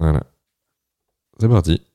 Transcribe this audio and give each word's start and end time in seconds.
Voilà. 0.00 0.22
C'est 1.38 1.48
parti. 1.48 1.89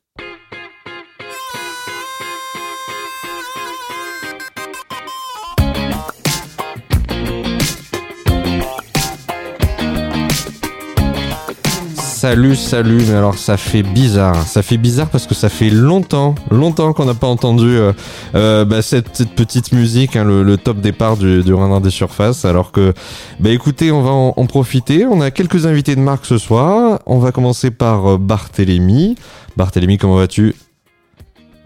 Salut, 12.36 12.54
salut, 12.54 13.02
mais 13.08 13.14
alors 13.14 13.38
ça 13.38 13.56
fait 13.56 13.82
bizarre. 13.82 14.36
Ça 14.46 14.60
fait 14.60 14.76
bizarre 14.76 15.08
parce 15.08 15.26
que 15.26 15.34
ça 15.34 15.48
fait 15.48 15.70
longtemps, 15.70 16.34
longtemps 16.50 16.92
qu'on 16.92 17.06
n'a 17.06 17.14
pas 17.14 17.28
entendu 17.28 17.64
euh, 17.64 17.94
euh, 18.34 18.66
bah, 18.66 18.82
cette, 18.82 19.26
petite 19.34 19.72
musique, 19.72 20.16
hein, 20.16 20.24
le, 20.24 20.56
top 20.58 20.82
départ 20.82 21.16
du, 21.16 21.42
du 21.42 21.54
des 21.82 21.88
Surfaces. 21.88 22.44
Alors 22.44 22.72
que, 22.72 22.92
bah 23.40 23.48
écoutez, 23.48 23.90
on 23.90 24.02
va 24.02 24.10
en, 24.10 24.34
en 24.36 24.44
profiter. 24.44 25.06
On 25.06 25.22
a 25.22 25.30
quelques 25.30 25.64
invités 25.64 25.96
de 25.96 26.02
marque 26.02 26.26
ce 26.26 26.36
soir. 26.36 27.00
On 27.06 27.20
va 27.20 27.32
commencer 27.32 27.70
par 27.70 28.06
euh, 28.06 28.18
Barthélémy. 28.18 29.14
Barthélémy, 29.56 29.96
comment 29.96 30.16
vas-tu? 30.16 30.54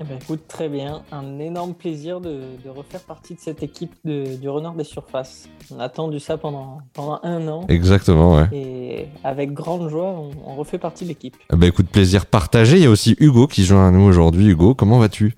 Eh 0.02 0.04
ben, 0.04 0.16
écoute, 0.18 0.40
très 0.48 0.70
bien. 0.70 1.02
Un 1.12 1.38
énorme 1.38 1.74
plaisir 1.74 2.22
de, 2.22 2.40
de 2.64 2.70
refaire 2.70 3.00
partie 3.02 3.34
de 3.34 3.40
cette 3.40 3.62
équipe 3.62 3.92
de- 4.04 4.34
du 4.36 4.48
Renard 4.48 4.74
des 4.74 4.84
Surfaces. 4.84 5.46
On 5.70 5.78
a 5.78 5.84
attendu 5.84 6.18
ça 6.20 6.38
pendant, 6.38 6.78
pendant 6.94 7.20
un 7.22 7.46
an. 7.48 7.66
Exactement, 7.68 8.36
ouais. 8.36 8.46
Et 8.52 9.06
avec 9.24 9.52
grande 9.52 9.90
joie, 9.90 10.06
on, 10.08 10.30
on 10.46 10.54
refait 10.56 10.78
partie 10.78 11.04
de 11.04 11.10
l'équipe. 11.10 11.36
Bah 11.50 11.66
écoute, 11.66 11.88
plaisir 11.88 12.24
partagé. 12.24 12.78
Il 12.78 12.82
y 12.82 12.86
a 12.86 12.90
aussi 12.90 13.14
Hugo 13.20 13.46
qui 13.46 13.62
joint 13.64 13.88
à 13.88 13.90
nous 13.90 14.00
aujourd'hui. 14.02 14.46
Hugo, 14.48 14.74
comment 14.74 14.98
vas-tu? 14.98 15.34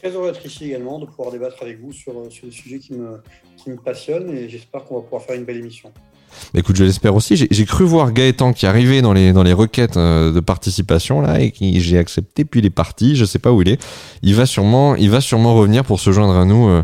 Très 0.00 0.10
heureux 0.12 0.30
d'être 0.30 0.46
ici 0.46 0.66
également, 0.66 1.00
de 1.00 1.06
pouvoir 1.06 1.32
débattre 1.32 1.56
avec 1.60 1.80
vous 1.80 1.92
sur, 1.92 2.12
sur 2.30 2.46
des 2.46 2.52
sujets 2.52 2.78
qui 2.78 2.94
me, 2.94 3.20
qui 3.56 3.68
me 3.70 3.76
passionnent 3.76 4.30
et 4.30 4.48
j'espère 4.48 4.84
qu'on 4.84 4.94
va 4.94 5.02
pouvoir 5.02 5.22
faire 5.22 5.36
une 5.36 5.44
belle 5.44 5.58
émission. 5.58 5.92
Écoute, 6.54 6.76
je 6.76 6.84
l'espère 6.84 7.14
aussi. 7.14 7.36
J'ai 7.50 7.64
cru 7.64 7.84
voir 7.84 8.12
Gaëtan 8.12 8.52
qui 8.52 8.66
arrivait 8.66 9.02
dans 9.02 9.12
les, 9.12 9.32
dans 9.32 9.42
les 9.42 9.52
requêtes 9.52 9.96
euh, 9.96 10.32
de 10.32 10.40
participation 10.40 11.20
là 11.20 11.40
et 11.40 11.50
qui 11.50 11.80
j'ai 11.80 11.98
accepté 11.98 12.44
puis 12.44 12.60
il 12.60 12.66
est 12.66 12.70
parti. 12.70 13.16
Je 13.16 13.24
sais 13.24 13.38
pas 13.38 13.52
où 13.52 13.62
il 13.62 13.68
est. 13.68 13.82
Il 14.22 14.34
va 14.34 14.46
sûrement, 14.46 14.94
il 14.96 15.10
va 15.10 15.20
sûrement 15.20 15.54
revenir 15.54 15.84
pour 15.84 16.00
se 16.00 16.12
joindre 16.12 16.36
à 16.36 16.44
nous 16.44 16.82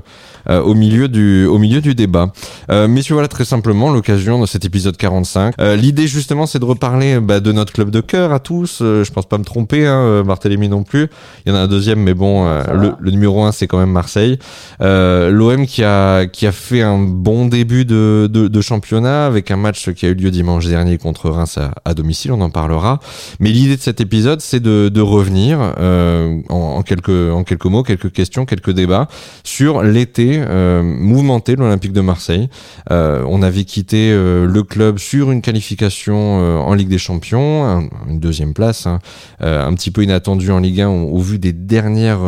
euh, 0.51 0.61
au 0.61 0.75
milieu 0.75 1.09
du, 1.09 1.47
au 1.47 1.59
milieu 1.59 1.81
du 1.81 1.95
débat. 1.95 2.33
Euh, 2.71 2.89
messieurs, 2.89 3.15
voilà 3.15 3.29
très 3.29 3.45
simplement 3.45 3.91
l'occasion 3.91 4.41
de 4.41 4.47
cet 4.47 4.65
épisode 4.65 4.97
45. 4.97 5.55
Euh, 5.61 5.77
L'idée 5.77 6.07
justement, 6.07 6.47
c'est 6.47 6.59
de 6.59 6.65
reparler 6.65 7.21
bah, 7.21 7.41
de 7.41 7.53
notre 7.53 7.73
club 7.73 7.91
de 7.91 8.01
cœur 8.01 8.33
à 8.33 8.39
tous. 8.39 8.81
Euh, 8.83 9.05
je 9.05 9.13
pense 9.13 9.27
pas 9.27 9.39
me 9.39 9.45
tromper, 9.45 9.87
hein, 9.87 9.99
euh, 10.01 10.23
Barthélémy 10.23 10.69
non 10.69 10.83
plus. 10.83 11.09
Il 11.45 11.51
y 11.51 11.53
en 11.53 11.59
a 11.59 11.61
un 11.61 11.67
deuxième, 11.69 12.01
mais 12.01 12.15
bon, 12.15 12.47
euh, 12.47 12.63
le, 12.75 12.93
le 12.99 13.11
numéro 13.11 13.45
un, 13.45 13.53
c'est 13.53 13.67
quand 13.67 13.79
même 13.79 13.91
Marseille. 13.91 14.39
Euh, 14.81 15.31
L'OM 15.31 15.67
qui 15.67 15.83
a 15.85 16.27
qui 16.27 16.47
a 16.47 16.53
fait 16.53 16.83
un 16.83 16.99
bon 16.99 17.47
début 17.47 17.85
de, 17.85 18.29
de, 18.31 18.49
de 18.49 18.61
championnat 18.61 19.27
avec 19.27 19.51
un 19.51 19.57
match 19.57 19.91
qui 19.93 20.07
a 20.07 20.09
eu 20.11 20.15
lieu 20.15 20.31
dimanche 20.31 20.67
dernier 20.67 20.99
contre 20.99 21.31
Reims 21.31 21.59
à, 21.59 21.73
à 21.85 21.95
domicile, 21.95 22.33
on 22.33 22.41
en 22.41 22.51
parlera. 22.51 23.01
Mais 23.41 23.51
l'idée 23.51 23.77
de 23.77 23.83
cet 23.83 24.01
épisode, 24.01 24.41
c'est 24.41 24.61
de, 24.61 24.89
de 24.89 25.01
revenir 25.01 25.59
euh, 25.79 26.41
en, 26.49 26.57
en 26.79 26.83
quelques 26.83 27.09
en 27.09 27.45
quelques 27.45 27.67
mots, 27.67 27.83
quelques 27.83 28.13
questions, 28.13 28.45
quelques 28.47 28.71
débats 28.73 29.09
sur 29.45 29.83
l'été 29.83 30.36
euh, 30.45 30.83
mouvementé 30.83 31.57
l'Olympique 31.57 31.93
de 31.93 32.01
Marseille. 32.01 32.49
Euh, 32.91 33.23
on 33.29 33.43
avait 33.43 33.65
quitté 33.65 34.11
euh, 34.13 34.47
le 34.47 34.63
club 34.63 34.99
sur 34.99 35.31
une 35.31 35.43
qualification 35.43 36.37
en 36.67 36.75
Ligue 36.75 36.89
des 36.89 36.99
Champions, 36.99 37.65
un- 37.65 37.89
une 38.09 38.19
deuxième 38.21 38.55
place, 38.55 38.87
hein, 38.87 39.01
un 39.41 39.73
petit 39.75 39.91
peu 39.91 40.03
inattendue 40.03 40.51
en 40.51 40.59
Ligue 40.59 40.81
1 40.83 40.89
au, 40.89 41.19
vu 41.21 41.39
des 41.39 41.53
dernières 41.53 42.21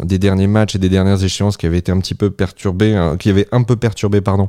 derniers 0.00 0.46
matchs 0.46 0.76
et 0.76 0.78
des 0.78 0.88
dernières 0.88 1.22
échéances 1.22 1.56
qui 1.56 1.66
avaient 1.66 1.78
été 1.78 1.92
un 1.92 1.98
petit 2.00 2.14
peu 2.14 2.30
perturbées, 2.30 2.94
hein, 2.94 3.16
qui 3.18 3.30
avaient 3.30 3.48
un 3.52 3.62
peu 3.62 3.76
perturbé 3.76 4.20
pardon 4.20 4.48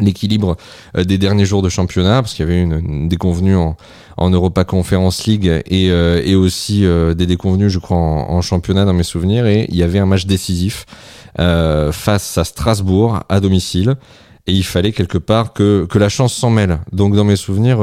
l'équilibre 0.00 0.56
euh, 0.96 1.04
des 1.04 1.18
derniers 1.18 1.44
jours 1.44 1.62
de 1.62 1.68
championnat 1.68 2.22
parce 2.22 2.34
qu'il 2.34 2.44
y 2.44 2.48
avait 2.48 2.60
une, 2.60 2.78
une 2.78 3.08
déconvenue 3.08 3.56
en, 3.56 3.76
en 4.16 4.30
Europa 4.30 4.64
Conference 4.64 5.26
League 5.26 5.46
et, 5.66 5.90
euh, 5.90 6.22
et 6.24 6.34
aussi 6.34 6.84
euh, 6.84 7.14
des 7.14 7.26
déconvenues 7.26 7.70
je 7.70 7.78
crois 7.78 7.96
en, 7.96 8.40
championnat 8.40 8.84
dans 8.84 8.92
mes 8.92 9.04
souvenirs 9.04 9.46
et 9.46 9.66
il 9.68 9.76
y 9.76 9.82
avait 9.82 9.98
un 9.98 10.06
match 10.06 10.26
décisif 10.26 10.86
face 11.36 12.38
à 12.38 12.44
Strasbourg 12.44 13.20
à 13.28 13.40
domicile 13.40 13.96
et 14.46 14.52
il 14.52 14.62
fallait 14.62 14.92
quelque 14.92 15.18
part 15.18 15.52
que, 15.52 15.86
que 15.86 15.98
la 15.98 16.08
chance 16.08 16.34
s'en 16.34 16.50
mêle. 16.50 16.78
Donc 16.92 17.16
dans 17.16 17.24
mes 17.24 17.34
souvenirs, 17.34 17.78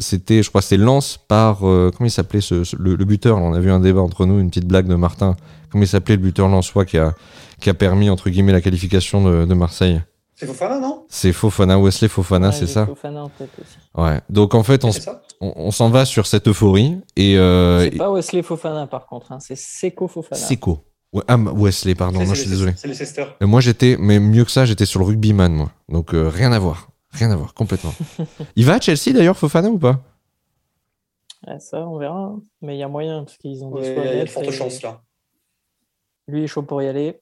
c'était, 0.00 0.42
je 0.42 0.48
crois, 0.48 0.62
c'est 0.62 0.78
Lens 0.78 1.20
par 1.28 1.58
comment 1.58 1.92
il 2.00 2.10
s'appelait 2.10 2.40
ce, 2.40 2.64
le, 2.76 2.96
buteur? 2.96 3.38
on 3.38 3.52
a 3.52 3.60
vu 3.60 3.70
un 3.70 3.78
débat 3.78 4.00
entre 4.00 4.26
nous, 4.26 4.40
une 4.40 4.48
petite 4.48 4.66
blague 4.66 4.88
de 4.88 4.94
Martin. 4.96 5.36
Comment 5.70 5.84
il 5.84 5.88
s'appelait 5.88 6.16
le 6.16 6.22
buteur 6.22 6.48
lensois 6.48 6.84
qui 6.84 6.98
a 6.98 7.14
qui 7.60 7.70
a 7.70 7.74
permis 7.74 8.10
entre 8.10 8.30
guillemets 8.30 8.52
la 8.52 8.62
qualification 8.62 9.46
de 9.46 9.54
Marseille? 9.54 10.00
C'est 10.38 10.46
Fofana, 10.46 10.78
non? 10.78 11.04
C'est 11.08 11.32
Fofana, 11.32 11.78
Wesley 11.80 12.08
Fofana, 12.08 12.48
Ouais, 12.48 12.52
c'est 12.54 12.68
ça. 12.68 12.86
Fofana 12.86 13.24
en 13.24 13.28
tête 13.28 13.50
aussi. 13.60 13.76
Ouais. 13.96 14.20
Donc 14.30 14.54
en 14.54 14.62
fait, 14.62 14.84
on, 14.84 14.90
on, 15.40 15.52
on 15.56 15.70
s'en 15.72 15.90
va 15.90 16.04
sur 16.04 16.26
cette 16.28 16.46
euphorie 16.46 16.96
et 17.16 17.36
euh, 17.36 17.82
C'est 17.90 17.96
pas 17.96 18.10
Wesley 18.12 18.42
Fofana 18.42 18.86
par 18.86 19.06
contre, 19.06 19.32
hein, 19.32 19.40
c'est 19.40 19.56
Seco 19.56 20.06
Fofana. 20.06 20.40
Seco. 20.40 20.84
Ouais, 21.12 21.24
ah, 21.26 21.36
Wesley, 21.36 21.94
pardon. 21.96 22.20
C'est 22.20 22.26
je 22.34 22.40
suis 22.42 22.50
désolé. 22.50 22.72
C'est 22.76 22.86
les 22.86 22.94
Cester. 22.94 23.24
Et 23.40 23.46
moi 23.46 23.60
j'étais, 23.60 23.96
mais 23.98 24.20
mieux 24.20 24.44
que 24.44 24.50
ça, 24.52 24.64
j'étais 24.64 24.86
sur 24.86 25.00
le 25.00 25.06
rugbyman, 25.06 25.52
moi. 25.52 25.72
Donc 25.88 26.14
euh, 26.14 26.28
rien 26.28 26.52
à 26.52 26.58
voir, 26.60 26.88
rien 27.10 27.30
à 27.32 27.36
voir, 27.36 27.52
complètement. 27.54 27.94
il 28.56 28.64
va 28.64 28.74
à 28.74 28.80
Chelsea 28.80 29.12
d'ailleurs, 29.12 29.36
Fofana 29.36 29.68
ou 29.70 29.78
pas? 29.78 30.00
Ouais, 31.46 31.58
ça, 31.58 31.78
on 31.80 31.98
verra. 31.98 32.16
hein. 32.16 32.40
Mais 32.62 32.76
il 32.76 32.78
y 32.78 32.82
a 32.84 32.88
moyen 32.88 33.24
parce 33.24 33.38
qu'ils 33.38 33.64
ont 33.64 33.70
des 33.74 33.80
Ouais, 33.80 33.94
choix 33.94 34.04
Il 34.04 34.18
y 34.18 34.20
a 34.20 34.24
de 34.24 34.28
fortes 34.30 34.50
chances 34.52 34.82
là. 34.82 35.00
Lui 36.28 36.44
est 36.44 36.46
chaud 36.46 36.62
pour 36.62 36.80
y 36.82 36.86
aller. 36.88 37.18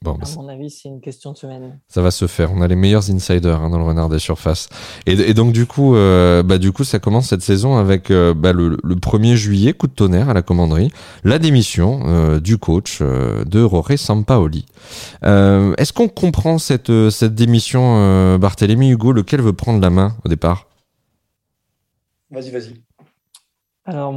Bon, 0.00 0.12
bah, 0.14 0.26
À 0.32 0.36
mon 0.36 0.48
avis, 0.48 0.70
c'est 0.70 0.88
une 0.88 1.00
question 1.00 1.32
de 1.32 1.36
semaine. 1.36 1.80
ça 1.88 2.02
va 2.02 2.12
se 2.12 2.28
faire. 2.28 2.52
On 2.52 2.60
a 2.60 2.68
les 2.68 2.76
meilleurs 2.76 3.10
insiders 3.10 3.60
hein, 3.60 3.70
dans 3.70 3.78
le 3.78 3.84
renard 3.84 4.08
des 4.08 4.20
surfaces. 4.20 4.68
Et, 5.06 5.12
et 5.14 5.34
donc 5.34 5.52
du 5.52 5.66
coup, 5.66 5.96
euh, 5.96 6.44
bah 6.44 6.58
du 6.58 6.70
coup, 6.70 6.84
ça 6.84 7.00
commence 7.00 7.26
cette 7.30 7.42
saison 7.42 7.76
avec 7.76 8.12
euh, 8.12 8.32
bah, 8.32 8.52
le, 8.52 8.78
le 8.82 8.94
1er 8.94 9.34
juillet, 9.34 9.72
coup 9.72 9.88
de 9.88 9.92
tonnerre 9.92 10.28
à 10.28 10.34
la 10.34 10.42
commanderie, 10.42 10.92
la 11.24 11.40
démission 11.40 12.02
euh, 12.06 12.38
du 12.38 12.58
coach 12.58 12.98
euh, 13.00 13.44
de 13.44 13.60
Roré 13.60 13.96
Sampaoli. 13.96 14.66
Euh, 15.24 15.74
Est-ce 15.78 15.92
qu'on 15.92 16.08
comprend 16.08 16.58
cette 16.58 16.92
cette 17.10 17.34
démission, 17.34 17.96
euh, 17.98 18.38
Barthélémy 18.38 18.90
Hugo, 18.90 19.10
lequel 19.10 19.40
veut 19.42 19.52
prendre 19.52 19.80
la 19.80 19.90
main 19.90 20.16
au 20.24 20.28
départ? 20.28 20.68
Vas-y, 22.30 22.50
vas-y. 22.50 22.74
Alors, 23.84 24.12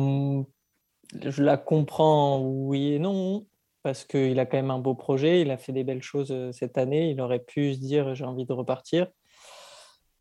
je 1.26 1.42
la 1.44 1.58
comprends, 1.58 2.40
oui 2.44 2.94
et 2.94 3.00
non, 3.00 3.46
parce 3.84 4.06
qu'il 4.06 4.40
a 4.40 4.46
quand 4.46 4.58
même 4.58 4.72
un 4.72 4.80
beau 4.80 4.96
projet, 4.96 5.42
il 5.42 5.52
a 5.52 5.58
fait 5.58 5.72
des 5.72 5.84
belles 5.84 6.04
choses 6.04 6.32
euh, 6.32 6.52
cette 6.52 6.78
année, 6.78 7.10
il 7.12 7.22
aurait 7.22 7.40
pu 7.40 7.74
se 7.74 7.80
dire 7.80 8.16
j'ai 8.16 8.26
envie 8.26 8.46
de 8.46 8.54
repartir, 8.54 9.08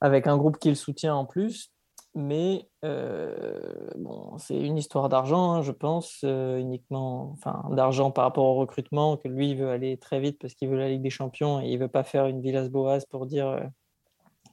avec 0.01 0.27
un 0.27 0.37
groupe 0.37 0.59
qui 0.59 0.69
le 0.71 0.75
soutient 0.75 1.15
en 1.15 1.27
plus, 1.27 1.73
mais 2.15 2.69
euh, 2.85 3.89
bon, 3.97 4.37
c'est 4.39 4.59
une 4.59 4.79
histoire 4.79 5.09
d'argent, 5.09 5.53
hein, 5.53 5.63
je 5.63 5.73
pense, 5.73 6.21
euh, 6.25 6.59
uniquement, 6.59 7.31
enfin 7.33 7.63
d'argent 7.71 8.11
par 8.11 8.25
rapport 8.25 8.45
au 8.45 8.55
recrutement, 8.55 9.17
que 9.17 9.29
lui 9.29 9.51
il 9.51 9.57
veut 9.57 9.71
aller 9.71 9.97
très 9.99 10.21
vite 10.21 10.39
parce 10.41 10.55
qu'il 10.55 10.69
veut 10.69 10.79
la 10.79 10.89
Ligue 10.89 11.03
des 11.03 11.11
Champions 11.11 11.61
et 11.61 11.69
il 11.69 11.79
veut 11.79 11.89
pas 11.89 12.05
faire 12.05 12.27
une 12.27 12.41
Villas-Boas 12.41 13.01
pour 13.11 13.27
dire, 13.27 13.69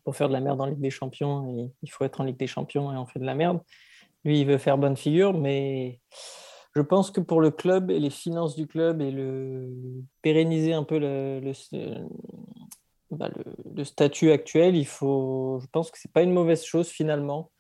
pour 0.04 0.16
faire 0.16 0.28
de 0.28 0.34
la 0.34 0.42
merde 0.42 0.62
en 0.62 0.66
Ligue 0.66 0.82
des 0.82 0.90
Champions, 0.92 1.72
il 1.82 1.92
faut 1.92 2.04
être 2.04 2.22
en 2.22 2.26
Ligue 2.26 2.38
des 2.38 2.48
Champions 2.48 2.94
et 2.94 2.98
on 2.98 3.06
fait 3.06 3.20
de 3.20 3.26
la 3.26 3.36
merde. 3.36 3.62
Lui, 4.24 4.42
il 4.42 4.48
veut 4.48 4.58
faire 4.58 4.78
bonne 4.78 4.98
figure, 4.98 5.34
mais 5.34 6.02
je 6.78 6.82
pense 6.84 7.10
que 7.10 7.20
pour 7.20 7.42
le 7.42 7.50
club 7.50 7.90
et 7.90 8.00
les 8.00 8.12
finances 8.12 8.56
du 8.56 8.68
club 8.68 9.02
et 9.02 9.10
le 9.10 9.68
pérenniser 10.22 10.74
un 10.74 10.84
peu 10.84 11.00
bah, 13.10 13.32
le- 13.76 13.84
statut 13.84 14.30
actuel, 14.30 14.76
il 14.76 14.86
faut, 14.86 15.58
je 15.60 15.66
pense 15.72 15.90
que 15.90 15.98
c'est 15.98 16.12
pas 16.14 16.22
une 16.22 16.34
mauvaise 16.34 16.64
chose 16.64 16.88
finalement 16.88 17.52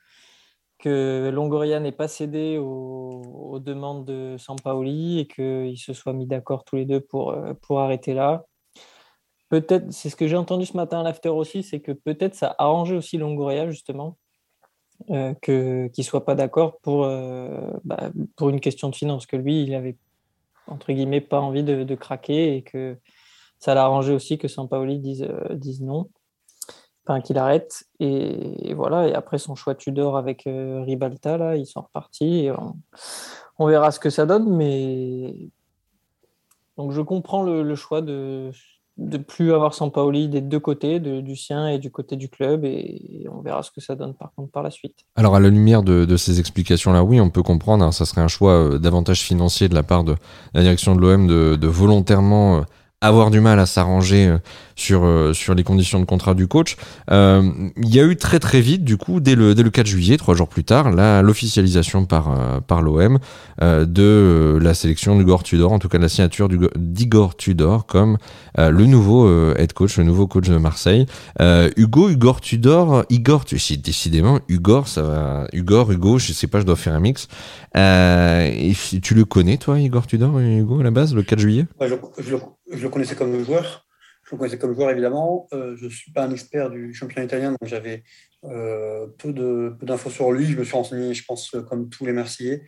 que 0.77 1.31
Longoria 1.33 1.79
n'ait 1.79 1.91
pas 1.91 2.07
cédé 2.07 2.59
aux, 2.59 3.23
aux 3.53 3.59
demandes 3.59 4.05
de 4.05 4.37
Sampaoli 4.37 5.17
et 5.17 5.27
qu'ils 5.27 5.79
se 5.79 5.93
soient 5.93 6.13
mis 6.13 6.27
d'accord 6.27 6.63
tous 6.63 6.75
les 6.75 6.85
deux 6.85 7.01
pour, 7.01 7.31
euh, 7.31 7.55
pour 7.55 7.79
arrêter 7.79 8.13
là. 8.13 8.45
Peut-être, 9.49 9.91
c'est 9.91 10.11
ce 10.11 10.15
que 10.15 10.27
j'ai 10.27 10.37
entendu 10.37 10.67
ce 10.67 10.77
matin 10.77 10.99
à 10.99 11.03
l'after 11.03 11.29
aussi, 11.29 11.63
c'est 11.63 11.79
que 11.79 11.91
peut-être 11.91 12.35
ça 12.35 12.49
a 12.49 12.65
arrangé 12.65 12.95
aussi 12.95 13.17
Longoria 13.17 13.67
justement 13.67 14.15
euh, 15.11 15.33
que 15.41 15.87
qu'il 15.87 16.03
soit 16.03 16.25
pas 16.25 16.35
d'accord 16.35 16.79
pour 16.79 17.05
euh, 17.05 17.71
bah, 17.85 18.09
pour 18.35 18.49
une 18.49 18.59
question 18.59 18.89
de 18.89 18.95
finance 18.95 19.27
que 19.27 19.35
lui 19.35 19.61
il 19.61 19.75
avait 19.75 19.95
entre 20.65 20.91
guillemets 20.91 21.21
pas 21.21 21.39
envie 21.39 21.63
de, 21.63 21.95
craquer 21.95 22.57
et 22.57 22.63
que 22.63 22.97
ça 23.59 23.73
l'a 23.73 23.83
arrangé 23.83 24.11
aussi 24.11 24.37
que 24.37 24.47
Sampaoli 24.47 24.99
dise 24.99 25.23
euh, 25.23 25.55
dise 25.55 25.81
non 25.81 26.09
qu'il 27.23 27.37
arrête. 27.37 27.85
Et, 28.01 28.73
voilà. 28.73 29.07
Et 29.07 29.13
après 29.13 29.37
son 29.37 29.55
choix 29.55 29.75
Tudor 29.75 30.17
avec 30.17 30.45
euh, 30.45 30.81
Ribalta 30.81 31.37
là 31.37 31.55
ils 31.55 31.67
sont 31.67 31.81
repartis 31.81 32.49
on, 33.59 33.67
verra 33.67 33.91
ce 33.91 33.99
que 33.99 34.09
ça 34.09 34.25
donne 34.25 34.53
mais 34.57 35.49
donc 36.75 36.91
je 36.91 37.01
comprends 37.01 37.43
le 37.43 37.75
choix 37.75 38.01
de 38.01 38.51
de 38.97 39.17
plus 39.17 39.53
avoir 39.53 39.73
Sampaoli 39.73 40.27
des 40.27 40.41
deux 40.41 40.59
côtés, 40.59 40.99
du 40.99 41.35
sien 41.35 41.67
et 41.67 41.77
du 41.77 41.91
côté 41.91 42.15
du 42.15 42.29
club, 42.29 42.65
et, 42.65 43.27
on 43.31 43.41
verra 43.41 43.61
ce 43.61 43.71
que 43.71 43.81
ça 43.81 43.95
donne 43.95 44.13
par 44.13 44.31
contre 44.35 44.51
par 44.51 44.63
la 44.63 44.71
suite. 44.71 45.05
Alors 45.15 45.35
à 45.35 45.39
la 45.39 45.49
lumière 45.49 45.83
de, 45.83 46.17
ces 46.17 46.39
explications-là, 46.39 47.03
oui, 47.03 47.21
on 47.21 47.29
peut 47.29 47.43
comprendre, 47.43 47.85
hein, 47.85 47.91
ça 47.91 48.05
serait 48.05 48.21
un 48.21 48.27
choix 48.27 48.53
euh, 48.53 48.79
davantage 48.79 49.21
financier 49.21 49.69
de 49.69 49.75
la 49.75 49.83
part 49.83 50.03
de 50.03 50.15
la 50.53 50.61
direction 50.61 50.95
de 50.95 51.01
l'OM 51.01 51.27
de, 51.27 51.67
volontairement 51.67 52.57
euh, 52.57 52.61
avoir 53.01 53.29
du 53.29 53.39
mal 53.39 53.59
à 53.59 53.67
s'arranger 53.67 54.35
euh, 54.91 55.33
sur, 55.33 55.35
sur 55.35 55.55
les 55.55 55.63
conditions 55.63 55.99
de 55.99 56.05
contrat 56.05 56.33
du 56.33 56.47
coach. 56.47 56.77
il 57.09 57.71
y 57.77 57.99
a 57.99 58.03
eu 58.03 58.15
très 58.15 58.39
très 58.39 58.61
vite, 58.61 58.83
du 58.83 58.97
coup, 58.97 59.19
dès 59.19 59.35
le, 59.35 59.55
dès 59.55 59.63
le 59.63 59.69
4 59.69 59.85
juillet, 59.85 60.17
trois 60.17 60.35
jours 60.35 60.47
plus 60.47 60.63
tard, 60.63 60.91
l'officialisation 61.21 62.05
par, 62.05 62.61
par 62.61 62.81
l'OM 62.81 63.19
de 63.61 64.59
la 64.61 64.73
sélection 64.73 65.17
d'Igor 65.17 65.43
Tudor, 65.43 65.71
en 65.71 65.79
tout 65.79 65.89
cas 65.89 65.97
la 65.97 66.09
signature 66.09 66.49
d'Igor 66.75 67.35
Tudor 67.35 67.85
comme 67.85 68.17
le 68.57 68.85
nouveau 68.85 69.29
head 69.55 69.73
coach, 69.73 69.97
le 69.97 70.03
nouveau 70.03 70.27
coach 70.27 70.47
de 70.47 70.57
Marseille. 70.57 71.05
Hugo, 71.39 72.09
Igor 72.09 72.41
Tudor, 72.41 73.05
Igor, 73.09 73.45
décidément, 73.83 74.39
Hugo, 74.47 74.83
ça 74.85 75.01
va, 75.01 75.47
Hugo, 75.53 75.91
Hugo, 75.91 76.19
je 76.19 76.33
sais 76.33 76.47
pas, 76.47 76.59
je 76.59 76.65
dois 76.65 76.75
faire 76.75 76.93
un 76.93 76.99
mix. 76.99 77.27
et 77.75 78.73
tu 79.01 79.15
le 79.15 79.25
connais, 79.25 79.57
toi, 79.57 79.79
Igor 79.79 80.07
Tudor, 80.07 80.39
Hugo, 80.39 80.79
à 80.79 80.83
la 80.83 80.91
base, 80.91 81.15
le 81.15 81.23
4 81.23 81.39
juillet? 81.39 81.65
Je, 82.19 82.35
le, 82.81 82.89
connaissais 82.89 83.15
comme 83.15 83.43
joueur. 83.43 83.86
Je 84.27 84.35
le 84.35 84.39
connaissais 84.39 84.57
comme 84.57 84.75
joueur, 84.75 84.91
évidemment. 84.91 85.47
Euh, 85.53 85.77
je 85.77 85.85
ne 85.85 85.89
suis 85.89 86.11
pas 86.11 86.25
un 86.25 86.31
expert 86.31 86.69
du 86.69 86.93
championnat 86.93 87.23
italien, 87.23 87.51
donc 87.51 87.63
j'avais 87.63 88.03
euh, 88.43 89.07
peu 89.17 89.31
d'infos 89.81 90.09
sur 90.09 90.33
lui. 90.33 90.47
Je 90.47 90.57
me 90.57 90.65
suis 90.65 90.73
renseigné, 90.73 91.13
je 91.13 91.23
pense, 91.23 91.55
comme 91.69 91.89
tous 91.89 92.05
les 92.05 92.11
Marseillais. 92.11 92.63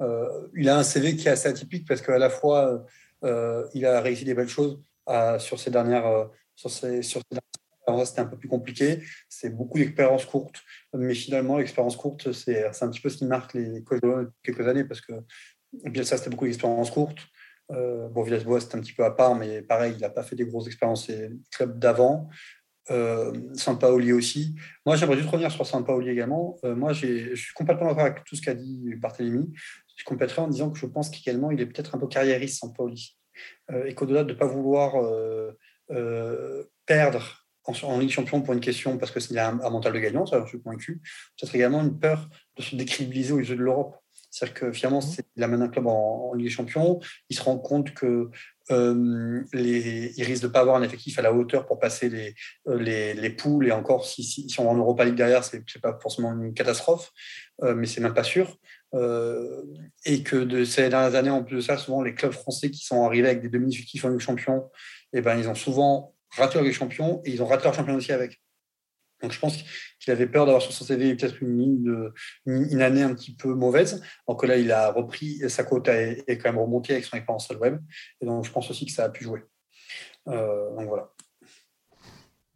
Euh, 0.00 0.48
il 0.56 0.68
a 0.68 0.76
un 0.76 0.82
CV 0.82 1.14
qui 1.14 1.28
est 1.28 1.30
assez 1.30 1.48
atypique 1.48 1.86
parce 1.86 2.02
qu'à 2.02 2.18
la 2.18 2.30
fois, 2.30 2.84
il 3.22 3.86
a 3.86 4.00
réussi 4.00 4.24
des 4.24 4.34
belles 4.34 4.48
choses 4.48 4.82
sur 5.38 5.60
ces 5.60 5.70
dernières. 5.70 6.28
sur 6.56 6.70
ces, 6.70 7.02
sur 7.02 7.22
alors 7.86 8.06
c'était 8.06 8.20
un 8.20 8.26
peu 8.26 8.36
plus 8.36 8.48
compliqué. 8.48 9.00
C'est 9.28 9.50
beaucoup 9.50 9.78
d'expérience 9.78 10.24
courte. 10.24 10.56
Mais 10.94 11.14
finalement, 11.14 11.58
l'expérience 11.58 11.96
courte, 11.96 12.32
c'est 12.32 12.64
un 12.66 12.90
petit 12.90 13.00
peu 13.00 13.08
ce 13.08 13.18
qui 13.18 13.26
marque 13.26 13.54
les 13.54 13.84
quelques 14.42 14.66
années 14.66 14.84
parce 14.84 15.00
que 15.00 15.12
bien 15.84 16.02
ça, 16.02 16.16
c'était 16.16 16.30
beaucoup 16.30 16.46
d'expérience 16.46 16.90
courte. 16.90 17.18
Euh, 17.70 18.08
bon, 18.08 18.22
Villas-Boas, 18.22 18.60
c'est 18.60 18.74
un 18.74 18.80
petit 18.80 18.92
peu 18.92 19.04
à 19.04 19.10
part, 19.10 19.34
mais 19.34 19.62
pareil, 19.62 19.94
il 19.96 20.00
n'a 20.00 20.10
pas 20.10 20.22
fait 20.22 20.36
des 20.36 20.46
grosses 20.46 20.66
expériences 20.66 21.10
clubs 21.50 21.78
d'avant. 21.78 22.28
Euh, 22.90 23.32
Sampaoli 23.54 24.12
aussi. 24.12 24.54
Moi, 24.84 24.96
j'aimerais 24.96 25.16
juste 25.16 25.30
revenir 25.30 25.50
sur 25.50 25.66
Sampaoli 25.66 26.10
également. 26.10 26.58
Euh, 26.64 26.74
moi, 26.74 26.92
je 26.92 27.34
suis 27.34 27.54
complètement 27.54 27.88
d'accord 27.88 28.04
avec 28.04 28.24
tout 28.24 28.36
ce 28.36 28.42
qu'a 28.42 28.54
dit 28.54 28.94
Barthélémy. 28.96 29.52
Je 29.96 30.04
compléterai 30.04 30.42
en 30.42 30.48
disant 30.48 30.70
que 30.70 30.78
je 30.78 30.86
pense 30.86 31.08
qu'également, 31.08 31.50
il 31.50 31.60
est 31.60 31.66
peut-être 31.66 31.94
un 31.94 31.98
peu 31.98 32.06
carriériste, 32.06 32.60
Sampaoli. 32.60 33.16
Euh, 33.70 33.86
et 33.86 33.94
qu'au-delà 33.94 34.24
de 34.24 34.32
ne 34.32 34.38
pas 34.38 34.46
vouloir 34.46 34.96
euh, 35.90 36.64
perdre 36.86 37.46
en, 37.64 37.98
Ligue 37.98 38.10
Champion 38.10 38.42
pour 38.42 38.52
une 38.52 38.60
question, 38.60 38.98
parce 38.98 39.10
que 39.10 39.20
c'est 39.20 39.38
un, 39.38 39.58
un, 39.60 39.70
mental 39.70 39.94
de 39.94 39.98
gagnant, 39.98 40.26
ça, 40.26 40.42
je 40.44 40.50
suis 40.50 40.60
convaincu, 40.60 41.00
peut-être 41.38 41.54
également 41.54 41.82
une 41.82 41.98
peur 41.98 42.28
de 42.56 42.62
se 42.62 42.76
décrédibiliser 42.76 43.32
aux 43.32 43.38
yeux 43.38 43.56
de 43.56 43.62
l'Europe. 43.62 43.96
C'est-à-dire 44.34 44.54
que 44.54 44.72
finalement, 44.72 44.98
mmh. 44.98 45.20
il 45.36 45.42
amène 45.44 45.62
un 45.62 45.68
club 45.68 45.86
en, 45.86 46.34
Ligue 46.34 46.46
des 46.46 46.52
Champions, 46.52 46.98
il 47.28 47.36
se 47.36 47.42
rend 47.42 47.56
compte 47.56 47.94
que 47.94 48.30
euh, 48.72 49.44
les, 49.52 50.08
de 50.10 50.46
ne 50.46 50.46
pas 50.48 50.58
avoir 50.58 50.74
un 50.74 50.82
effectif 50.82 51.20
à 51.20 51.22
la 51.22 51.32
hauteur 51.32 51.66
pour 51.66 51.78
passer 51.78 52.08
les, 52.08 52.34
euh, 52.66 52.76
les, 52.76 53.14
les 53.14 53.30
poules, 53.30 53.68
et 53.68 53.70
encore, 53.70 54.04
si, 54.04 54.24
si, 54.24 54.50
si, 54.50 54.58
on 54.58 54.64
va 54.64 54.70
en 54.70 54.76
Europa 54.76 55.04
League 55.04 55.14
derrière, 55.14 55.44
ce 55.44 55.56
n'est 55.56 55.62
pas 55.80 55.96
forcément 56.02 56.32
une 56.32 56.52
catastrophe, 56.52 57.12
euh, 57.62 57.76
mais 57.76 57.86
c'est 57.86 58.00
même 58.00 58.12
pas 58.12 58.24
sûr. 58.24 58.56
Euh, 58.94 59.62
et 60.04 60.24
que 60.24 60.36
de 60.36 60.64
ces 60.64 60.88
dernières 60.88 61.14
années, 61.14 61.30
en 61.30 61.44
plus 61.44 61.56
de 61.56 61.60
ça, 61.60 61.78
souvent 61.78 62.02
les 62.02 62.14
clubs 62.14 62.32
français 62.32 62.72
qui 62.72 62.84
sont 62.84 63.04
arrivés 63.04 63.28
avec 63.28 63.42
des 63.42 63.48
demi-effectifs 63.48 64.04
en 64.04 64.08
Ligue 64.08 64.18
des 64.18 64.24
Champions, 64.24 64.68
eh 65.12 65.20
ben, 65.20 65.38
ils 65.38 65.48
ont 65.48 65.54
souvent 65.54 66.12
raté 66.30 66.54
leur 66.54 66.64
Ligue 66.64 66.72
des 66.72 66.78
Champions 66.78 67.22
et 67.24 67.30
ils 67.30 67.40
ont 67.40 67.46
raté 67.46 67.62
leur 67.62 67.74
champion 67.74 67.94
aussi 67.94 68.10
avec. 68.10 68.40
Donc 69.24 69.32
je 69.32 69.40
pense 69.40 69.56
qu'il 69.98 70.12
avait 70.12 70.26
peur 70.26 70.44
d'avoir 70.44 70.60
sur 70.60 70.72
son 70.72 70.84
CV 70.84 71.14
peut-être 71.14 71.42
une, 71.42 72.12
une, 72.44 72.82
année 72.82 73.02
un 73.02 73.14
petit 73.14 73.34
peu 73.34 73.54
mauvaise. 73.54 74.02
Donc 74.28 74.44
là, 74.44 74.58
il 74.58 74.70
a 74.70 74.92
repris, 74.92 75.40
sa 75.48 75.64
cote 75.64 75.88
est, 75.88 76.38
quand 76.38 76.52
même 76.52 76.60
remontée 76.60 76.92
avec 76.92 77.06
son 77.06 77.16
expérience 77.16 77.46
sur 77.46 77.54
le 77.54 77.60
web. 77.60 77.78
Et 78.20 78.26
donc 78.26 78.44
je 78.44 78.52
pense 78.52 78.70
aussi 78.70 78.84
que 78.84 78.92
ça 78.92 79.04
a 79.04 79.08
pu 79.08 79.24
jouer. 79.24 79.40
Euh, 80.28 80.76
donc 80.76 80.88
voilà. 80.88 81.10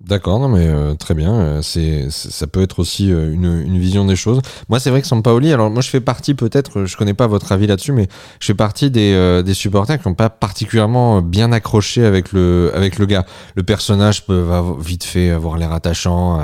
D'accord, 0.07 0.49
mais 0.49 0.69
euh, 0.69 0.95
très 0.95 1.15
bien. 1.15 1.35
Euh, 1.35 1.61
c'est, 1.61 2.09
ça 2.11 2.47
peut 2.47 2.63
être 2.63 2.79
aussi 2.79 3.11
euh, 3.13 3.35
une, 3.35 3.61
une, 3.67 3.81
vision 3.81 4.05
des 4.05 4.15
choses. 4.15 4.41
Moi, 4.69 4.79
c'est 4.79 4.91
vrai 4.91 5.01
que 5.01 5.09
Sampaoli. 5.09 5.53
Alors 5.53 5.71
moi, 5.71 5.83
je 5.83 5.89
fais 5.89 6.01
partie 6.01 6.35
peut-être. 6.35 6.85
Je 6.85 6.97
connais 6.97 7.15
pas 7.15 7.27
votre 7.27 7.51
avis 7.51 7.67
là-dessus, 7.67 7.91
mais 7.91 8.07
je 8.39 8.47
fais 8.47 8.55
partie 8.55 8.93
des, 8.93 9.43
des 9.45 9.55
supporters 9.55 10.01
qui 10.01 10.07
n'ont 10.07 10.15
pas 10.15 10.31
particulièrement 10.31 11.21
bien 11.21 11.51
accroché 11.51 12.05
avec 12.05 12.31
le 12.33 12.71
avec 12.77 13.01
le 13.01 13.07
gars. 13.07 13.27
Le 13.57 13.65
personnage 13.65 14.25
peut 14.25 14.47
vite 14.79 15.03
fait 15.03 15.31
avoir 15.31 15.59
l'air 15.59 15.73
attachant. 15.73 16.39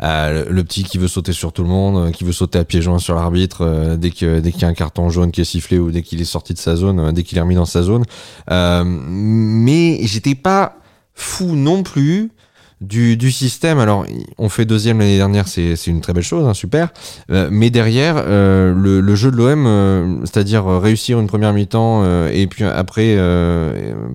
le 0.00 0.62
petit 0.62 0.82
qui 0.82 0.98
veut 0.98 1.06
sauter 1.06 1.32
sur 1.32 1.52
tout 1.52 1.62
le 1.62 1.68
monde, 1.68 2.10
qui 2.10 2.24
veut 2.24 2.32
sauter 2.32 2.58
à 2.58 2.64
pieds 2.64 2.82
joints 2.82 2.98
sur 2.98 3.14
l'arbitre 3.14 3.96
dès 3.96 4.10
que 4.10 4.40
dès 4.40 4.50
qu'il 4.50 4.62
y 4.62 4.64
a 4.64 4.68
un 4.68 4.74
carton 4.74 5.10
jaune 5.10 5.30
qui 5.30 5.42
est 5.42 5.44
sifflé 5.44 5.78
ou 5.78 5.92
dès 5.92 6.02
qu'il 6.02 6.20
est 6.20 6.24
sorti 6.24 6.54
de 6.54 6.58
sa 6.58 6.74
zone, 6.74 7.12
dès 7.12 7.22
qu'il 7.22 7.38
est 7.38 7.40
remis 7.40 7.54
dans 7.54 7.66
sa 7.66 7.82
zone. 7.84 8.02
mais 8.50 10.00
j'étais 10.02 10.34
pas 10.34 10.78
fou 11.14 11.54
non 11.54 11.84
plus 11.84 12.32
du, 12.82 13.16
du 13.16 13.30
système. 13.30 13.78
Alors, 13.78 14.04
on 14.36 14.48
fait 14.48 14.66
deuxième 14.66 14.98
l'année 14.98 15.16
dernière, 15.16 15.48
c'est 15.48 15.86
une 15.86 16.02
très 16.02 16.12
belle 16.12 16.22
chose, 16.22 16.46
hein, 16.46 16.52
super. 16.52 16.90
Euh, 17.30 17.48
mais 17.50 17.70
derrière, 17.70 18.16
euh, 18.18 18.74
le, 18.74 19.00
le, 19.00 19.14
jeu 19.14 19.30
de 19.30 19.36
l'OM, 19.36 19.66
euh, 19.66 20.18
c'est-à-dire 20.24 20.66
réussir 20.66 21.18
une 21.18 21.26
première 21.26 21.54
mi-temps 21.54 22.26
et 22.28 22.46
puis 22.46 22.64
après 22.64 23.16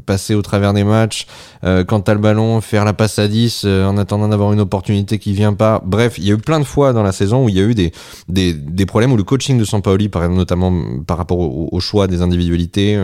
passer 0.05 0.35
au 0.35 0.41
travers 0.41 0.73
des 0.73 0.83
matchs, 0.83 1.25
quand 1.63 2.01
t'as 2.01 2.13
le 2.13 2.19
ballon, 2.19 2.61
faire 2.61 2.85
la 2.85 2.93
passe 2.93 3.19
à 3.19 3.27
10 3.27 3.65
en 3.65 3.97
attendant 3.97 4.27
d'avoir 4.27 4.53
une 4.53 4.59
opportunité 4.59 5.17
qui 5.17 5.33
vient 5.33 5.53
pas. 5.53 5.81
Bref, 5.83 6.15
il 6.17 6.25
y 6.25 6.31
a 6.31 6.33
eu 6.33 6.37
plein 6.37 6.59
de 6.59 6.65
fois 6.65 6.93
dans 6.93 7.03
la 7.03 7.11
saison 7.11 7.45
où 7.45 7.49
il 7.49 7.55
y 7.55 7.59
a 7.59 7.63
eu 7.63 7.73
des, 7.73 7.91
des, 8.29 8.53
des 8.53 8.85
problèmes 8.85 9.11
où 9.11 9.17
le 9.17 9.23
coaching 9.23 9.57
de 9.57 9.63
Sampaoli, 9.63 10.09
par 10.09 10.27
notamment 10.29 10.73
par 11.05 11.17
rapport 11.17 11.39
au, 11.39 11.79
choix 11.79 12.07
des 12.07 12.21
individualités, 12.21 12.99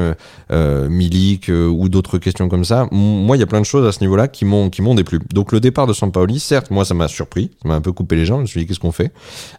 Milik 0.51 1.49
ou 1.49 1.89
d'autres 1.89 2.17
questions 2.19 2.49
comme 2.49 2.65
ça. 2.65 2.87
Moi, 2.91 3.37
il 3.37 3.39
y 3.39 3.43
a 3.43 3.47
plein 3.47 3.61
de 3.61 3.65
choses 3.65 3.87
à 3.87 3.91
ce 3.91 4.01
niveau-là 4.01 4.27
qui 4.27 4.45
m'ont 4.45 4.69
déplu. 4.95 5.19
Donc 5.33 5.46
donc 5.47 5.53
le 5.53 5.61
départ 5.61 5.87
de 5.87 5.93
Sampaoli, 5.93 6.41
certes, 6.41 6.71
moi 6.71 6.83
ça 6.83 6.93
m'a 6.93 7.07
surpris, 7.07 7.51
ça 7.61 7.69
m'a 7.69 7.75
un 7.75 7.79
peu 7.79 7.93
coupé 7.93 8.17
les 8.17 8.25
jambes. 8.25 8.39
Je 8.39 8.41
me 8.41 8.47
suis 8.47 8.59
dit 8.59 8.67
qu'est-ce 8.67 8.81
qu'on 8.81 8.91
fait? 8.91 9.13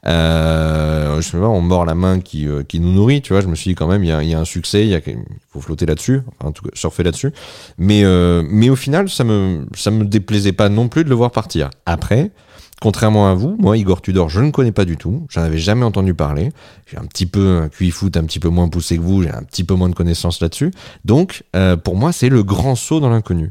Euh, 0.07 1.17
Je 1.17 1.27
sais 1.27 1.39
pas, 1.39 1.49
on 1.49 1.63
mord 1.63 1.87
la 1.87 1.95
main 1.95 2.21
qui, 2.21 2.47
euh, 2.47 2.63
qui 2.63 2.79
nous 2.79 2.93
nourrit, 2.93 3.23
tu 3.23 3.33
vois. 3.33 3.41
Je 3.41 3.47
me 3.47 3.55
suis 3.55 3.71
dit 3.71 3.75
quand 3.75 3.87
même 3.87 4.05
il 4.05 4.09
y 4.11 4.35
a, 4.35 4.39
un 4.39 4.45
succès, 4.45 4.87
il, 4.87 5.03
faut 5.51 5.63
flotter 5.63 5.87
là-dessus, 5.87 6.21
enfin, 6.41 6.53
surfer 6.75 7.05
là-dessus. 7.05 7.33
Mais 7.79 8.05
euh, 8.05 8.43
mais 8.47 8.69
au 8.69 8.77
final, 8.77 9.09
ça 9.09 9.25
me 9.25 9.65
me 9.65 10.05
déplaisait 10.05 10.53
pas 10.53 10.69
non 10.69 10.89
plus 10.89 11.05
de 11.05 11.09
le 11.09 11.15
voir 11.15 11.31
partir. 11.31 11.71
Après. 11.87 12.33
Contrairement 12.81 13.29
à 13.29 13.35
vous, 13.35 13.57
moi, 13.59 13.77
Igor 13.77 14.03
Tudor, 14.03 14.29
je 14.29 14.41
ne 14.41 14.53
connais 14.53 14.71
pas 14.71 14.85
du 14.85 14.97
tout. 14.97 15.27
J'en 15.31 15.43
avais 15.43 15.59
jamais 15.59 15.85
entendu 15.85 16.15
parler. 16.15 16.53
J'ai 16.87 16.97
un 16.97 17.07
petit 17.07 17.27
peu 17.27 17.63
un 17.65 17.69
QI 17.69 17.93
un 18.15 18.23
petit 18.23 18.39
peu 18.39 18.51
moins 18.51 18.69
poussé 18.69 18.99
que 18.99 19.03
vous. 19.03 19.25
J'ai 19.25 19.31
un 19.31 19.43
petit 19.43 19.65
peu 19.65 19.75
moins 19.75 19.89
de 19.89 19.97
connaissances 19.97 20.41
là-dessus. 20.41 20.71
Donc, 21.05 21.43
euh, 21.57 21.77
pour 21.77 21.97
moi, 21.97 22.13
c'est 22.13 22.29
le 22.29 22.45
grand 22.45 22.77
saut 22.77 23.01
dans 23.01 23.11
l'inconnu. 23.11 23.51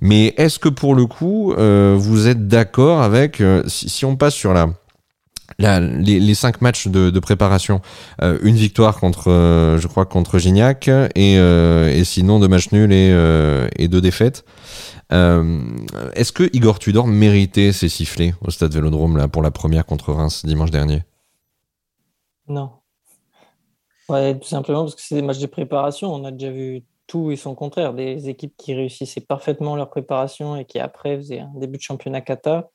Mais 0.00 0.34
est-ce 0.36 0.58
que 0.58 0.68
pour 0.68 0.94
le 0.94 1.06
coup, 1.06 1.52
euh, 1.52 1.94
vous 1.98 2.28
êtes 2.28 2.46
d'accord 2.48 3.02
avec 3.02 3.40
euh, 3.40 3.62
si, 3.66 4.04
on 4.04 4.16
passe 4.16 4.34
sur 4.34 4.54
la 4.54 4.68
les, 5.58 6.34
cinq 6.34 6.62
matchs 6.62 6.88
de, 6.88 7.18
préparation, 7.20 7.80
euh, 8.22 8.38
une 8.42 8.56
victoire 8.56 8.98
contre, 8.98 9.76
je 9.78 9.86
crois, 9.86 10.06
contre 10.06 10.38
Gignac 10.38 10.88
et, 11.14 12.02
sinon 12.04 12.40
deux 12.40 12.48
matchs 12.48 12.72
nuls 12.72 12.92
et, 12.92 13.70
et 13.78 13.88
deux 13.88 14.00
défaites. 14.00 14.44
Est-ce 15.10 16.32
que 16.32 16.48
Igor 16.54 16.78
Tudor 16.78 17.06
méritait 17.06 17.72
ses 17.72 17.88
sifflets 17.88 18.34
au 18.40 18.50
stade 18.50 18.72
Vélodrome 18.72 19.16
là 19.16 19.28
pour 19.28 19.42
la 19.42 19.50
première 19.50 19.84
contre 19.84 20.12
Reims 20.12 20.44
dimanche 20.44 20.70
dernier? 20.70 21.02
Non. 22.48 22.70
Ouais, 24.08 24.38
tout 24.38 24.48
simplement 24.48 24.82
parce 24.82 24.94
que 24.94 25.02
c'est 25.02 25.14
des 25.14 25.22
matchs 25.22 25.38
de 25.38 25.46
préparation. 25.46 26.12
On 26.12 26.24
a 26.24 26.30
déjà 26.30 26.50
vu 26.50 26.82
tout 27.06 27.30
et 27.30 27.36
son 27.36 27.54
contraire. 27.54 27.94
Des 27.94 28.28
équipes 28.28 28.54
qui 28.56 28.74
réussissaient 28.74 29.20
parfaitement 29.20 29.76
leur 29.76 29.90
préparation 29.90 30.56
et 30.56 30.64
qui 30.64 30.78
après 30.78 31.16
faisaient 31.16 31.40
un 31.40 31.52
début 31.54 31.78
de 31.78 31.82
championnat 31.82 32.20
kata 32.20 32.68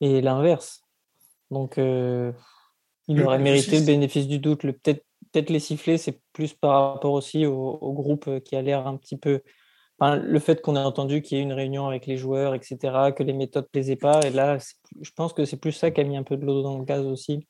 et 0.00 0.20
l'inverse. 0.20 0.82
Donc, 1.50 1.78
euh, 1.78 2.32
il 3.08 3.22
aurait 3.22 3.38
mérité 3.38 3.80
le 3.80 3.86
bénéfice 3.86 4.28
du 4.28 4.38
doute. 4.38 4.62
Peut-être 4.62 5.04
peut 5.32 5.44
les 5.48 5.60
siffler, 5.60 5.98
c'est 5.98 6.20
plus 6.32 6.54
par 6.54 6.92
rapport 6.92 7.12
aussi 7.12 7.46
au, 7.46 7.92
groupe 7.92 8.40
qui 8.40 8.56
a 8.56 8.62
l'air 8.62 8.86
un 8.86 8.96
petit 8.96 9.16
peu. 9.16 9.40
le 10.00 10.38
fait 10.38 10.62
qu'on 10.62 10.76
ait 10.76 10.78
entendu 10.78 11.22
qu'il 11.22 11.38
y 11.38 11.40
ait 11.40 11.44
une 11.44 11.52
réunion 11.52 11.86
avec 11.86 12.06
les 12.06 12.16
joueurs, 12.16 12.54
etc., 12.54 13.12
que 13.16 13.22
les 13.22 13.32
méthodes 13.32 13.64
ne 13.64 13.68
plaisaient 13.68 13.96
pas. 13.96 14.20
Et 14.26 14.30
là, 14.30 14.58
je 15.00 15.10
pense 15.12 15.32
que 15.32 15.44
c'est 15.44 15.56
plus 15.56 15.72
ça 15.72 15.90
qui 15.90 16.00
a 16.00 16.04
mis 16.04 16.16
un 16.16 16.22
peu 16.22 16.36
de 16.36 16.44
l'eau 16.44 16.62
dans 16.62 16.78
le 16.78 16.84
gaz 16.84 17.04
aussi 17.04 17.46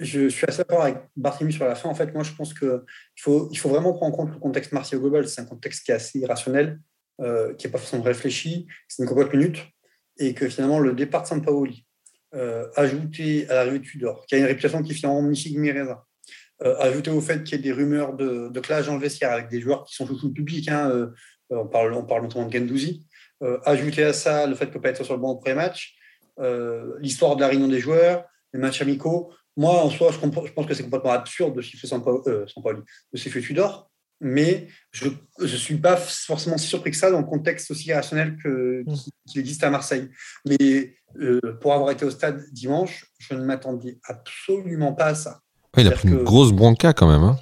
je 0.00 0.28
suis 0.28 0.46
assez 0.48 0.58
d'accord 0.58 0.82
avec 0.82 0.96
Barthélemy 1.16 1.52
sur 1.52 1.66
la 1.66 1.74
fin. 1.74 1.88
En 1.88 1.94
fait, 1.94 2.12
moi, 2.14 2.22
je 2.22 2.32
pense 2.32 2.54
qu'il 2.54 2.80
faut, 3.18 3.50
vraiment 3.66 3.92
prendre 3.92 4.14
en 4.14 4.16
compte 4.16 4.32
le 4.32 4.40
contexte 4.40 4.72
martial 4.72 5.00
global. 5.00 5.28
C'est 5.28 5.42
un 5.42 5.44
contexte 5.44 5.84
qui 5.84 5.92
est 5.92 5.94
assez 5.94 6.18
irrationnel, 6.18 6.80
euh, 7.20 7.54
qui 7.54 7.66
n'est 7.66 7.70
pas 7.70 7.78
forcément 7.78 8.02
réfléchi. 8.02 8.66
C'est 8.88 9.02
une 9.02 9.08
cocotte 9.08 9.32
minute. 9.32 9.58
Et 10.18 10.34
que 10.34 10.48
finalement, 10.48 10.80
le 10.80 10.94
départ 10.94 11.22
de 11.22 11.28
Sampaoli, 11.28 11.86
euh, 12.34 12.68
ajouté 12.76 13.48
à 13.50 13.54
l'arrivée 13.54 13.80
de 13.80 13.84
Tudor, 13.84 14.24
qui 14.26 14.36
a 14.36 14.38
une 14.38 14.44
réputation 14.44 14.82
qui 14.82 14.92
est 14.92 14.94
finalement 14.94 15.20
Michig 15.20 15.58
Mireza, 15.58 16.04
euh, 16.62 16.76
ajouté 16.78 17.10
au 17.10 17.20
fait 17.20 17.42
qu'il 17.42 17.56
y 17.56 17.60
ait 17.60 17.62
des 17.62 17.72
rumeurs 17.72 18.14
de, 18.14 18.48
de 18.48 18.60
clash 18.60 18.86
dans 18.86 18.94
le 18.94 19.00
vestiaire 19.00 19.32
avec 19.32 19.48
des 19.48 19.60
joueurs 19.60 19.84
qui 19.84 19.96
sont 19.96 20.06
sous 20.06 20.28
le 20.28 20.32
public, 20.32 20.68
hein, 20.68 20.90
euh, 20.90 21.08
on, 21.50 21.66
parle, 21.66 21.92
on 21.92 22.02
notamment 22.02 22.46
de 22.46 22.52
Gendouzi, 22.52 23.04
ajouté 23.64 24.04
à 24.04 24.12
ça 24.12 24.46
le 24.46 24.54
fait 24.54 24.66
peut 24.66 24.80
pas 24.80 24.90
être 24.90 25.02
sur 25.02 25.14
le 25.14 25.20
banc 25.20 25.30
au 25.30 25.38
pré-match, 25.38 25.96
l'histoire 27.00 27.34
de 27.34 27.40
la 27.40 27.48
réunion 27.48 27.66
des 27.66 27.80
joueurs, 27.80 28.24
les 28.52 28.60
matchs 28.60 28.82
amicaux, 28.82 29.32
moi, 29.60 29.84
en 29.84 29.90
soi, 29.90 30.10
je, 30.10 30.18
pense 30.18 30.66
que 30.66 30.72
c'est 30.72 30.82
complètement 30.82 31.10
absurde 31.10 31.54
de 31.54 31.60
siffler 31.60 31.86
sans, 31.86 32.02
euh, 32.26 32.46
sans 32.46 32.62
de 32.62 33.18
siffler 33.18 33.42
Tudor. 33.42 33.90
mais 34.22 34.68
je 34.90 35.08
ne 35.38 35.46
suis 35.46 35.76
pas 35.76 35.98
forcément 35.98 36.56
si 36.56 36.66
surpris 36.66 36.90
que 36.90 36.96
ça 36.96 37.10
dans 37.10 37.20
le 37.20 37.26
contexte 37.26 37.70
aussi 37.70 37.88
irrationnel 37.88 38.38
que, 38.42 38.82
Mm. 38.86 38.94
qui, 39.28 39.38
existe 39.38 39.62
à 39.62 39.68
Marseille. 39.68 40.08
Mais 40.46 40.94
euh, 41.20 41.40
pour 41.60 41.74
avoir 41.74 41.90
été 41.90 42.06
au 42.06 42.10
stade 42.10 42.42
dimanche, 42.52 43.04
je 43.18 43.34
ne 43.34 43.44
m'attendais 43.44 43.98
absolument 44.04 44.94
pas 44.94 45.08
à 45.08 45.14
ça. 45.14 45.40
Ouais, 45.76 45.82
il 45.82 45.88
a 45.88 45.92
pris 45.92 46.08
une 46.08 46.22
grosse 46.22 46.52
bronca 46.52 46.94
quand 46.94 47.10
même. 47.10 47.22
Hein. 47.22 47.38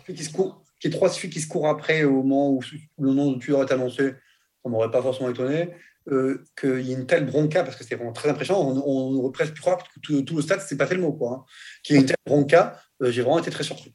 Trois 0.91 1.11
celui 1.11 1.31
qui 1.31 1.41
se 1.41 1.47
court 1.47 1.69
après 1.69 2.03
au 2.03 2.23
moment 2.23 2.51
où 2.51 2.61
le 2.99 3.13
nom 3.13 3.31
de 3.31 3.39
Tudor 3.39 3.63
est 3.63 3.73
annoncé, 3.73 4.15
ça 4.63 4.69
m'aurait 4.69 4.91
pas 4.91 5.03
forcément 5.03 5.31
étonné. 5.31 5.71
Euh, 6.11 6.43
qu'il 6.59 6.81
y 6.81 6.93
ait 6.93 6.95
une 6.95 7.07
telle 7.07 7.27
bronca, 7.27 7.63
parce 7.65 7.77
que 7.77 7.83
c'était 7.83 7.97
vraiment 7.97 8.15
très 8.15 8.31
impressionnant, 8.31 8.63
on, 8.63 8.79
on 8.79 9.19
aurait 9.19 9.33
presque 9.33 9.53
pu 9.53 9.61
croire 9.61 9.77
que 9.77 10.21
tout, 10.21 10.37
le 10.37 10.43
stade, 10.43 10.63
c'est 10.67 10.79
pas 10.79 10.87
fait 10.87 10.95
le 10.95 11.03
mot. 11.03 11.13
quoi. 11.13 11.33
hein. 11.33 11.45
Qu'il 11.83 11.97
y 11.97 11.99
ait 11.99 12.01
une 12.01 12.07
telle 12.07 12.17
bronca, 12.25 12.81
euh, 13.03 13.11
j'ai 13.11 13.21
vraiment 13.21 13.39
été 13.39 13.51
très 13.51 13.65
surpris. 13.65 13.95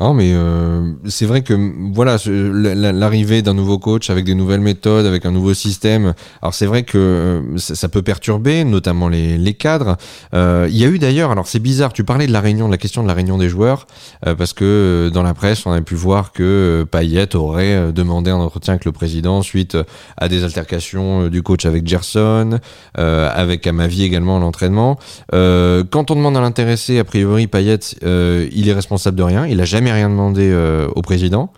Non, 0.00 0.12
mais 0.12 0.32
euh, 0.34 0.92
c'est 1.06 1.24
vrai 1.24 1.42
que 1.42 1.54
voilà, 1.94 2.16
l'arrivée 2.26 3.42
d'un 3.42 3.54
nouveau 3.54 3.78
coach 3.78 4.10
avec 4.10 4.24
des 4.24 4.34
nouvelles 4.34 4.60
méthodes, 4.60 5.06
avec 5.06 5.24
un 5.24 5.30
nouveau 5.30 5.54
système. 5.54 6.14
Alors 6.42 6.52
c'est 6.52 6.66
vrai 6.66 6.82
que 6.82 6.98
euh, 6.98 7.58
ça, 7.58 7.88
peut 7.88 8.02
perturber, 8.02 8.64
notamment 8.64 9.08
les, 9.08 9.54
cadres. 9.54 9.96
Euh, 10.34 10.66
Il 10.68 10.76
y 10.76 10.84
a 10.84 10.88
eu 10.88 10.98
d'ailleurs, 10.98 11.30
alors 11.30 11.46
c'est 11.46 11.60
bizarre, 11.60 11.92
tu 11.92 12.02
parlais 12.02 12.26
de 12.26 12.32
la 12.32 12.40
réunion, 12.40 12.66
de 12.66 12.72
la 12.72 12.76
question 12.76 13.04
de 13.04 13.08
la 13.08 13.14
réunion 13.14 13.38
des 13.38 13.48
joueurs, 13.48 13.86
euh, 14.26 14.34
parce 14.34 14.52
que 14.52 15.12
dans 15.14 15.22
la 15.22 15.32
presse, 15.32 15.64
on 15.64 15.70
a 15.70 15.80
pu 15.80 15.94
voir 15.94 16.32
que 16.32 16.84
Payet 16.90 17.36
aurait 17.36 17.92
demandé 17.92 18.32
un 18.32 18.38
entretien 18.38 18.74
avec 18.74 18.86
le 18.86 18.92
président 18.92 19.42
suite 19.42 19.78
à 20.16 20.28
des 20.28 20.42
altercations 20.42 21.28
du 21.28 21.42
coach 21.42 21.66
avec 21.66 21.86
Gerson, 21.86 22.58
avec 22.94 23.66
Amavi 23.68 24.02
également 24.02 24.38
à 24.38 24.40
l'entraînement. 24.40 24.98
Quand 25.30 26.10
on 26.10 26.16
demande 26.16 26.36
à 26.36 26.40
l'intéressé, 26.40 26.98
a 26.98 27.04
priori, 27.04 27.46
Payet, 27.46 27.78
il 28.02 28.68
est 28.68 28.72
responsable 28.72 29.16
de 29.16 29.22
rien. 29.22 29.46
Il 29.46 29.60
a 29.60 29.64
jamais 29.64 29.83
rien 29.92 30.08
demandé 30.08 30.50
euh, 30.52 30.88
au 30.94 31.02
président. 31.02 31.52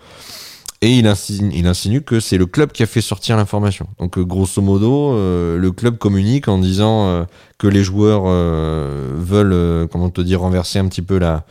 Et 0.83 0.90
il 0.90 1.06
insinue, 1.06 2.02
que 2.02 2.21
c'est 2.21 2.37
le 2.37 2.45
club 2.45 2.71
qui 2.71 2.83
a 2.83 2.87
fait 2.87 3.00
sortir 3.00 3.37
l'information. 3.37 3.87
Donc, 3.99 4.18
euh, 4.18 4.25
grosso 4.25 4.61
modo, 4.61 5.14
euh, 5.14 5.56
le 5.59 5.73
club 5.73 5.97
communique 5.97 6.49
en 6.49 6.59
disant 6.59 7.26
que 7.59 7.66
les 7.66 7.83
joueurs 7.83 8.25
veulent, 8.25 9.88
comment 9.88 10.11
te 10.11 10.21
dire, 10.21 10.40
renverser 10.40 10.78
un 10.78 10.87
petit 10.87 11.00
peu 11.00 11.18
la, 11.18 11.45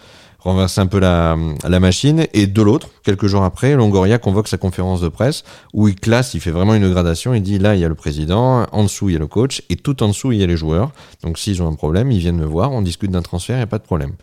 renverser 0.45 0.79
un 0.79 0.85
peu 0.87 0.99
la, 0.99 1.35
la 1.67 1.79
machine. 1.79 2.27
Et 2.33 2.47
de 2.47 2.61
l'autre, 2.61 2.89
quelques 3.03 3.27
jours 3.27 3.43
après, 3.43 3.75
Longoria 3.75 4.19
convoque 4.19 4.47
sa 4.47 4.57
conférence 4.57 5.01
de 5.01 5.09
presse 5.09 5.43
où 5.73 5.87
il 5.87 5.95
classe, 5.95 6.33
il 6.35 6.39
fait 6.39 6.51
vraiment 6.51 6.75
une 6.75 6.89
gradation. 6.89 7.33
Il 7.33 7.41
dit 7.41 7.57
là, 7.57 7.75
il 7.75 7.81
y 7.81 7.85
a 7.85 7.89
le 7.89 7.95
président, 7.95 8.65
en 8.71 8.83
dessous, 8.83 9.09
il 9.09 9.13
y 9.13 9.15
a 9.15 9.19
le 9.19 9.27
coach, 9.27 9.63
et 9.69 9.75
tout 9.75 10.01
en 10.03 10.07
dessous, 10.09 10.31
il 10.31 10.39
y 10.39 10.43
a 10.43 10.47
les 10.47 10.57
joueurs. 10.57 10.91
Donc, 11.23 11.39
s'ils 11.39 11.61
ont 11.61 11.67
un 11.67 11.75
problème, 11.75 12.11
ils 12.11 12.19
viennent 12.19 12.37
me 12.37 12.45
voir, 12.45 12.71
on 12.71 12.81
discute 12.81 13.11
d'un 13.11 13.23
transfert, 13.23 13.55
il 13.55 13.59
n'y 13.59 13.63
a 13.63 13.67
pas 13.67 13.79
de 13.79 13.83
problème. 13.83 14.13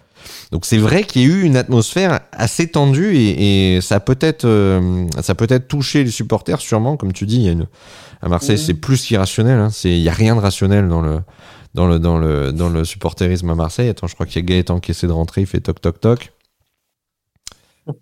Donc 0.50 0.64
c'est 0.64 0.78
vrai 0.78 1.04
qu'il 1.04 1.22
y 1.22 1.24
a 1.24 1.28
eu 1.28 1.42
une 1.42 1.56
atmosphère 1.56 2.20
assez 2.32 2.68
tendue 2.70 3.16
et, 3.16 3.76
et 3.76 3.80
ça 3.80 4.00
peut-être 4.00 4.44
euh, 4.44 5.06
ça 5.20 5.34
peut-être 5.34 5.68
touché 5.68 6.04
les 6.04 6.10
supporters 6.10 6.60
sûrement. 6.60 6.96
Comme 6.96 7.12
tu 7.12 7.26
dis 7.26 7.36
il 7.36 7.42
y 7.42 7.48
a 7.48 7.52
une 7.52 7.66
à 8.20 8.28
Marseille 8.28 8.56
Mhm. 8.56 8.62
c'est 8.62 8.74
plus 8.74 9.04
qu'irrationnel 9.04 9.58
hein, 9.58 9.70
c'est 9.70 9.90
il 9.90 10.02
y 10.02 10.08
a 10.08 10.12
rien 10.12 10.36
de 10.36 10.40
rationnel 10.40 10.88
dans 10.88 11.00
le 11.00 11.20
dans 11.74 11.86
le 11.86 11.98
dans 11.98 12.18
le 12.18 12.52
dans 12.52 12.68
le 12.68 12.84
supporterisme 12.84 13.48
à 13.50 13.54
Marseille. 13.54 13.88
Attends 13.88 14.06
je 14.06 14.14
crois 14.14 14.26
qu'il 14.26 14.36
y 14.36 14.44
a 14.44 14.46
Gaëtan 14.46 14.80
qui 14.80 14.90
essaie 14.90 15.06
de 15.06 15.12
rentrer 15.12 15.40
il 15.40 15.46
fait 15.46 15.60
toc 15.60 15.80
toc 15.80 16.00
toc. 16.00 16.32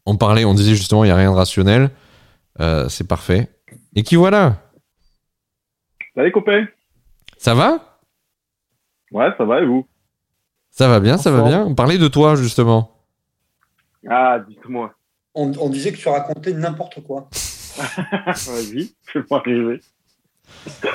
On 0.07 0.17
parlait 0.17 0.45
on 0.45 0.55
disait 0.55 0.75
justement 0.75 1.05
il 1.05 1.09
y 1.09 1.11
a 1.12 1.17
rien 1.17 1.31
de 1.31 1.37
rationnel. 1.37 1.91
Euh, 2.61 2.89
c'est 2.89 3.07
parfait. 3.07 3.49
Et 3.95 4.03
qui 4.03 4.17
voilà? 4.17 4.57
Salut 6.15 6.33
copains 6.33 6.67
ça 7.39 7.55
va? 7.55 8.00
Ouais, 9.12 9.29
ça 9.39 9.45
va 9.45 9.61
et 9.62 9.65
vous? 9.67 9.87
Ça 10.71 10.89
va 10.89 11.00
bien 11.00 11.17
ça 11.19 11.31
va 11.31 11.43
bien 11.43 11.65
on 11.65 11.75
parlait 11.75 11.99
de 11.99 12.09
toi 12.09 12.35
justement 12.37 12.93
Ah, 14.09 14.39
dites-moi. 14.49 14.93
On, 15.35 15.53
on 15.61 15.69
disait 15.69 15.93
que 15.93 15.99
tu 15.99 16.09
racontais 16.09 16.53
n'importe 16.53 17.03
quoi. 17.03 17.29
Vas-y, 17.79 18.93
fais-moi 19.12 19.43
rêver. 19.45 19.81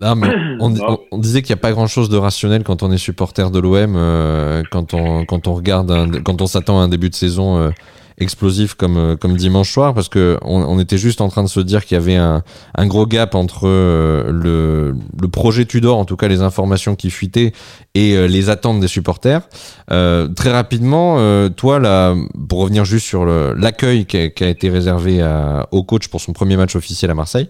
Non, 0.00 0.14
mais 0.14 0.28
on, 0.60 0.70
Non. 0.70 0.84
on- 0.90 0.98
on 1.10 1.18
disait 1.18 1.42
qu'il 1.42 1.52
n'y 1.54 1.58
a 1.58 1.62
pas 1.62 1.72
grand 1.72 1.88
chose 1.88 2.08
de 2.08 2.16
rationnel 2.16 2.62
quand 2.62 2.84
on 2.84 2.92
est 2.92 2.98
supporter 2.98 3.50
de 3.50 3.58
l'OM, 3.58 3.96
euh, 3.96 4.62
quand 4.70 4.94
on 4.94 5.24
quand 5.24 5.48
on 5.48 5.54
regarde, 5.54 5.90
un- 5.90 6.22
quand 6.22 6.40
on 6.40 6.46
s'attend 6.46 6.78
à 6.80 6.84
un 6.84 6.88
début 6.88 7.10
de 7.10 7.16
saison 7.16 7.58
euh, 7.58 7.70
explosif 8.18 8.74
comme 8.74 8.96
euh, 8.96 9.16
comme 9.16 9.36
dimanche 9.36 9.72
soir, 9.72 9.94
parce 9.94 10.08
que 10.08 10.38
on, 10.42 10.60
on 10.62 10.78
était 10.78 10.98
juste 10.98 11.20
en 11.20 11.28
train 11.28 11.42
de 11.42 11.48
se 11.48 11.60
dire 11.60 11.84
qu'il 11.84 11.94
y 11.96 12.00
avait 12.00 12.16
un, 12.16 12.42
un 12.74 12.86
gros 12.86 13.06
gap 13.06 13.34
entre 13.34 13.66
euh, 13.66 14.30
le 14.30 14.94
le 15.20 15.28
projet 15.28 15.64
Tudor, 15.64 15.96
en 15.98 16.04
tout 16.04 16.16
cas 16.16 16.28
les 16.28 16.42
informations 16.42 16.96
qui 16.96 17.10
fuitaient, 17.10 17.52
et 17.94 18.16
euh, 18.16 18.26
les 18.26 18.50
attentes 18.50 18.80
des 18.80 18.88
supporters. 18.88 19.42
Euh, 19.90 20.28
très 20.28 20.50
rapidement, 20.52 21.16
euh, 21.18 21.48
toi 21.48 21.78
là, 21.78 22.14
pour 22.48 22.60
revenir 22.60 22.84
juste 22.84 23.06
sur 23.06 23.24
l'accueil 23.24 24.06
qui 24.06 24.16
a, 24.18 24.28
qui 24.30 24.44
a 24.44 24.48
été 24.48 24.68
réservé 24.70 25.22
à- 25.22 25.66
au 25.72 25.82
coach 25.84 26.08
pour 26.08 26.20
son 26.20 26.32
premier 26.32 26.56
match 26.56 26.76
officiel 26.76 27.10
à 27.10 27.14
Marseille. 27.14 27.48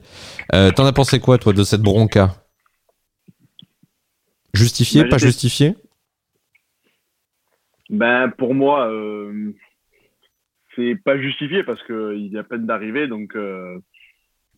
Euh, 0.54 0.70
T'en 0.70 0.87
as 0.87 0.92
pensé 0.92 1.18
quoi, 1.20 1.38
toi, 1.38 1.52
de 1.52 1.64
cette 1.64 1.82
bronca? 1.82 2.34
Justifié, 4.54 5.02
Bah, 5.02 5.08
pas 5.10 5.18
justifié? 5.18 5.76
Ben, 7.90 8.30
pour 8.37 8.54
moi, 8.54 8.88
euh, 8.90 9.54
c'est 10.78 10.94
pas 10.94 11.18
justifié 11.18 11.64
parce 11.64 11.82
qu'il 11.82 12.30
est 12.35 12.38
à 12.38 12.44
peine 12.44 12.66
d'arriver, 12.66 13.08
donc 13.08 13.35
euh, 13.35 13.78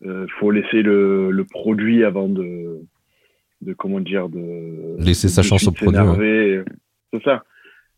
euh, 0.05 0.27
faut 0.39 0.51
laisser 0.51 0.83
le, 0.83 1.31
le 1.31 1.43
produit 1.45 2.03
avant 2.03 2.29
de, 2.29 2.81
de 3.61 3.73
comment 3.73 3.99
dire, 3.99 4.29
de 4.29 4.95
Laisser 4.99 5.27
de 5.27 5.31
sa 5.31 5.41
chance 5.41 5.67
au 5.67 5.71
produit, 5.71 5.97
s'énerver. 5.97 6.63
C'est 7.11 7.23
ça. 7.23 7.43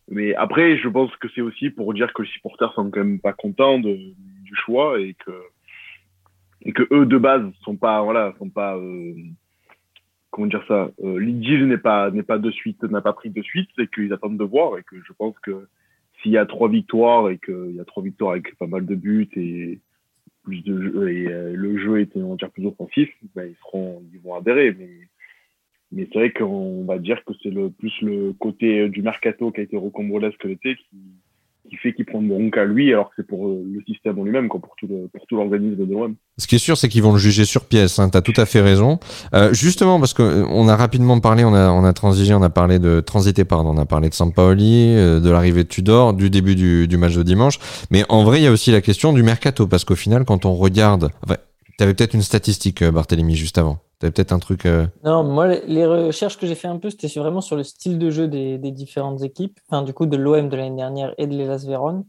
Mais 0.09 0.33
après, 0.35 0.77
je 0.77 0.87
pense 0.87 1.15
que 1.17 1.27
c'est 1.35 1.41
aussi 1.41 1.69
pour 1.69 1.93
dire 1.93 2.13
que 2.13 2.23
les 2.23 2.29
supporters 2.29 2.73
sont 2.73 2.89
quand 2.89 3.03
même 3.03 3.19
pas 3.19 3.33
contents 3.33 3.79
de, 3.79 3.93
du 3.95 4.55
choix 4.55 4.99
et 4.99 5.15
que 5.25 5.31
et 6.65 6.71
que 6.71 6.83
eux 6.91 7.05
de 7.05 7.17
base 7.17 7.43
sont 7.63 7.75
pas 7.75 8.01
voilà 8.03 8.33
sont 8.39 8.49
pas 8.49 8.77
euh, 8.77 9.13
comment 10.29 10.47
dire 10.47 10.63
ça 10.67 10.89
euh, 11.03 11.19
n'est 11.19 11.77
pas 11.77 12.09
n'est 12.09 12.23
pas 12.23 12.37
de 12.37 12.51
suite 12.51 12.81
n'a 12.83 13.01
pas 13.01 13.11
pris 13.11 13.29
de 13.29 13.41
suite 13.41 13.69
c'est 13.75 13.93
qu'ils 13.93 14.13
attendent 14.13 14.37
de 14.37 14.45
voir 14.45 14.77
et 14.77 14.83
que 14.83 14.95
je 15.05 15.11
pense 15.11 15.37
que 15.39 15.67
s'il 16.23 16.31
y 16.31 16.37
a 16.37 16.45
trois 16.45 16.69
victoires 16.69 17.29
et 17.29 17.37
qu'il 17.37 17.75
y 17.75 17.79
a 17.79 17.85
trois 17.85 18.01
victoires 18.01 18.31
avec 18.31 18.55
pas 18.57 18.65
mal 18.65 18.85
de 18.85 18.95
buts 18.95 19.29
et 19.35 19.79
plus 20.43 20.61
de 20.63 21.07
et 21.07 21.27
euh, 21.27 21.53
le 21.53 21.77
jeu 21.77 22.05
va 22.15 22.35
dire 22.35 22.51
plus 22.51 22.65
offensif 22.65 23.09
ben 23.35 23.45
ils 23.49 23.55
seront 23.57 24.01
ils 24.13 24.19
vont 24.19 24.35
adhérer. 24.35 24.73
Mais 24.73 24.89
mais 25.91 26.07
c'est 26.11 26.19
vrai 26.19 26.31
qu'on 26.31 26.85
va 26.85 26.97
dire 26.97 27.23
que 27.23 27.33
c'est 27.41 27.51
le 27.51 27.69
plus 27.69 27.93
le 28.01 28.33
côté 28.33 28.89
du 28.89 29.03
mercato 29.03 29.51
qui 29.51 29.59
a 29.59 29.63
été 29.63 29.77
rocambolesque 29.77 30.43
l'été 30.43 30.75
qui 31.69 31.75
fait 31.77 31.93
qu'il 31.93 32.05
prend 32.05 32.21
de 32.21 32.27
bronca 32.27 32.61
à 32.61 32.65
lui 32.65 32.91
alors 32.91 33.09
que 33.09 33.15
c'est 33.17 33.27
pour 33.27 33.47
euh, 33.47 33.63
le 33.65 33.81
système 33.87 34.19
en 34.19 34.23
lui-même 34.23 34.49
pour 34.49 34.75
tout 35.27 35.35
l'organisme 35.35 35.75
de 35.75 35.91
l'OM 35.91 36.15
Ce 36.37 36.47
qui 36.47 36.55
est 36.55 36.59
sûr, 36.59 36.77
c'est 36.77 36.89
qu'ils 36.89 37.03
vont 37.03 37.13
le 37.13 37.19
juger 37.19 37.45
sur 37.45 37.65
pièce. 37.65 37.99
Hein, 37.99 38.09
T'as 38.09 38.21
tout 38.21 38.33
à 38.37 38.45
fait 38.45 38.61
raison. 38.61 38.99
Euh, 39.33 39.53
justement, 39.53 39.99
parce 39.99 40.13
que 40.13 40.23
euh, 40.23 40.45
on 40.49 40.67
a 40.67 40.75
rapidement 40.75 41.19
parlé, 41.19 41.43
on 41.43 41.53
a, 41.53 41.71
on 41.71 41.83
a 41.83 41.93
transigé, 41.93 42.33
on 42.33 42.41
a 42.41 42.49
parlé 42.49 42.79
de 42.79 42.99
transité, 42.99 43.45
pardon, 43.45 43.73
on 43.75 43.77
a 43.77 43.85
parlé 43.85 44.09
de 44.09 44.13
Sampaoli, 44.13 44.93
euh, 44.95 45.19
de 45.19 45.29
l'arrivée 45.29 45.63
de 45.63 45.69
Tudor, 45.69 46.13
du 46.13 46.29
début 46.29 46.55
du, 46.55 46.87
du 46.87 46.97
match 46.97 47.15
de 47.15 47.23
dimanche. 47.23 47.59
Mais 47.91 48.03
en 48.09 48.23
vrai, 48.23 48.39
il 48.39 48.43
y 48.43 48.47
a 48.47 48.51
aussi 48.51 48.71
la 48.71 48.81
question 48.81 49.13
du 49.13 49.23
mercato, 49.23 49.67
parce 49.67 49.85
qu'au 49.85 49.95
final, 49.95 50.25
quand 50.25 50.45
on 50.45 50.55
regarde, 50.55 51.09
enfin, 51.23 51.37
t'avais 51.77 51.93
peut-être 51.93 52.13
une 52.13 52.21
statistique, 52.21 52.81
euh, 52.81 52.91
Barthélemy, 52.91 53.35
juste 53.35 53.57
avant. 53.57 53.79
T'avais 53.99 54.11
peut-être 54.11 54.33
un 54.33 54.39
truc. 54.39 54.65
euh, 54.65 54.85
Non, 55.03 55.23
moi, 55.23 55.47
les- 55.47 55.85
recherches 55.85 56.37
que 56.37 56.45
j'ai 56.47 56.55
fait 56.55 56.67
un 56.67 56.77
peu, 56.77 56.89
c'était 56.89 57.07
vraiment 57.19 57.41
sur 57.41 57.55
le 57.55 57.63
style 57.63 57.97
de 57.99 58.09
jeu 58.09 58.27
des, 58.27 58.57
des 58.57 58.71
différentes 58.71 59.21
équipes, 59.23 59.59
enfin, 59.69 59.81
du 59.83 59.93
coup, 59.93 60.05
de 60.05 60.17
l'OM 60.17 60.49
de 60.49 60.55
l'année 60.57 60.75
dernière 60.75 61.13
et 61.17 61.27
de 61.27 61.35
l'Elas 61.35 61.63
Vérone. 61.65 62.03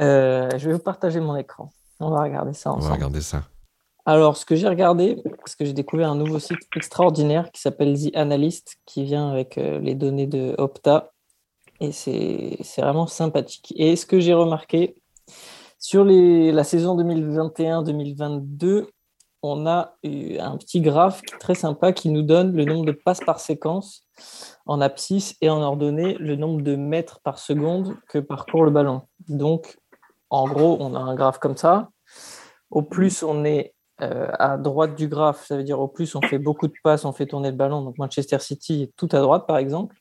Euh, 0.00 0.50
je 0.58 0.66
vais 0.68 0.72
vous 0.74 0.82
partager 0.82 1.20
mon 1.20 1.36
écran. 1.36 1.70
On 2.00 2.10
va 2.10 2.22
regarder 2.22 2.52
ça 2.52 2.70
On 2.70 2.74
va 2.74 2.78
ensemble. 2.78 2.94
regarder 2.94 3.20
ça. 3.20 3.44
Alors, 4.06 4.36
ce 4.36 4.44
que 4.44 4.54
j'ai 4.56 4.68
regardé, 4.68 5.22
parce 5.38 5.54
que 5.56 5.64
j'ai 5.64 5.72
découvert 5.72 6.10
un 6.10 6.16
nouveau 6.16 6.38
site 6.38 6.58
extraordinaire 6.76 7.50
qui 7.52 7.60
s'appelle 7.62 7.98
The 7.98 8.14
Analyst, 8.16 8.76
qui 8.84 9.04
vient 9.04 9.30
avec 9.30 9.56
euh, 9.56 9.78
les 9.80 9.94
données 9.94 10.26
de 10.26 10.54
Opta. 10.58 11.12
Et 11.80 11.90
c'est 11.90 12.56
c'est 12.62 12.82
vraiment 12.82 13.06
sympathique. 13.06 13.72
Et 13.76 13.96
ce 13.96 14.04
que 14.06 14.20
j'ai 14.20 14.34
remarqué, 14.34 14.94
sur 15.84 16.02
la 16.06 16.64
saison 16.64 16.96
2021-2022, 16.96 18.86
on 19.42 19.66
a 19.66 19.94
un 20.02 20.56
petit 20.56 20.80
graphe 20.80 21.20
très 21.38 21.54
sympa 21.54 21.92
qui 21.92 22.08
nous 22.08 22.22
donne 22.22 22.56
le 22.56 22.64
nombre 22.64 22.86
de 22.86 22.92
passes 22.92 23.20
par 23.20 23.38
séquence 23.38 24.00
en 24.64 24.80
abscisse 24.80 25.36
et 25.42 25.50
en 25.50 25.60
ordonnée, 25.60 26.14
le 26.14 26.36
nombre 26.36 26.62
de 26.62 26.74
mètres 26.74 27.20
par 27.22 27.38
seconde 27.38 27.98
que 28.08 28.18
parcourt 28.18 28.64
le 28.64 28.70
ballon. 28.70 29.02
Donc, 29.28 29.76
en 30.30 30.48
gros, 30.48 30.78
on 30.80 30.94
a 30.94 30.98
un 30.98 31.14
graphe 31.14 31.38
comme 31.38 31.58
ça. 31.58 31.90
Au 32.70 32.80
plus 32.80 33.22
on 33.22 33.44
est 33.44 33.74
euh, 34.00 34.28
à 34.38 34.56
droite 34.56 34.94
du 34.94 35.06
graphe, 35.06 35.44
ça 35.44 35.58
veut 35.58 35.64
dire 35.64 35.80
au 35.80 35.88
plus 35.88 36.14
on 36.14 36.22
fait 36.22 36.38
beaucoup 36.38 36.66
de 36.66 36.74
passes, 36.82 37.04
on 37.04 37.12
fait 37.12 37.26
tourner 37.26 37.50
le 37.50 37.58
ballon. 37.58 37.82
Donc 37.82 37.98
Manchester 37.98 38.38
City 38.38 38.84
est 38.84 38.96
tout 38.96 39.10
à 39.12 39.20
droite, 39.20 39.46
par 39.46 39.58
exemple. 39.58 39.96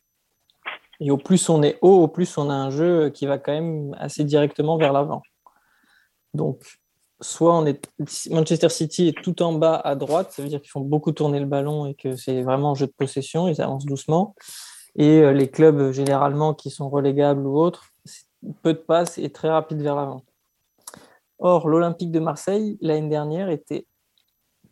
Et 1.02 1.12
au 1.12 1.18
plus 1.18 1.50
on 1.50 1.62
est 1.62 1.78
haut, 1.82 2.04
au 2.04 2.08
plus 2.08 2.38
on 2.38 2.50
a 2.50 2.54
un 2.54 2.70
jeu 2.70 3.10
qui 3.10 3.26
va 3.26 3.38
quand 3.38 3.52
même 3.52 3.94
assez 4.00 4.24
directement 4.24 4.78
vers 4.78 4.94
l'avant. 4.94 5.22
Donc, 6.34 6.80
soit 7.22 7.56
on 7.58 7.66
est 7.66 7.90
Manchester 8.30 8.70
City 8.70 9.08
est 9.08 9.24
tout 9.24 9.42
en 9.42 9.54
bas 9.54 9.76
à 9.76 9.96
droite, 9.96 10.32
ça 10.32 10.42
veut 10.42 10.50
dire 10.50 10.62
qu'ils 10.62 10.72
font 10.72 10.82
beaucoup 10.82 11.12
tourner 11.12 11.40
le 11.40 11.46
ballon 11.46 11.86
et 11.86 11.96
que 11.96 12.16
c'est 12.16 12.42
vraiment 12.42 12.72
un 12.72 12.76
jeu 12.76 12.88
de 12.88 12.94
possession, 12.98 13.48
ils 13.48 13.62
avancent 13.62 13.86
doucement. 13.86 14.36
Et 14.96 15.22
euh, 15.22 15.34
les 15.34 15.50
clubs 15.50 15.80
euh, 15.80 15.92
généralement 15.92 16.54
qui 16.54 16.70
sont 16.70 16.90
relégables 16.90 17.46
ou 17.48 17.58
autres, 17.58 17.90
peu 18.62 18.74
de 18.74 18.80
passes 18.80 19.18
et 19.18 19.32
très 19.32 19.50
rapide 19.50 19.82
vers 19.82 19.96
l'avant. 19.96 20.24
Or, 21.40 21.68
l'Olympique 21.68 22.12
de 22.12 22.20
Marseille, 22.20 22.78
l'année 22.82 23.10
dernière, 23.10 23.50
était 23.50 23.88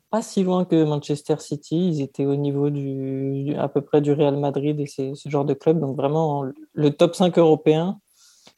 pas 0.09 0.21
si 0.21 0.43
loin 0.43 0.65
que 0.65 0.83
Manchester 0.83 1.37
City. 1.39 1.87
Ils 1.87 2.01
étaient 2.01 2.25
au 2.25 2.35
niveau 2.35 2.69
du, 2.69 3.55
à 3.57 3.67
peu 3.67 3.81
près 3.81 4.01
du 4.01 4.11
Real 4.11 4.37
Madrid 4.37 4.79
et 4.79 4.85
ce 4.85 5.29
genre 5.29 5.45
de 5.45 5.53
club. 5.53 5.79
Donc 5.79 5.95
vraiment, 5.95 6.45
le 6.73 6.91
top 6.91 7.15
5 7.15 7.37
européen, 7.37 7.99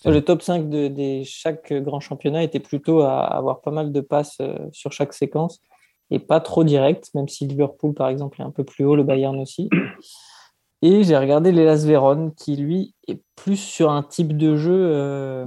le 0.05 0.22
top 0.22 0.41
5 0.41 0.69
de, 0.69 1.24
chaque 1.24 1.74
grand 1.74 2.00
championnat 2.00 2.43
était 2.43 2.60
plutôt 2.60 3.01
à 3.01 3.22
avoir 3.22 3.62
pas 3.62 3.72
mal 3.72 3.91
de 3.91 4.01
passes 4.01 4.38
euh, 4.41 4.57
sur 4.72 4.91
chaque 4.91 5.13
séquence 5.13 5.62
et 6.12 6.19
pas 6.19 6.39
trop 6.39 6.63
direct, 6.63 7.10
même 7.13 7.27
si 7.27 7.48
Liverpool, 7.48 7.93
par 7.93 8.10
exemple, 8.10 8.41
est 8.41 8.43
un 8.43 8.51
peu 8.51 8.63
plus 8.63 8.86
haut, 8.86 8.95
le 8.95 9.03
Bayern 9.03 9.39
aussi. 9.39 9.69
Et 10.81 11.05
j'ai 11.05 11.17
regardé 11.17 11.53
l'Elas 11.53 11.86
Vérone, 11.86 12.33
qui 12.36 12.57
lui 12.57 12.93
est 13.07 13.22
plus 13.38 13.55
sur 13.55 13.89
un 13.89 14.03
type 14.03 14.36
de 14.36 14.57
jeu, 14.57 14.74
euh, 14.75 15.45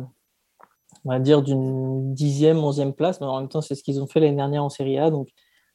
on 1.05 1.11
va 1.11 1.19
dire 1.19 1.43
d'une 1.43 2.15
dixième, 2.15 2.57
onzième 2.57 2.95
place, 2.95 3.21
mais 3.21 3.27
en 3.27 3.41
même 3.41 3.49
temps, 3.51 3.61
c'est 3.61 3.75
ce 3.75 3.83
qu'ils 3.83 4.01
ont 4.01 4.07
fait 4.07 4.19
l'année 4.19 4.37
dernière 4.37 4.65
en 4.65 4.71
Serie 4.71 4.99
A. 4.99 5.11
Donc, 5.11 5.29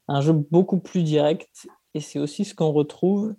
un 0.07 0.21
jeu 0.21 0.33
beaucoup 0.33 0.79
plus 0.79 1.03
direct. 1.03 1.67
Et 1.93 1.99
c'est 1.99 2.19
aussi 2.19 2.43
ce 2.43 2.55
qu'on 2.55 2.71
retrouve 2.71 3.35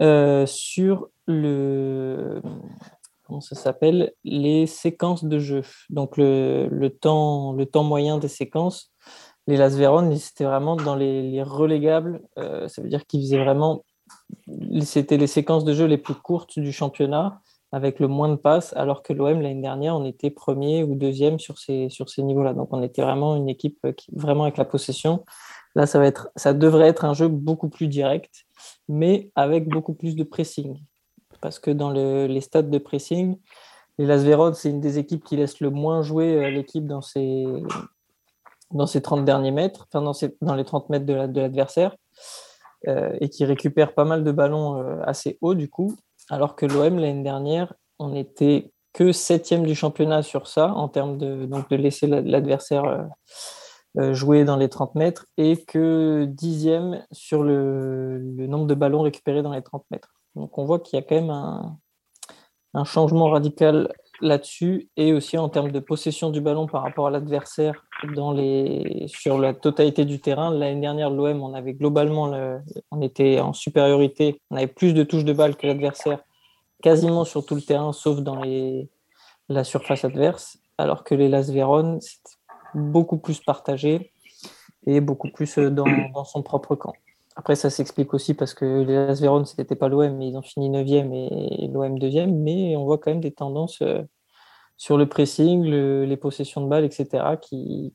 euh, 0.00 0.46
sur 0.46 1.08
le. 1.26 2.42
Ça 3.40 3.54
s'appelle 3.54 4.12
Les 4.24 4.66
séquences 4.66 5.24
de 5.24 5.38
jeu. 5.38 5.62
Donc, 5.90 6.16
le, 6.16 6.88
temps, 6.88 7.52
le 7.52 7.66
temps 7.66 7.84
moyen 7.84 8.18
des 8.18 8.28
séquences. 8.28 8.92
Les 9.46 9.56
Las 9.56 9.74
Véron, 9.74 10.14
c'était 10.16 10.44
vraiment 10.44 10.76
dans 10.76 10.94
les, 10.94 11.42
relégables. 11.42 12.22
Euh, 12.38 12.68
ça 12.68 12.82
veut 12.82 12.88
dire 12.88 13.06
qu'ils 13.06 13.22
faisaient 13.22 13.42
vraiment. 13.42 13.84
C'était 14.82 15.16
les 15.16 15.26
séquences 15.26 15.64
de 15.64 15.72
jeu 15.72 15.86
les 15.86 15.98
plus 15.98 16.14
courtes 16.14 16.58
du 16.58 16.72
championnat 16.72 17.40
avec 17.74 18.00
le 18.00 18.06
moins 18.06 18.28
de 18.28 18.36
passes, 18.36 18.74
alors 18.76 19.02
que 19.02 19.14
l'OM 19.14 19.40
l'année 19.40 19.62
dernière, 19.62 19.96
on 19.96 20.04
était 20.04 20.30
premier 20.30 20.84
ou 20.84 20.94
deuxième 20.94 21.38
sur 21.38 21.58
ces, 21.58 21.88
sur 21.88 22.10
ces 22.10 22.22
niveaux-là. 22.22 22.52
Donc 22.52 22.68
on 22.72 22.82
était 22.82 23.00
vraiment 23.00 23.34
une 23.34 23.48
équipe 23.48 23.78
qui, 23.96 24.10
vraiment 24.14 24.42
avec 24.42 24.58
la 24.58 24.66
possession 24.66 25.24
Là, 25.74 25.86
ça, 25.86 25.98
va 25.98 26.06
être, 26.06 26.28
ça 26.36 26.52
devrait 26.52 26.88
être 26.88 27.04
un 27.04 27.14
jeu 27.14 27.28
beaucoup 27.28 27.68
plus 27.68 27.88
direct, 27.88 28.44
mais 28.88 29.30
avec 29.34 29.68
beaucoup 29.68 29.94
plus 29.94 30.16
de 30.16 30.22
pressing. 30.22 30.78
Parce 31.42 31.58
que 31.58 31.70
dans 31.70 31.90
les 31.90 32.40
stades 32.40 32.70
de 32.70 32.78
pressing, 32.78 33.36
les 33.98 34.06
Las 34.06 34.24
c'est 34.54 34.70
une 34.70 34.80
des 34.80 34.98
équipes 34.98 35.24
qui 35.24 35.36
laisse 35.36 35.60
le 35.60 35.70
moins 35.70 36.02
jouer 36.02 36.34
euh, 36.36 36.50
l'équipe 36.50 36.86
dans 36.86 37.02
ses, 37.02 37.46
dans 38.70 38.86
ses 38.86 39.02
30 39.02 39.24
derniers 39.24 39.50
mètres, 39.50 39.86
enfin 39.92 40.02
dans, 40.40 40.54
les 40.54 40.64
30 40.64 40.88
mètres 40.88 41.04
de 41.04 41.40
l'adversaire, 41.40 41.94
euh, 42.88 43.16
et 43.20 43.28
qui 43.28 43.44
récupère 43.44 43.94
pas 43.94 44.04
mal 44.04 44.24
de 44.24 44.32
ballons 44.32 44.78
euh, 44.78 45.00
assez 45.04 45.38
hauts 45.40 45.54
du 45.54 45.68
coup, 45.68 45.94
alors 46.30 46.56
que 46.56 46.64
l'OM 46.64 46.98
l'année 46.98 47.22
dernière, 47.22 47.74
on 47.98 48.14
était 48.14 48.72
que 48.92 49.12
septième 49.12 49.64
du 49.66 49.74
championnat 49.74 50.22
sur 50.22 50.46
ça, 50.46 50.72
en 50.72 50.88
termes 50.88 51.18
de, 51.18 51.46
donc 51.46 51.68
de 51.70 51.76
laisser 51.76 52.06
l'adversaire 52.06 53.08
jouer 53.96 54.44
dans 54.44 54.56
les 54.56 54.68
30 54.68 54.94
mètres 54.96 55.26
et 55.38 55.64
que 55.64 56.26
dixième 56.26 57.02
sur 57.10 57.42
le, 57.42 58.18
nombre 58.46 58.66
de 58.66 58.74
ballons 58.74 59.00
récupérés 59.00 59.42
dans 59.42 59.52
les 59.52 59.62
30 59.62 59.84
mètres. 59.90 60.21
Donc 60.34 60.58
on 60.58 60.64
voit 60.64 60.80
qu'il 60.80 60.98
y 60.98 61.02
a 61.02 61.02
quand 61.02 61.14
même 61.14 61.30
un, 61.30 62.84
changement 62.84 63.28
radical 63.28 63.92
là-dessus 64.20 64.88
et 64.96 65.12
aussi 65.12 65.36
en 65.36 65.48
termes 65.48 65.72
de 65.72 65.80
possession 65.80 66.30
du 66.30 66.40
ballon 66.40 66.66
par 66.66 66.82
rapport 66.82 67.06
à 67.06 67.10
l'adversaire 67.10 67.84
sur 69.06 69.38
la 69.38 69.52
totalité 69.52 70.04
du 70.04 70.20
terrain. 70.20 70.50
L'année 70.50 70.80
dernière, 70.80 71.10
l'OM, 71.10 71.42
on 71.42 71.54
avait 71.54 71.74
globalement, 71.74 72.32
était 73.02 73.40
en 73.40 73.52
supériorité, 73.52 74.40
on 74.50 74.56
avait 74.56 74.68
plus 74.68 74.94
de 74.94 75.02
touches 75.02 75.24
de 75.24 75.32
balle 75.32 75.56
que 75.56 75.66
l'adversaire 75.66 76.20
quasiment 76.82 77.24
sur 77.24 77.46
tout 77.46 77.54
le 77.54 77.62
terrain, 77.62 77.92
sauf 77.92 78.20
dans 78.20 78.42
la 79.48 79.64
surface 79.64 80.04
adverse, 80.04 80.58
alors 80.78 81.04
que 81.04 81.14
les 81.14 81.28
Las 81.28 81.50
Véron, 81.50 82.00
c'était 82.00 82.36
beaucoup 82.74 83.18
plus 83.18 83.40
partagé 83.40 84.12
et 84.86 85.00
beaucoup 85.00 85.30
plus 85.30 85.58
euh, 85.58 85.70
dans, 85.70 86.24
son 86.24 86.42
propre 86.42 86.74
camp. 86.74 86.92
Après, 87.36 87.56
ça 87.56 87.70
s'explique 87.70 88.12
aussi 88.14 88.34
parce 88.34 88.54
que 88.54 88.82
les 88.82 88.94
Las 88.94 89.20
Véron, 89.20 89.44
ce 89.44 89.54
n'était 89.58 89.76
pas 89.76 89.88
l'OM, 89.88 90.16
mais 90.16 90.28
ils 90.28 90.36
ont 90.36 90.42
fini 90.42 90.70
9e 90.70 91.12
et 91.12 91.68
l'OM 91.68 91.98
2e. 91.98 92.30
Mais 92.30 92.76
on 92.76 92.84
voit 92.84 92.98
quand 92.98 93.10
même 93.10 93.20
des 93.20 93.32
tendances 93.32 93.80
euh, 93.82 94.02
sur 94.76 94.98
le 94.98 95.08
pressing, 95.08 95.64
les 95.64 96.16
possessions 96.16 96.60
de 96.60 96.68
balles, 96.68 96.84
etc., 96.84 97.24
qui, 97.40 97.94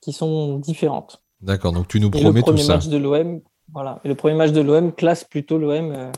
qui 0.00 0.12
sont 0.12 0.58
différentes. 0.58 1.22
D'accord, 1.40 1.72
donc 1.72 1.88
tu 1.88 2.00
nous 2.00 2.10
promets 2.10 2.42
tout 2.42 2.56
ça. 2.56 2.74
Match 2.74 2.88
de 2.88 2.96
l'OM, 2.96 3.40
voilà. 3.72 4.00
Et 4.04 4.08
le 4.08 4.14
premier 4.14 4.34
match 4.34 4.52
de 4.52 4.60
l'OM 4.60 4.92
classe 4.92 5.24
plutôt 5.24 5.58
l'OM 5.58 5.92
euh, 5.92 6.10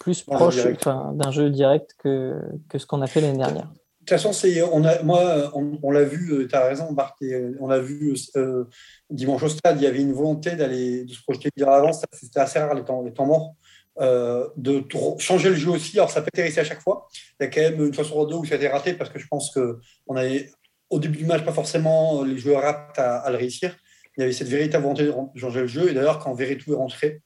plus 0.00 0.22
proche 0.22 0.56
d'un 0.84 1.30
jeu 1.30 1.50
direct 1.50 1.94
que, 1.98 2.40
que 2.68 2.78
ce 2.78 2.86
qu'on 2.86 3.02
a 3.02 3.06
fait 3.06 3.20
l'année 3.20 3.38
dernière. 3.38 3.70
De 4.02 4.06
toute 4.06 4.18
façon, 4.18 4.32
c'est, 4.32 4.60
on 4.64 4.84
a, 4.84 5.00
moi, 5.04 5.52
on, 5.54 5.92
l'a 5.92 6.02
vu, 6.02 6.32
euh, 6.32 6.48
tu 6.48 6.56
as 6.56 6.66
raison, 6.66 6.92
Bart, 6.92 7.14
on 7.60 7.68
l'a 7.68 7.78
vu 7.78 8.12
euh, 8.34 8.64
dimanche 9.10 9.44
au 9.44 9.48
stade, 9.48 9.80
il 9.80 9.84
y 9.84 9.86
avait 9.86 10.00
une 10.00 10.12
volonté 10.12 10.56
d'aller, 10.56 11.04
de 11.04 11.12
se 11.12 11.22
projeter 11.22 11.50
vers 11.56 11.70
l'avant, 11.70 11.92
c'était 11.92 12.40
assez 12.40 12.58
rare 12.58 12.74
les 12.74 12.82
temps, 12.82 13.02
les 13.02 13.12
temps 13.12 13.26
morts, 13.26 13.54
euh, 14.00 14.48
de 14.56 14.84
changer 15.18 15.50
le 15.50 15.54
jeu 15.54 15.70
aussi. 15.70 16.00
Alors, 16.00 16.10
ça 16.10 16.20
peut 16.20 16.30
être 16.34 16.58
à 16.58 16.64
chaque 16.64 16.82
fois. 16.82 17.06
Il 17.38 17.44
y 17.44 17.46
a 17.46 17.50
quand 17.50 17.60
même 17.60 17.86
une 17.86 17.94
fois 17.94 18.02
sur 18.02 18.26
deux 18.26 18.34
où 18.34 18.44
ça 18.44 18.54
a 18.54 18.56
été 18.56 18.66
raté 18.66 18.94
parce 18.94 19.08
que 19.08 19.20
je 19.20 19.28
pense 19.28 19.52
qu'on 19.52 20.16
avait, 20.16 20.50
au 20.90 20.98
début 20.98 21.18
du 21.18 21.26
match, 21.26 21.44
pas 21.44 21.52
forcément 21.52 22.24
les 22.24 22.38
joueurs 22.38 22.64
aptes 22.64 22.98
à, 22.98 23.30
le 23.30 23.36
réussir. 23.36 23.76
Il 24.16 24.22
y 24.22 24.24
avait 24.24 24.32
cette 24.32 24.48
véritable 24.48 24.82
volonté 24.82 25.04
de 25.04 25.38
changer 25.38 25.60
le 25.60 25.68
jeu. 25.68 25.88
Et 25.88 25.94
d'ailleurs, 25.94 26.18
quand 26.18 26.34
Veretout 26.34 26.72
est 26.72 26.76
rentré, 26.76 27.22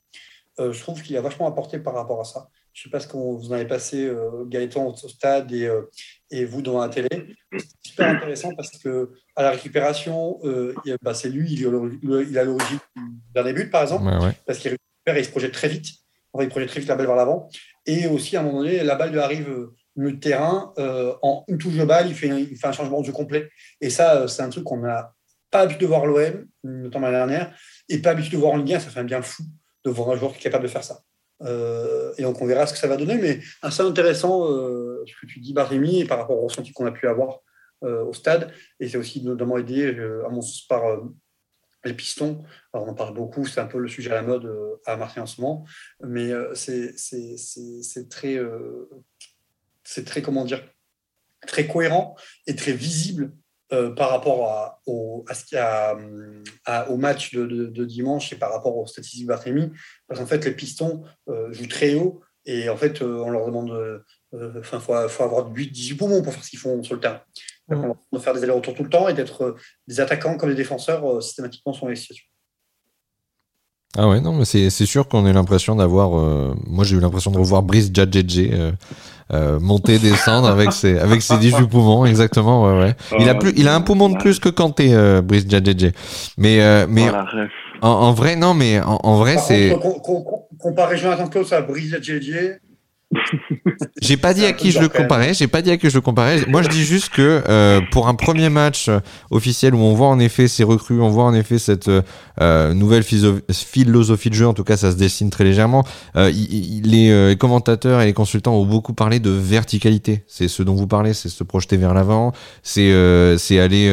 je 0.58 0.78
trouve 0.78 1.00
qu'il 1.00 1.16
a 1.16 1.22
vachement 1.22 1.46
apporté 1.46 1.78
par 1.78 1.94
rapport 1.94 2.20
à 2.20 2.24
ça. 2.24 2.50
Je 2.76 2.82
ne 2.82 2.84
sais 2.84 2.90
pas 2.90 3.00
ce 3.00 3.08
qu'on 3.08 3.38
vous 3.38 3.48
en 3.48 3.52
avez 3.52 3.64
passé, 3.64 4.06
Gaëtan, 4.48 4.86
au 4.86 5.08
stade 5.08 5.50
et, 5.50 5.66
et 6.30 6.44
vous 6.44 6.60
dans 6.60 6.78
la 6.78 6.90
télé. 6.90 7.08
C'est 7.52 7.88
super 7.88 8.08
intéressant 8.10 8.54
parce 8.54 8.70
que 8.78 9.12
à 9.34 9.42
la 9.42 9.50
récupération, 9.50 10.38
euh, 10.44 10.74
bah, 11.00 11.14
c'est 11.14 11.30
lui, 11.30 11.50
il, 11.50 11.60
il 11.62 12.38
a 12.38 12.44
l'origine 12.44 12.78
d'un 13.34 13.44
début, 13.44 13.70
par 13.70 13.82
exemple, 13.82 14.04
parce 14.46 14.58
qu'il 14.58 14.72
récupère 14.72 15.16
et 15.16 15.20
il 15.20 15.24
se 15.24 15.30
projette 15.30 15.52
très 15.52 15.68
vite. 15.68 15.86
il 16.38 16.48
projette 16.50 16.68
très 16.68 16.80
vite 16.80 16.88
la 16.90 16.96
balle 16.96 17.06
vers 17.06 17.16
l'avant. 17.16 17.48
Et 17.86 18.06
aussi, 18.08 18.36
à 18.36 18.40
un 18.40 18.42
moment 18.42 18.58
donné, 18.58 18.84
la 18.84 18.94
balle 18.94 19.10
lui 19.10 19.20
arrive 19.20 19.48
euh, 19.48 19.74
le 19.94 20.18
terrain, 20.18 20.74
euh, 20.78 21.14
en 21.22 21.44
une 21.48 21.56
touche 21.56 21.76
de 21.76 21.84
balle, 21.84 22.08
il 22.08 22.14
fait, 22.14 22.28
un, 22.28 22.36
il 22.36 22.56
fait 22.56 22.66
un 22.66 22.72
changement 22.72 23.00
de 23.00 23.06
jeu 23.06 23.12
complet. 23.12 23.48
Et 23.80 23.88
ça, 23.88 24.28
c'est 24.28 24.42
un 24.42 24.50
truc 24.50 24.64
qu'on 24.64 24.78
n'a 24.78 25.14
pas 25.50 25.60
l'habitude 25.60 25.80
de 25.80 25.86
voir 25.86 26.04
l'OM, 26.04 26.46
notamment 26.62 27.06
l'année 27.08 27.32
dernière, 27.32 27.56
et 27.88 28.02
pas 28.02 28.10
l'habitude 28.10 28.32
de 28.32 28.38
voir 28.38 28.52
en 28.52 28.58
Ligue 28.58 28.74
1. 28.74 28.80
Ça 28.80 28.90
fait 28.90 29.00
un 29.00 29.04
bien 29.04 29.22
fou 29.22 29.44
de 29.84 29.90
voir 29.90 30.10
un 30.10 30.16
joueur 30.16 30.32
qui 30.32 30.38
est 30.38 30.42
capable 30.42 30.64
de 30.64 30.68
faire 30.68 30.84
ça. 30.84 31.00
Euh, 31.42 32.14
et 32.16 32.22
donc 32.22 32.40
on 32.40 32.46
verra 32.46 32.66
ce 32.66 32.72
que 32.72 32.78
ça 32.78 32.88
va 32.88 32.96
donner, 32.96 33.16
mais 33.16 33.40
assez 33.62 33.82
intéressant 33.82 34.50
euh, 34.50 35.04
ce 35.06 35.12
que 35.20 35.30
tu 35.30 35.40
dis, 35.40 35.52
Barémi, 35.52 36.04
par 36.04 36.18
rapport 36.18 36.38
au 36.38 36.46
ressenti 36.46 36.72
qu'on 36.72 36.86
a 36.86 36.92
pu 36.92 37.08
avoir 37.08 37.40
euh, 37.84 38.04
au 38.04 38.12
stade. 38.12 38.52
Et 38.80 38.88
c'est 38.88 38.98
aussi 38.98 39.22
notamment 39.22 39.58
aidé, 39.58 39.88
à 40.24 40.28
mon 40.28 40.40
sens, 40.40 40.66
par 40.66 40.82
les 41.84 41.94
pistons. 41.94 42.42
Alors 42.72 42.86
on 42.86 42.90
en 42.90 42.94
parle 42.94 43.14
beaucoup, 43.14 43.46
c'est 43.46 43.60
un 43.60 43.66
peu 43.66 43.78
le 43.78 43.88
sujet 43.88 44.10
à 44.10 44.14
la 44.14 44.22
mode 44.22 44.50
à 44.86 44.96
Marseille 44.96 45.22
en 45.22 45.26
ce 45.26 45.40
moment, 45.40 45.64
mais 46.02 46.30
c'est 46.54 46.94
très, 48.08 48.40
c'est 49.84 50.04
très, 50.04 50.22
comment 50.22 50.44
dire, 50.44 50.62
très 51.46 51.66
cohérent 51.66 52.16
et 52.46 52.56
très 52.56 52.72
visible 52.72 53.32
euh, 53.72 53.90
par 53.90 54.10
rapport 54.10 54.48
à, 54.48 54.80
au, 54.86 55.24
à, 55.56 56.88
au 56.88 56.96
match 56.96 57.34
de, 57.34 57.84
dimanche 57.84 58.32
et 58.32 58.36
par 58.36 58.52
rapport 58.52 58.76
aux 58.76 58.86
statistiques 58.86 59.26
Barthélemy, 59.26 59.72
parce 60.06 60.20
qu'en 60.20 60.26
fait, 60.26 60.44
les 60.44 60.52
pistons 60.52 61.02
euh, 61.28 61.52
jouent 61.52 61.66
très 61.66 61.94
haut 61.94 62.20
et 62.44 62.68
en 62.68 62.76
fait, 62.76 63.02
euh, 63.02 63.22
on 63.24 63.30
leur 63.30 63.44
demande, 63.46 64.04
enfin, 64.32 64.78
il 64.78 65.08
faut, 65.08 65.22
avoir 65.22 65.52
8-18 65.52 65.96
poumons 65.96 66.22
pour 66.22 66.32
faire 66.32 66.44
ce 66.44 66.50
qu'ils 66.50 66.60
font 66.60 66.80
sur 66.84 66.94
le 66.94 67.00
terrain. 67.00 67.20
Mm. 67.68 67.74
On 67.74 67.86
leur 67.86 67.96
demande 68.12 68.22
faire 68.22 68.34
des 68.34 68.44
allers-retours 68.44 68.74
tout 68.74 68.84
le 68.84 68.88
temps 68.88 69.08
et 69.08 69.14
d'être 69.14 69.56
des 69.88 69.98
attaquants 69.98 70.36
comme 70.36 70.50
des 70.50 70.54
défenseurs 70.54 71.20
systématiquement 71.20 71.72
sur 71.72 71.88
les 71.88 71.96
situations. 71.96 72.26
Ah 73.96 74.08
ouais, 74.08 74.20
non, 74.20 74.34
mais 74.34 74.44
c'est 74.44 74.70
sûr 74.70 75.08
qu'on 75.08 75.24
a 75.26 75.32
l'impression 75.32 75.74
d'avoir. 75.76 76.10
moi, 76.66 76.84
j'ai 76.84 76.96
eu 76.96 77.00
l'impression 77.00 77.30
de 77.30 77.38
revoir 77.38 77.62
Brice 77.62 77.90
Djadjedje 77.92 78.50
euh, 79.34 79.58
monter, 79.58 79.98
descendre 79.98 80.46
avec 80.48 80.72
ses 80.72 81.00
avec 81.00 81.20
ses 81.20 81.36
18 81.38 81.66
poumons, 81.66 82.06
exactement. 82.06 82.64
Ouais, 82.64 82.78
ouais. 82.78 82.96
Il 83.18 83.28
a 83.28 83.34
plus, 83.34 83.52
il 83.56 83.66
a 83.66 83.74
un 83.74 83.80
poumon 83.80 84.08
de 84.08 84.16
plus 84.18 84.38
que 84.38 84.48
Kanté, 84.48 84.94
euh, 84.94 85.20
Brice 85.20 85.48
Djadjedje. 85.48 85.90
Mais 86.38 86.60
euh, 86.60 86.86
mais 86.88 87.10
en, 87.82 87.88
en, 87.88 88.12
vrai, 88.12 88.36
non, 88.36 88.54
mais 88.54 88.80
en, 88.80 89.00
en 89.02 89.16
vrai, 89.16 89.38
c'est. 89.38 89.76
Comparer 90.58 90.96
Jonathan 90.96 91.26
Klaus 91.26 91.52
à 91.52 91.60
Brice 91.60 91.90
Djadjedje, 91.90 92.60
j'ai 94.02 94.16
pas 94.16 94.34
dit 94.34 94.44
à 94.44 94.52
qui 94.52 94.72
je 94.72 94.80
le 94.80 94.88
comparais. 94.88 95.32
J'ai 95.32 95.46
pas 95.46 95.62
dit 95.62 95.70
à 95.70 95.76
qui 95.76 95.88
je 95.90 95.94
le 95.94 96.00
comparais. 96.00 96.44
Moi, 96.48 96.62
je 96.62 96.68
dis 96.68 96.82
juste 96.82 97.10
que 97.10 97.42
euh, 97.48 97.80
pour 97.92 98.08
un 98.08 98.14
premier 98.14 98.48
match 98.48 98.88
euh, 98.88 98.98
officiel 99.30 99.74
où 99.74 99.78
on 99.78 99.94
voit 99.94 100.08
en 100.08 100.18
effet 100.18 100.48
ces 100.48 100.64
recrues, 100.64 101.00
on 101.00 101.08
voit 101.08 101.24
en 101.24 101.34
effet 101.34 101.58
cette 101.58 101.88
euh, 101.88 102.74
nouvelle 102.74 103.04
philosophie 103.04 104.30
de 104.30 104.34
jeu. 104.34 104.46
En 104.46 104.54
tout 104.54 104.64
cas, 104.64 104.76
ça 104.76 104.90
se 104.90 104.96
dessine 104.96 105.30
très 105.30 105.44
légèrement. 105.44 105.84
les 106.14 107.36
commentateurs 107.38 108.00
et 108.00 108.06
les 108.06 108.12
consultants 108.12 108.54
ont 108.54 108.66
beaucoup 108.66 108.92
parlé 108.92 109.20
de 109.20 109.30
verticalité. 109.30 110.24
C'est 110.26 110.48
ce 110.48 110.62
dont 110.62 110.74
vous 110.74 110.88
parlez, 110.88 111.14
c'est 111.14 111.28
se 111.28 111.44
projeter 111.44 111.76
vers 111.76 111.94
l'avant, 111.94 112.32
c'est 112.62 112.92
c'est 113.38 113.60
aller 113.60 113.88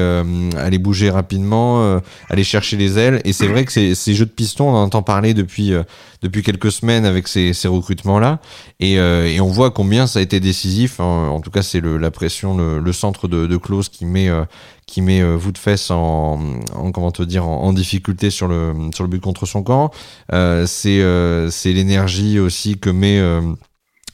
aller 0.57 0.77
bouger 0.79 1.09
rapidement, 1.09 1.99
aller 2.29 2.43
chercher 2.43 2.77
les 2.77 2.97
ailes. 2.97 3.21
Et 3.25 3.33
c'est 3.33 3.47
vrai 3.47 3.65
que 3.65 3.71
ces, 3.71 3.95
ces 3.95 4.13
jeux 4.15 4.25
de 4.25 4.31
piston, 4.31 4.69
on 4.69 4.75
en 4.75 4.83
entend 4.83 5.03
parler 5.03 5.33
depuis 5.33 5.73
depuis 6.23 6.41
quelques 6.41 6.71
semaines 6.71 7.05
avec 7.05 7.27
ces, 7.27 7.53
ces 7.53 7.67
recrutements-là. 7.67 8.39
Et, 8.79 8.93
et, 8.93 9.39
on 9.39 9.47
voit 9.47 9.69
combien 9.69 10.07
ça 10.07 10.19
a 10.19 10.21
été 10.21 10.39
décisif. 10.39 10.99
En 10.99 11.39
tout 11.41 11.51
cas, 11.51 11.61
c'est 11.61 11.81
la 11.81 12.09
pression, 12.11 12.57
le, 12.57 12.79
le, 12.79 12.93
centre 12.93 13.27
de, 13.27 13.45
de 13.45 13.57
Klose 13.57 13.89
qui 13.89 14.05
met, 14.05 14.29
qui 14.87 15.01
met 15.01 15.23
Woodfess 15.23 15.91
en, 15.91 16.39
en, 16.73 16.91
comment 16.91 17.11
te 17.11 17.23
dire, 17.23 17.45
en, 17.47 17.63
en, 17.63 17.73
difficulté 17.73 18.29
sur 18.29 18.47
le, 18.47 18.73
sur 18.93 19.03
le 19.03 19.09
but 19.09 19.21
contre 19.21 19.45
son 19.45 19.63
camp. 19.63 19.91
c'est 20.65 21.03
c'est 21.51 21.73
l'énergie 21.73 22.39
aussi 22.39 22.79
que 22.79 22.89
met 22.89 23.21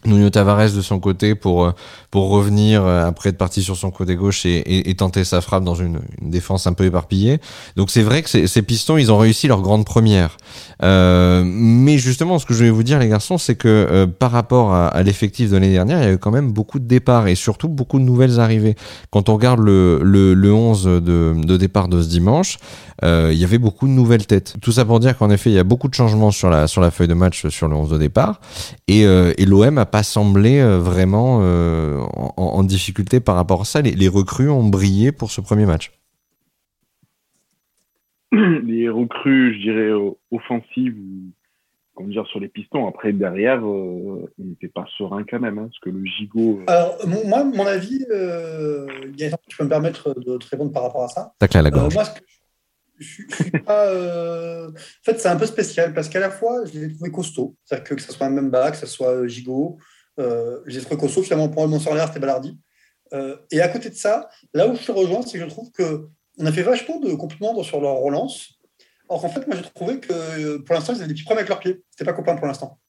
Nuno 0.06 0.30
Tavares 0.30 0.72
de 0.74 0.82
son 0.82 1.00
côté 1.00 1.36
pour 1.36 1.66
euh, 1.66 1.72
pour 2.10 2.30
revenir 2.30 2.86
euh, 2.86 3.06
après 3.06 3.30
être 3.30 3.38
parti 3.38 3.62
sur 3.62 3.76
son 3.76 3.92
côté 3.92 4.16
gauche 4.16 4.46
et, 4.46 4.96
tenter 4.98 5.24
sa 5.24 5.42
frappe 5.42 5.64
dans 5.64 5.76
une, 5.76 6.00
défense 6.22 6.68
un 6.68 6.74
peu 6.74 6.86
éparpillée. 6.86 7.40
Donc 7.76 7.90
c'est 7.90 8.02
vrai 8.02 8.22
que 8.22 8.48
ces 8.48 8.62
pistons 8.62 8.98
ils 8.98 9.12
ont 9.12 9.18
réussi 9.18 9.48
leur 9.48 9.62
grande 9.62 9.86
première. 9.86 10.38
Euh, 10.84 11.44
mais 11.46 11.98
justement 11.98 12.40
ce 12.40 12.46
que 12.46 12.54
je 12.54 12.64
vais 12.64 12.70
vous 12.70 12.84
dire 12.84 13.00
les 13.00 13.10
garçons 13.10 13.38
c'est 13.38 13.56
que 13.56 14.06
par 14.06 14.32
rapport 14.32 14.74
à, 14.74 15.04
l'effectif 15.04 15.50
de 15.50 15.56
l'année 15.56 15.72
dernière 15.72 16.00
il 16.00 16.04
y 16.06 16.08
a 16.08 16.14
eu 16.14 16.18
quand 16.18 16.32
même 16.32 16.52
beaucoup 16.52 16.80
de 16.80 16.86
départs 16.86 17.28
et 17.28 17.36
surtout 17.36 17.68
beaucoup 17.68 18.00
de 18.00 18.06
nouvelles 18.06 18.40
arrivées. 18.40 18.76
Quand 19.12 19.30
on 19.30 19.34
regarde 19.36 19.60
le 19.60 20.00
le, 20.02 20.34
le 20.34 20.54
11 20.54 20.84
de, 20.84 21.00
de 21.36 21.58
départ 21.58 21.90
de 21.90 22.02
ce 22.02 22.08
dimanche, 22.08 22.58
il 23.04 23.34
y 23.34 23.44
avait 23.44 23.58
beaucoup 23.58 23.88
de 23.88 23.92
nouvelles 23.92 24.26
têtes. 24.26 24.56
Tout 24.62 24.72
ça 24.72 24.86
pour 24.86 25.00
dire 25.00 25.18
qu'en 25.18 25.30
effet, 25.30 25.50
il 25.50 25.56
y 25.56 25.60
a 25.60 25.64
beaucoup 25.64 25.88
de 25.88 25.94
changements 25.94 26.32
sur 26.32 26.50
la, 26.50 26.68
sur 26.68 26.82
la 26.82 26.92
feuille 26.92 27.08
de 27.08 27.14
match 27.14 27.48
sur 27.48 27.68
le 27.68 27.76
11 27.76 27.90
de 27.92 27.98
départ. 27.98 28.42
Et, 28.88 29.02
et 29.02 29.46
l'OM 29.46 29.74
n'a 29.74 29.86
pas 29.90 30.04
semblé 30.04 30.60
euh, 30.60 30.80
vraiment 30.80 31.40
euh, 31.42 32.00
en, 32.16 32.34
en, 32.38 32.64
difficulté 32.64 33.20
par 33.20 33.36
rapport 33.36 33.62
à 33.62 33.66
ça. 33.66 33.82
Les, 33.82 33.92
les, 33.92 34.08
recrues 34.08 34.50
ont 34.50 34.68
brillé 34.68 35.12
pour 35.12 35.32
ce 35.32 35.42
premier 35.42 35.66
match. 35.66 35.92
Les 38.32 38.88
recrues, 38.90 39.56
je 39.56 39.60
dirais, 39.60 39.92
offensives, 40.32 40.96
comment 41.96 42.10
dire, 42.10 42.26
sur 42.28 42.40
les 42.40 42.48
pistons. 42.48 42.88
Après, 42.88 43.12
derrière, 43.12 43.60
euh, 43.60 44.32
on 44.40 44.44
n'était 44.44 44.68
pas 44.68 44.86
serein 44.98 45.24
quand 45.30 45.40
même, 45.40 45.58
hein, 45.58 45.68
parce 45.68 45.80
que 45.80 45.90
le 45.90 46.04
gigot. 46.06 46.62
Alors, 46.68 46.96
moi, 47.26 47.44
mon 47.44 47.66
avis, 47.66 48.06
euh, 48.12 48.86
tu 49.18 49.58
peux 49.58 49.64
me 49.66 49.70
permettre 49.70 50.14
de 50.20 50.38
te 50.38 50.48
répondre 50.48 50.72
par 50.72 50.84
rapport 50.84 51.04
à 51.04 51.10
ça. 51.10 51.34
Tac 51.40 51.56
à 51.56 51.62
la 51.62 51.72
gorge. 51.72 51.94
moi, 51.94 52.06
ce 52.06 52.12
que 52.12 52.26
je, 52.28 52.39
je 53.00 53.36
suis 53.36 53.52
pas. 53.66 53.88
Euh... 53.88 54.70
En 54.70 55.04
fait, 55.04 55.20
c'est 55.20 55.28
un 55.28 55.36
peu 55.36 55.46
spécial 55.46 55.94
parce 55.94 56.10
qu'à 56.10 56.20
la 56.20 56.30
fois, 56.30 56.66
je 56.66 56.78
les 56.78 56.86
ai 56.86 56.94
trouvés 56.94 57.12
costauds. 57.12 57.56
C'est-à-dire 57.64 57.88
que, 57.88 57.96
que 57.96 58.02
ce 58.02 58.12
soit 58.12 58.30
bac, 58.30 58.74
que 58.74 58.80
ce 58.80 58.86
soit 58.86 59.28
Gigot, 59.28 59.78
euh, 60.20 60.60
je 60.66 60.76
les 60.76 60.80
ai 60.80 60.82
trouvés 60.82 61.00
costauds. 61.00 61.24
Finalement, 61.24 61.50
pour 61.50 61.68
mon 61.68 61.78
l'air, 61.94 62.08
c'était 62.08 62.20
Ballardi. 62.20 62.60
Euh, 63.14 63.38
et 63.52 63.62
à 63.62 63.70
côté 63.70 63.90
de 63.90 63.96
ça, 63.96 64.30
là 64.54 64.68
où 64.68 64.76
je 64.76 64.86
te 64.86 64.92
rejoins, 64.92 65.22
c'est 65.22 65.40
que 65.40 65.44
je 65.44 65.50
trouve 65.50 65.72
qu'on 65.72 66.46
a 66.46 66.52
fait 66.52 66.64
vachement 66.64 67.00
de 67.00 67.14
compliments 67.16 67.62
sur 67.64 67.82
leur 67.82 67.96
relance. 67.96 68.60
Or, 69.08 69.26
en 69.26 69.30
fait, 69.30 69.48
moi, 69.48 69.56
j'ai 69.56 69.64
trouvé 69.64 70.00
que 70.00 70.58
pour 70.58 70.76
l'instant, 70.76 70.94
ils 70.94 71.00
avaient 71.00 71.08
des 71.08 71.14
petits 71.14 71.24
problèmes 71.24 71.40
avec 71.40 71.50
leurs 71.50 71.60
pieds. 71.60 71.84
C'était 71.90 72.06
pas 72.06 72.14
copain 72.14 72.36
pour 72.36 72.46
l'instant. 72.46 72.80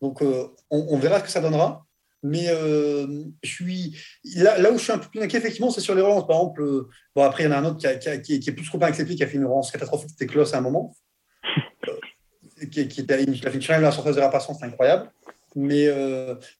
Donc, 0.00 0.20
euh, 0.22 0.48
on, 0.70 0.86
on, 0.90 0.98
verra 0.98 1.20
ce 1.20 1.24
que 1.24 1.30
ça 1.30 1.40
donnera. 1.40 1.86
Mais 2.26 2.46
euh, 2.48 3.06
je 3.42 3.50
suis 3.50 3.98
là, 4.36 4.58
là, 4.58 4.72
où 4.72 4.78
je 4.78 4.82
suis 4.82 4.92
un 4.92 4.98
peu 4.98 5.08
plus 5.10 5.20
inquiet, 5.20 5.38
effectivement, 5.38 5.70
c'est 5.70 5.82
sur 5.82 5.94
les 5.94 6.00
relances. 6.00 6.26
Par 6.26 6.36
exemple, 6.36 6.62
euh, 6.62 6.88
bon, 7.14 7.22
après, 7.22 7.42
il 7.42 7.46
y 7.46 7.48
en 7.50 7.52
a 7.52 7.58
un 7.58 7.66
autre 7.66 7.76
qui, 7.76 7.86
a, 7.86 7.96
qui, 7.96 8.08
a, 8.08 8.16
qui, 8.16 8.34
est, 8.34 8.38
qui 8.38 8.48
est, 8.48 8.54
plus 8.54 8.64
trop 8.64 8.82
accepté, 8.82 9.14
qui 9.14 9.22
a 9.22 9.26
fait 9.26 9.36
une 9.36 9.44
relance 9.44 9.70
catastrophique, 9.70 10.08
c'était 10.08 10.26
Kloss 10.26 10.54
à 10.54 10.58
un 10.58 10.62
moment. 10.62 10.96
Euh, 12.62 12.66
qui, 12.66 12.80
était 12.80 13.14
a 13.14 13.18
fait 13.18 13.24
une 13.24 13.34
finale 13.34 13.80
de 13.80 13.86
la 13.86 13.90
surface 13.90 14.14
de 14.14 14.20
la 14.20 14.28
patience, 14.28 14.58
c'est 14.60 14.66
incroyable. 14.66 15.10
Mais, 15.56 15.88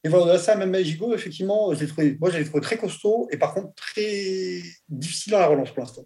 mais 0.03 0.09
voilà, 0.09 0.37
ça, 0.37 0.55
même 0.55 0.75
Gigo, 0.75 1.15
effectivement, 1.15 1.73
je 1.73 1.85
trouvé, 1.85 2.17
moi, 2.19 2.29
je 2.29 2.37
l'ai 2.37 2.43
trouvé 2.43 2.59
très 2.59 2.77
costaud 2.77 3.29
et 3.31 3.37
par 3.37 3.53
contre 3.53 3.73
très 3.75 4.59
difficile 4.89 5.31
dans 5.31 5.39
la 5.39 5.47
relance 5.47 5.71
pour 5.71 5.79
l'instant. 5.79 6.03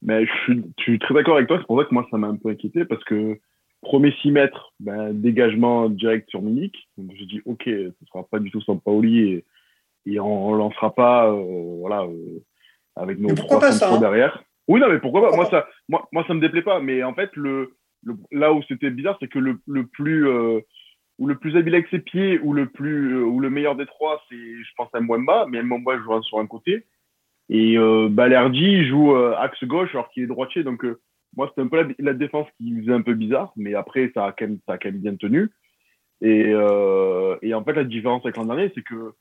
Mais 0.00 0.24
je 0.24 0.30
suis, 0.44 0.62
je 0.78 0.82
suis 0.82 0.98
très 1.00 1.12
d'accord 1.12 1.36
avec 1.36 1.48
toi, 1.48 1.58
c'est 1.58 1.66
pour 1.66 1.80
ça 1.80 1.88
que 1.88 1.92
moi, 1.92 2.06
ça 2.08 2.16
m'a 2.16 2.28
un 2.28 2.36
peu 2.36 2.50
inquiété 2.50 2.84
parce 2.84 3.02
que 3.02 3.40
Premier 3.82 4.12
6 4.22 4.32
mètres, 4.32 4.72
ben, 4.80 5.12
dégagement 5.12 5.88
direct 5.88 6.28
sur 6.30 6.42
Munich. 6.42 6.88
Donc 6.96 7.12
je 7.16 7.24
dis 7.24 7.40
ok, 7.44 7.62
ce 7.64 8.06
sera 8.06 8.24
pas 8.24 8.40
du 8.40 8.50
tout 8.50 8.60
sans 8.60 8.76
Paoli 8.76 9.20
et, 9.20 9.44
et 10.06 10.20
on 10.20 10.48
relancera 10.48 10.94
pas, 10.94 11.30
euh, 11.30 11.76
voilà, 11.78 12.02
euh, 12.02 12.44
avec 12.96 13.18
nos 13.18 13.34
trois 13.34 13.60
pas 13.60 13.84
hein 13.84 14.00
derrière. 14.00 14.42
Oui 14.66 14.80
non 14.80 14.88
mais 14.88 14.98
pourquoi 14.98 15.30
pas 15.30 15.36
Moi 15.36 15.46
ça, 15.46 15.68
moi, 15.88 16.08
moi 16.12 16.24
ça 16.26 16.34
me 16.34 16.40
déplaît 16.40 16.62
pas. 16.62 16.80
Mais 16.80 17.04
en 17.04 17.14
fait 17.14 17.30
le, 17.36 17.74
le 18.02 18.14
là 18.32 18.52
où 18.52 18.62
c'était 18.68 18.90
bizarre, 18.90 19.16
c'est 19.20 19.28
que 19.28 19.38
le, 19.38 19.60
le 19.66 19.86
plus 19.86 20.26
euh, 20.26 20.60
ou 21.18 21.28
le 21.28 21.36
plus 21.36 21.56
habile 21.56 21.74
avec 21.74 21.88
ses 21.88 22.00
pieds 22.00 22.40
ou 22.40 22.52
le 22.52 22.66
plus 22.66 23.22
ou 23.22 23.38
le 23.38 23.48
meilleur 23.48 23.76
des 23.76 23.86
trois, 23.86 24.22
c'est 24.28 24.36
je 24.36 24.74
pense 24.76 24.88
à 24.92 25.00
Mwemba, 25.00 25.46
mais 25.48 25.62
Mwemba 25.62 25.98
joue 25.98 26.22
sur 26.22 26.40
un 26.40 26.46
côté 26.46 26.84
et 27.48 27.78
euh, 27.78 28.08
Balerdi 28.10 28.86
joue 28.86 29.14
axe 29.14 29.64
gauche 29.64 29.90
alors 29.94 30.10
qu'il 30.10 30.24
est 30.24 30.26
droitier 30.26 30.64
donc 30.64 30.84
moi, 31.36 31.48
c'était 31.48 31.62
un 31.62 31.68
peu 31.68 31.94
la, 31.98 32.14
défense 32.14 32.46
qui 32.56 32.74
faisait 32.80 32.92
un 32.92 33.02
peu 33.02 33.14
bizarre, 33.14 33.52
mais 33.56 33.74
après, 33.74 34.10
ça 34.14 34.26
a 34.26 34.32
quand 34.32 34.46
même, 34.46 34.58
ça 34.66 34.74
a 34.74 34.78
quand 34.78 34.90
même 34.90 35.00
bien 35.00 35.16
tenu. 35.16 35.50
Et, 36.20 36.46
euh, 36.48 37.36
et 37.42 37.54
en 37.54 37.62
fait, 37.62 37.74
la 37.74 37.84
différence 37.84 38.24
avec 38.24 38.36
l'an 38.36 38.46
dernier, 38.46 38.72
c'est 38.74 38.82
que, 38.82 39.12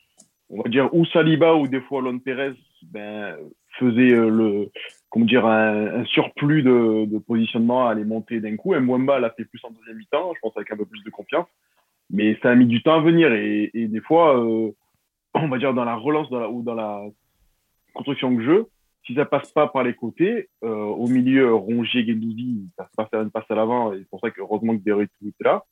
on 0.50 0.62
va 0.62 0.70
dire, 0.70 0.93
ou 0.93 1.06
Saliba 1.06 1.56
ou 1.56 1.67
des 1.67 1.82
fois 1.82 2.02
Lon 2.02 2.20
Perez 2.20 2.54
ben, 2.84 3.36
faisait 3.78 4.13
euh, 4.13 4.30
le, 4.30 4.72
comment 5.10 5.26
dire, 5.26 5.46
un, 5.46 6.06
surplus 6.06 6.63
de, 6.63 7.17
positionnement 7.20 7.88
à 7.88 7.91
aller 7.91 8.04
monter 8.04 8.39
d'un 8.39 8.56
coup. 8.56 8.74
Mwamba 8.74 9.20
l'a 9.20 9.30
fait 9.32 9.46
plus 9.46 9.63
en 9.63 9.72
deuxième 9.72 9.98
mi-temps, 9.98 10.34
je 10.36 10.39
pense 10.41 10.56
avec 10.58 10.72
un 10.72 10.78
peu 10.78 10.86
plus 10.86 11.04
de 11.04 11.10
confiance. 11.10 11.48
Mais 12.10 12.38
ça 12.41 12.52
a 12.52 12.56
mis 12.56 12.65
du 12.65 12.82
temps 12.82 12.96
à 12.96 13.02
venir. 13.02 13.32
Et, 13.34 13.70
des 13.74 14.02
fois, 14.02 14.39
euh, 14.39 14.72
on 15.34 15.48
va 15.50 15.58
dire, 15.58 15.74
dans 15.74 15.86
la 15.86 15.96
relance 15.96 16.30
ou 16.32 16.63
dans 16.63 16.76
la 16.76 17.04
construction 17.93 18.32
de 18.32 18.41
jeu, 18.41 18.67
si 19.08 19.15
ça 19.15 19.26
passe 19.26 19.52
pas 19.52 19.67
par 19.67 19.84
les 19.84 19.93
côtés, 19.93 20.50
euh, 20.63 20.70
au 20.70 21.08
milieu, 21.08 21.56
Rongier, 21.56 22.06
Gendouzi, 22.06 22.70
ça 22.78 22.86
se 22.86 22.96
passe 22.96 23.08
une 23.13 23.32
passe 23.32 23.50
à 23.50 23.56
l'avant, 23.56 23.93
et 23.93 24.00
c'est 24.00 24.10
pour 24.10 24.20
ça 24.20 24.30
que 24.30 24.41
heureusement 24.41 24.78
que 24.78 24.84
Derrick 24.84 25.10
était 25.26 25.43
là. 25.43 25.63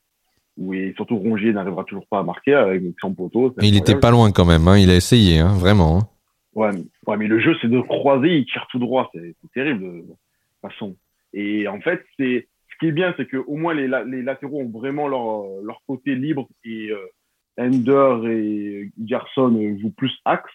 Oui, 0.57 0.93
surtout 0.95 1.17
Rongier 1.17 1.51
n'arrivera 1.51 1.83
toujours 1.83 2.07
pas 2.07 2.19
à 2.19 2.23
marquer 2.23 2.53
avec 2.53 2.81
son 3.01 3.13
poteau. 3.13 3.53
Mais 3.57 3.67
il 3.67 3.75
était 3.75 3.99
pas 3.99 4.09
loin 4.09 4.31
quand 4.31 4.45
même, 4.45 4.67
hein. 4.69 4.77
il 4.77 4.89
a 4.89 4.95
essayé, 4.95 5.39
hein, 5.39 5.53
vraiment. 5.53 5.97
Hein. 5.97 6.07
Ouais, 6.55 6.71
mais, 6.71 6.85
ouais, 7.07 7.17
mais 7.17 7.27
le 7.27 7.41
jeu, 7.41 7.55
c'est 7.61 7.67
de 7.67 7.81
croiser, 7.81 8.37
il 8.37 8.45
tire 8.45 8.65
tout 8.71 8.79
droit, 8.79 9.11
c'est 9.13 9.35
terrible 9.53 9.83
de 9.83 10.01
toute 10.01 10.17
façon. 10.61 10.95
Et 11.33 11.67
en 11.67 11.81
fait, 11.81 12.05
c'est 12.17 12.47
ce 12.71 12.77
qui 12.79 12.87
est 12.87 12.93
bien, 12.93 13.13
c'est 13.17 13.27
que 13.27 13.37
au 13.37 13.57
moins 13.57 13.73
les, 13.73 13.89
les 14.07 14.21
latéraux 14.21 14.61
ont 14.61 14.69
vraiment 14.69 15.09
leur, 15.09 15.61
leur 15.61 15.81
côté 15.85 16.15
libre 16.15 16.47
et 16.63 16.89
euh, 16.89 17.05
Ender 17.59 18.29
et 18.29 18.91
Garson 18.97 19.77
jouent 19.81 19.93
plus 19.95 20.17
axe 20.23 20.51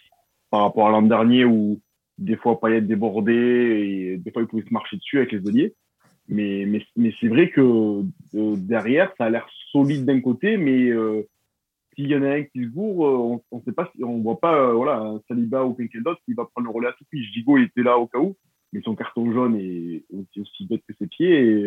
par 0.50 0.62
rapport 0.62 0.88
à 0.88 0.90
l'an 0.90 1.02
dernier 1.02 1.44
où 1.44 1.80
des 2.20 2.36
fois 2.36 2.60
Payet 2.60 2.82
débordé 2.82 3.32
et 3.32 4.16
des 4.18 4.30
fois 4.30 4.42
il 4.42 4.48
pouvait 4.48 4.66
se 4.66 4.72
marcher 4.72 4.96
dessus 4.96 5.18
avec 5.18 5.32
les 5.32 5.48
alliés. 5.48 5.74
Mais, 6.28 6.64
mais, 6.64 6.80
mais 6.96 7.12
c'est 7.20 7.26
vrai 7.26 7.50
que 7.50 7.60
euh, 7.60 8.56
derrière, 8.56 9.12
ça 9.18 9.24
a 9.24 9.30
l'air 9.30 9.48
solide 9.72 10.04
d'un 10.04 10.20
côté, 10.20 10.56
mais 10.56 10.88
euh, 10.90 11.26
s'il 11.94 12.06
y 12.06 12.14
en 12.14 12.22
a 12.22 12.36
un 12.36 12.44
qui 12.44 12.62
se 12.62 12.68
gourre, 12.68 13.04
euh, 13.04 13.16
on, 13.16 13.42
on 13.50 13.62
sait 13.62 13.72
pas, 13.72 13.90
on 14.00 14.18
voit 14.18 14.38
pas 14.38 14.54
euh, 14.54 14.72
voilà, 14.74 15.18
Saliba 15.26 15.64
ou 15.64 15.74
quelqu'un 15.74 16.02
d'autre 16.02 16.20
qui 16.24 16.34
va 16.34 16.44
prendre 16.44 16.68
le 16.68 16.72
relais 16.72 16.86
à 16.86 16.92
tout 16.92 17.04
prix. 17.06 17.24
Gigo 17.24 17.58
était 17.58 17.82
là 17.82 17.98
au 17.98 18.06
cas 18.06 18.20
où, 18.20 18.36
mais 18.72 18.80
son 18.82 18.94
carton 18.94 19.32
jaune 19.32 19.56
est 19.56 20.04
aussi, 20.38 20.66
bête 20.66 20.82
que 20.86 20.94
ses 21.00 21.08
pieds. 21.08 21.34
Et 21.34 21.64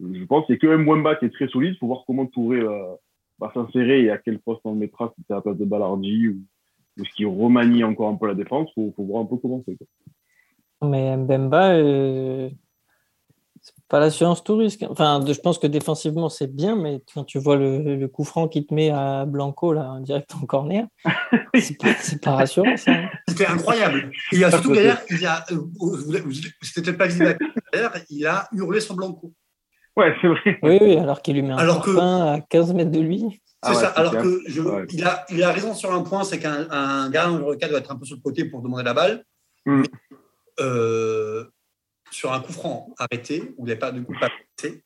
je 0.00 0.24
pense 0.24 0.44
qu'il 0.44 0.56
y 0.56 0.58
a 0.58 0.60
que 0.60 0.76
Mwamba 0.76 1.16
qui 1.16 1.24
est 1.24 1.30
très 1.30 1.48
solide. 1.48 1.74
Il 1.74 1.78
faut 1.78 1.86
voir 1.86 2.04
comment 2.06 2.26
Touré 2.26 2.60
va, 2.60 2.98
va 3.38 3.52
s'insérer 3.54 4.02
et 4.02 4.10
à 4.10 4.18
quel 4.18 4.40
poste 4.40 4.60
on 4.64 4.74
le 4.74 4.80
mettra, 4.80 5.14
si 5.16 5.24
c'est 5.26 5.32
à 5.32 5.36
la 5.36 5.42
place 5.42 5.56
de 5.56 5.64
Ballardi 5.64 6.28
ou, 6.28 6.36
ou 6.98 7.04
ce 7.04 7.10
qui 7.14 7.24
remanie 7.24 7.84
encore 7.84 8.08
un 8.08 8.16
peu 8.16 8.26
la 8.26 8.34
défense, 8.34 8.68
il 8.76 8.84
faut, 8.86 8.92
faut, 8.96 9.04
voir 9.04 9.22
un 9.22 9.26
peu 9.26 9.36
comment 9.36 9.62
c'est. 9.66 9.76
Mais 10.82 11.16
Mbemba, 11.16 11.74
euh, 11.74 12.50
c'est 13.60 13.74
pas 13.88 13.98
l'assurance 13.98 14.44
tout 14.44 14.56
risque. 14.56 14.84
Enfin, 14.88 15.20
je 15.26 15.40
pense 15.40 15.58
que 15.58 15.66
défensivement, 15.66 16.28
c'est 16.28 16.54
bien, 16.54 16.76
mais 16.76 17.00
quand 17.14 17.24
tu 17.24 17.38
vois 17.38 17.56
le, 17.56 17.96
le 17.96 18.08
coup 18.08 18.24
franc 18.24 18.48
qui 18.48 18.66
te 18.66 18.74
met 18.74 18.90
à 18.90 19.24
Blanco, 19.24 19.72
là, 19.72 19.90
en 19.90 20.00
direct 20.00 20.34
en 20.34 20.46
corner, 20.46 20.86
c'est 21.54 21.78
pas, 21.78 21.94
pas, 22.22 22.36
rassurant, 22.36 22.76
ça. 22.76 22.92
Hein. 22.92 23.08
C'était 23.28 23.46
incroyable. 23.46 24.10
Et 24.32 24.36
il 24.36 24.40
y 24.40 24.44
a 24.44 24.50
surtout 24.50 24.74
d'ailleurs, 24.74 25.00
il 25.10 25.20
y 25.20 25.26
a, 25.26 25.44
c'était 26.62 26.82
peut-être 26.82 26.98
pas 26.98 27.06
visible 27.06 27.36
d'ailleurs, 27.72 27.94
il 28.10 28.26
a 28.26 28.48
hurlé 28.52 28.80
sur 28.80 28.94
Blanco. 28.94 29.32
Ouais, 29.96 30.14
c'est 30.20 30.28
vrai. 30.28 30.58
Oui, 30.62 30.78
oui, 30.80 30.96
alors 30.98 31.22
qu'il 31.22 31.34
lui 31.34 31.42
met 31.42 31.52
un 31.52 31.56
alors 31.56 31.82
que... 31.82 31.98
à 31.98 32.40
15 32.50 32.74
mètres 32.74 32.90
de 32.90 33.00
lui. 33.00 33.40
C'est 33.62 33.70
ah 33.70 33.74
ouais, 33.74 33.80
ça. 33.80 33.88
Alors 33.88 34.16
que 34.18 34.42
je, 34.46 34.60
ouais. 34.60 34.86
il, 34.90 35.04
a, 35.04 35.24
il 35.30 35.42
a 35.42 35.50
raison 35.50 35.74
sur 35.74 35.92
un 35.92 36.02
point, 36.02 36.24
c'est 36.24 36.38
qu'un 36.38 36.68
un 36.70 37.10
gars 37.10 37.28
numéro 37.30 37.56
4 37.56 37.70
doit 37.70 37.78
être 37.80 37.90
un 37.90 37.96
peu 37.96 38.04
sur 38.04 38.16
le 38.16 38.22
côté 38.22 38.44
pour 38.44 38.62
demander 38.62 38.84
la 38.84 38.94
balle. 38.94 39.24
Mm. 39.64 39.80
Mais, 39.80 39.88
euh, 40.60 41.44
sur 42.10 42.32
un 42.32 42.40
coup 42.40 42.52
franc 42.52 42.94
arrêté, 42.98 43.54
où 43.56 43.64
il 43.64 43.66
n'y 43.66 43.72
a 43.72 43.76
pas 43.76 43.90
de 43.90 44.00
coup 44.00 44.12
pas 44.20 44.26
arrêté, 44.26 44.84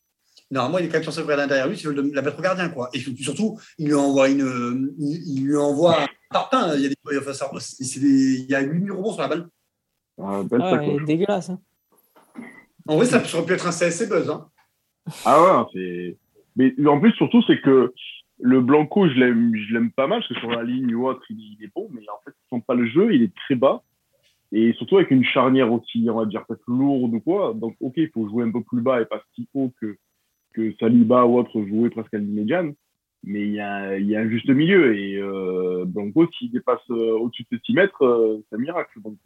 normalement, 0.49 0.79
il 0.79 0.85
est 0.85 0.87
quand 0.87 0.97
même 0.97 1.03
censé 1.03 1.21
regarder 1.21 1.47
derrière 1.47 1.67
lui 1.67 1.77
s'il 1.77 1.89
veut 1.89 2.11
la 2.13 2.21
mettre 2.21 2.39
au 2.39 2.41
gardien. 2.41 2.69
Quoi. 2.69 2.89
Et 2.93 2.99
surtout, 2.99 3.59
il 3.77 3.87
lui 3.87 3.93
envoie 3.93 4.29
une. 4.29 4.93
Il 4.97 5.45
lui 5.45 5.57
envoie 5.57 6.03
un 6.03 6.07
tartin. 6.31 6.75
Il 6.75 6.81
y 6.81 6.85
a, 6.85 6.89
des, 6.89 7.17
enfin, 7.17 7.33
ça, 7.33 7.49
des, 7.51 8.39
il 8.39 8.49
y 8.49 8.55
a 8.55 8.61
8 8.61 8.85
000 8.85 8.97
rebonds 8.97 9.13
sur 9.13 9.21
la 9.21 9.27
balle. 9.27 9.47
Ah, 10.21 10.41
ouais, 10.41 11.05
dégueulasse. 11.05 11.49
Hein. 11.49 11.59
En 12.87 12.97
vrai, 12.97 13.05
ça 13.05 13.21
aurait 13.33 13.45
pu 13.45 13.53
être 13.53 13.67
un 13.67 13.71
CSC 13.71 14.07
buzz. 14.09 14.29
Hein. 14.29 14.47
Ah 15.25 15.41
ouais, 15.41 15.65
c'est. 15.73 16.17
Mais 16.55 16.73
en 16.87 16.99
plus, 16.99 17.11
surtout, 17.13 17.41
c'est 17.47 17.61
que 17.61 17.93
le 18.41 18.61
Blanco, 18.61 19.07
je 19.07 19.13
l'aime, 19.13 19.55
je 19.55 19.73
l'aime 19.73 19.91
pas 19.91 20.07
mal 20.07 20.19
parce 20.19 20.33
que 20.33 20.39
sur 20.39 20.51
la 20.51 20.63
ligne 20.63 20.93
ou 20.95 21.07
autre, 21.07 21.23
il, 21.29 21.57
est 21.63 21.71
bon, 21.73 21.87
mais 21.91 22.01
en 22.09 22.19
fait, 22.25 22.31
il 22.35 22.57
sent 22.57 22.63
pas 22.67 22.73
le 22.75 22.87
jeu, 22.87 23.13
il 23.13 23.23
est 23.23 23.33
très 23.35 23.55
bas. 23.55 23.83
Et 24.51 24.73
surtout 24.73 24.97
avec 24.97 25.11
une 25.11 25.23
charnière 25.23 25.71
aussi, 25.71 26.07
on 26.09 26.17
va 26.19 26.25
dire 26.25 26.45
peut-être 26.45 26.63
lourde 26.67 27.13
ou 27.13 27.19
quoi. 27.21 27.53
Donc, 27.55 27.75
ok, 27.79 27.93
il 27.97 28.09
faut 28.09 28.27
jouer 28.27 28.43
un 28.43 28.51
peu 28.51 28.61
plus 28.61 28.81
bas 28.81 29.01
et 29.01 29.05
pas 29.05 29.23
si 29.35 29.47
haut 29.53 29.71
que, 29.79 29.95
que 30.53 30.73
Saliba 30.79 31.25
ou 31.25 31.37
autre 31.37 31.63
jouaient 31.63 31.89
presque 31.89 32.13
à 32.13 32.17
l'immédiane. 32.17 32.73
Mais 33.23 33.41
il 33.41 33.53
y, 33.53 33.59
a, 33.59 33.97
il 33.97 34.07
y 34.07 34.15
a 34.15 34.19
un 34.21 34.29
juste 34.29 34.49
milieu. 34.49 34.97
Et 34.97 35.15
euh, 35.17 35.85
Blanco, 35.85 36.27
s'il 36.37 36.51
dépasse 36.51 36.79
euh, 36.89 37.13
au-dessus 37.13 37.45
de 37.51 37.59
6 37.63 37.73
mètres, 37.73 38.03
euh, 38.03 38.43
c'est 38.49 38.55
un 38.55 38.59
miracle. 38.59 38.99
Donc, 39.01 39.17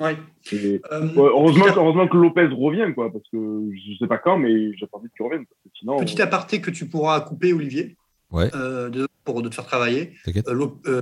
Ouais. 0.00 0.16
et- 0.52 0.80
ouais, 0.80 0.80
heureusement, 1.16 2.08
que 2.08 2.16
Lopez 2.16 2.46
revient, 2.46 2.92
quoi, 2.94 3.12
parce 3.12 3.28
que 3.28 3.70
je 3.72 3.96
sais 3.98 4.08
pas 4.08 4.18
quand, 4.18 4.38
mais 4.38 4.74
j'ai 4.76 4.86
pas 4.86 4.98
envie 4.98 5.08
qu'il 5.16 5.24
revienne. 5.24 5.44
Sinon, 5.74 5.98
petit 5.98 6.20
aparté 6.20 6.60
que 6.60 6.70
tu 6.70 6.88
pourras 6.88 7.20
couper, 7.20 7.52
Olivier, 7.52 7.96
Ouais. 8.32 8.50
euh, 8.54 8.88
de- 8.90 9.08
pour 9.24 9.42
de 9.42 9.48
te 9.48 9.54
faire 9.54 9.66
travailler. 9.66 10.16
Euh, 10.26 10.68
euh, 10.86 11.00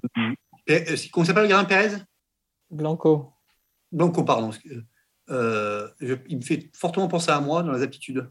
euh, 0.69 0.97
comment 1.13 1.25
s'appelle 1.25 1.45
le 1.45 1.49
gardien 1.49 1.65
Pérez? 1.67 1.97
Blanco. 2.71 3.33
Blanco, 3.93 4.25
pardon. 4.25 4.51
Euh, 5.31 5.89
je- 6.01 6.15
il 6.29 6.37
me 6.39 6.43
fait 6.43 6.71
fortement 6.77 7.09
penser 7.09 7.31
à 7.31 7.41
moi 7.41 7.63
dans 7.63 7.73
les 7.73 7.83
aptitudes. 7.83 8.29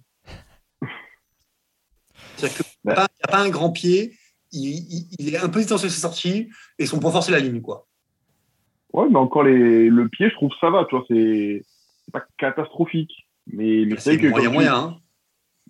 C'est-à-dire 2.35 2.57
qu'il 2.57 2.65
Bah. 2.83 2.95
n'a 2.95 3.27
pas 3.31 3.39
un 3.41 3.49
grand 3.49 3.71
pied, 3.71 4.17
il, 4.51 4.69
il- 4.69 5.07
il 5.19 5.33
est 5.33 5.37
un 5.37 5.49
peu 5.49 5.59
hésitant 5.59 5.77
sur 5.77 5.89
ses 5.89 5.99
sorties, 6.01 6.49
et 6.77 6.85
son 6.85 6.99
point 6.99 7.11
fort, 7.11 7.23
c'est 7.23 7.31
la 7.31 7.39
ligne. 7.39 7.61
Quoi. 7.61 7.87
Ouais, 8.93 9.07
mais 9.09 9.17
encore 9.17 9.43
les... 9.43 9.89
le 9.89 10.09
pied, 10.09 10.29
je 10.29 10.35
trouve 10.35 10.51
ça 10.59 10.69
va, 10.69 10.85
tu 10.89 10.95
vois, 10.95 11.05
c'est 11.07 11.63
pas 12.11 12.25
catastrophique. 12.37 13.11
Mais, 13.47 13.85
mais 13.85 13.97
C'est 13.97 14.17
que 14.17 14.27
moyen, 14.27 14.47
tu- 14.49 14.53
moyen. 14.53 14.75
hein. 14.75 14.97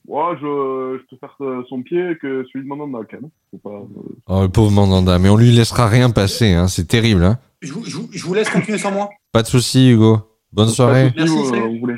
Ouais, 0.10 0.36
je, 0.41 0.98
je 1.00 1.06
préfère 1.06 1.36
euh, 1.41 1.63
son 1.69 1.84
pied 1.84 2.17
que 2.19 2.43
celui 2.52 2.63
de 2.65 2.67
Mandanda, 2.69 3.00
quand 3.10 3.22
même. 3.22 3.30
Faut 3.52 3.58
pas, 3.60 3.69
euh, 3.76 4.15
Oh, 4.28 4.41
le 4.41 4.50
pauvre 4.50 4.72
Mandanda, 4.72 5.19
mais 5.19 5.30
on 5.30 5.38
lui 5.38 5.52
laissera 5.52 5.88
rien 5.88 6.10
passer, 6.10 6.52
hein. 6.54 6.67
c'est 6.67 6.88
terrible. 6.88 7.24
Hein. 7.24 7.38
Je, 7.62 7.72
vous- 7.74 7.84
je 7.86 7.95
vous- 7.98 8.10
je 8.12 8.26
vous 8.26 8.34
laisse 8.34 8.50
continuer 8.50 8.80
sans 8.80 8.91
moi. 8.91 9.10
Pas 9.32 9.43
de 9.43 9.48
souci, 9.48 9.91
Hugo. 9.91 10.17
Bonne 10.52 10.65
pas 10.67 10.72
soirée. 10.72 11.12
de 11.12 11.19
soucis, 11.28 11.52
Merci, 11.52 11.62
euh, 11.62 11.67
vous 11.67 11.80
voulez. 11.80 11.95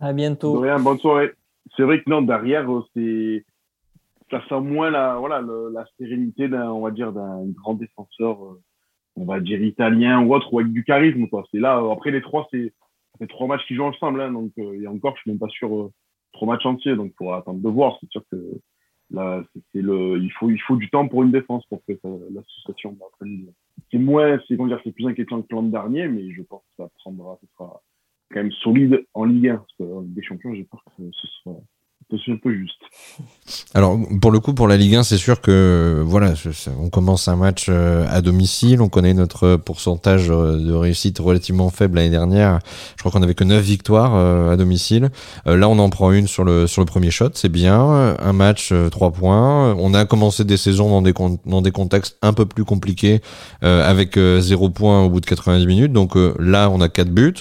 À 0.00 0.12
De 0.12 0.16
bientôt. 0.16 0.60
rien, 0.60 0.78
bonne 0.78 0.98
soirée. 0.98 1.32
C'est 1.76 1.82
vrai 1.82 1.98
que 2.02 2.08
non, 2.08 2.22
derrière, 2.22 2.70
euh, 2.72 2.82
c'est 2.96 3.44
ça 4.30 4.40
sent 4.48 4.60
moins 4.60 4.90
la 4.90 5.16
voilà 5.16 5.42
le- 5.42 5.70
la 5.74 5.84
sérénité 5.98 6.48
d'un 6.48 6.70
on 6.70 6.80
va 6.80 6.90
dire 6.90 7.12
d'un 7.12 7.44
grand 7.62 7.74
défenseur, 7.74 8.42
euh, 8.42 8.60
on 9.16 9.26
va 9.26 9.40
dire 9.40 9.62
italien 9.62 10.22
ou 10.22 10.34
autre, 10.34 10.52
ou 10.54 10.60
avec 10.60 10.72
du 10.72 10.84
charisme 10.84 11.26
quoi. 11.28 11.44
C'est 11.52 11.58
là 11.60 11.78
euh, 11.82 11.90
après 11.92 12.10
les 12.10 12.22
trois, 12.22 12.48
c'est 12.50 12.72
fait 13.18 13.26
trois 13.26 13.46
matchs 13.46 13.66
qui 13.68 13.74
jouent 13.74 13.84
ensemble, 13.84 14.22
hein, 14.22 14.32
donc 14.32 14.52
euh, 14.58 14.80
et 14.82 14.86
encore, 14.86 15.14
je 15.16 15.20
suis 15.20 15.30
même 15.30 15.38
pas 15.38 15.48
sûr 15.48 15.68
euh, 15.74 15.92
trois 16.32 16.48
matchs 16.48 16.66
entiers, 16.66 16.96
donc 16.96 17.12
pour 17.14 17.34
attendre 17.34 17.60
de 17.60 17.68
voir. 17.68 17.98
C'est 18.00 18.10
sûr 18.10 18.22
que 18.30 18.36
là, 19.10 19.44
c'est 19.72 19.82
le 19.82 20.18
il 20.18 20.30
faut 20.32 20.50
il 20.50 20.60
faut 20.60 20.76
du 20.76 20.90
temps 20.90 21.08
pour 21.08 21.22
une 21.22 21.32
défense 21.32 21.64
pour 21.66 21.84
que 21.86 21.94
ça- 21.96 22.08
l'association. 22.30 22.96
C'est 23.90 23.98
moins, 23.98 24.38
c'est 24.48 24.56
dire, 24.56 24.80
c'est 24.84 24.92
plus 24.92 25.06
inquiétant 25.06 25.42
que 25.42 25.54
l'an 25.54 25.62
dernier, 25.64 26.08
mais 26.08 26.30
je 26.32 26.42
pense 26.42 26.62
que 26.62 26.82
ça 26.82 26.88
prendra, 27.00 27.38
ce 27.42 27.46
sera 27.52 27.82
quand 28.30 28.40
même 28.42 28.52
solide 28.52 29.04
en 29.14 29.24
Ligue 29.24 29.48
1. 29.48 29.56
Parce 29.56 29.72
que 29.78 29.84
Ligue 30.02 30.14
des 30.14 30.22
Champions, 30.22 30.54
j'ai 30.54 30.64
peur 30.64 30.82
que 30.96 31.02
ce 31.12 31.26
soit 31.42 31.60
un 32.28 32.36
peu 32.36 32.52
juste. 32.54 32.82
Alors 33.74 33.98
pour 34.20 34.30
le 34.30 34.40
coup 34.40 34.54
pour 34.54 34.68
la 34.68 34.76
Ligue 34.76 34.96
1 34.96 35.02
c'est 35.02 35.16
sûr 35.16 35.40
que 35.40 36.02
voilà 36.04 36.34
on 36.80 36.88
commence 36.88 37.28
un 37.28 37.36
match 37.36 37.66
euh, 37.68 38.06
à 38.10 38.20
domicile. 38.20 38.80
On 38.80 38.88
connaît 38.88 39.14
notre 39.14 39.56
pourcentage 39.56 40.30
euh, 40.30 40.56
de 40.56 40.72
réussite 40.72 41.18
relativement 41.18 41.70
faible 41.70 41.96
l'année 41.96 42.10
dernière. 42.10 42.58
Je 42.96 43.02
crois 43.02 43.12
qu'on 43.12 43.22
avait 43.22 43.34
que 43.34 43.44
9 43.44 43.62
victoires 43.62 44.12
euh, 44.14 44.52
à 44.52 44.56
domicile. 44.56 45.10
Là 45.46 45.68
on 45.68 45.78
en 45.78 45.90
prend 45.90 46.12
une 46.12 46.26
sur 46.26 46.44
le 46.44 46.66
sur 46.66 46.82
le 46.82 46.86
premier 46.86 47.10
shot. 47.10 47.30
C'est 47.34 47.48
bien. 47.48 48.16
Un 48.18 48.32
match 48.32 48.72
3 48.90 49.10
points. 49.12 49.74
On 49.74 49.94
a 49.94 50.04
commencé 50.04 50.44
des 50.44 50.56
saisons 50.56 50.90
dans 50.90 51.02
des 51.02 51.14
dans 51.46 51.62
des 51.62 51.70
contextes 51.70 52.16
un 52.22 52.32
peu 52.32 52.46
plus 52.46 52.64
compliqués 52.64 53.20
avec 53.60 54.18
0 54.18 54.70
points 54.70 55.02
au 55.02 55.10
bout 55.10 55.20
de 55.20 55.26
90 55.26 55.66
minutes. 55.66 55.92
Donc 55.92 56.12
là 56.38 56.70
on 56.70 56.80
a 56.80 56.88
4 56.88 57.08
buts. 57.08 57.34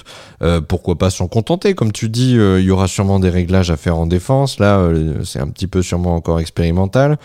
Pourquoi 0.68 0.98
pas 0.98 1.10
s'en 1.10 1.28
contenter? 1.28 1.74
Comme 1.74 1.92
tu 1.92 2.10
dis, 2.10 2.34
il 2.34 2.64
y 2.64 2.72
aura 2.72 2.88
sûrement 2.88 3.20
des 3.20 3.30
réglages 3.30 3.72
à 3.72 3.78
faire 3.78 3.98
en 3.98 4.08
défense. 4.08 4.60
Là, 4.60 4.90
c'est 5.24 5.40
un 5.40 5.48
petit 5.48 5.68
peu 5.68 5.82
sûrement 6.02 6.16
encore 6.16 6.40
expérimental. 6.40 7.18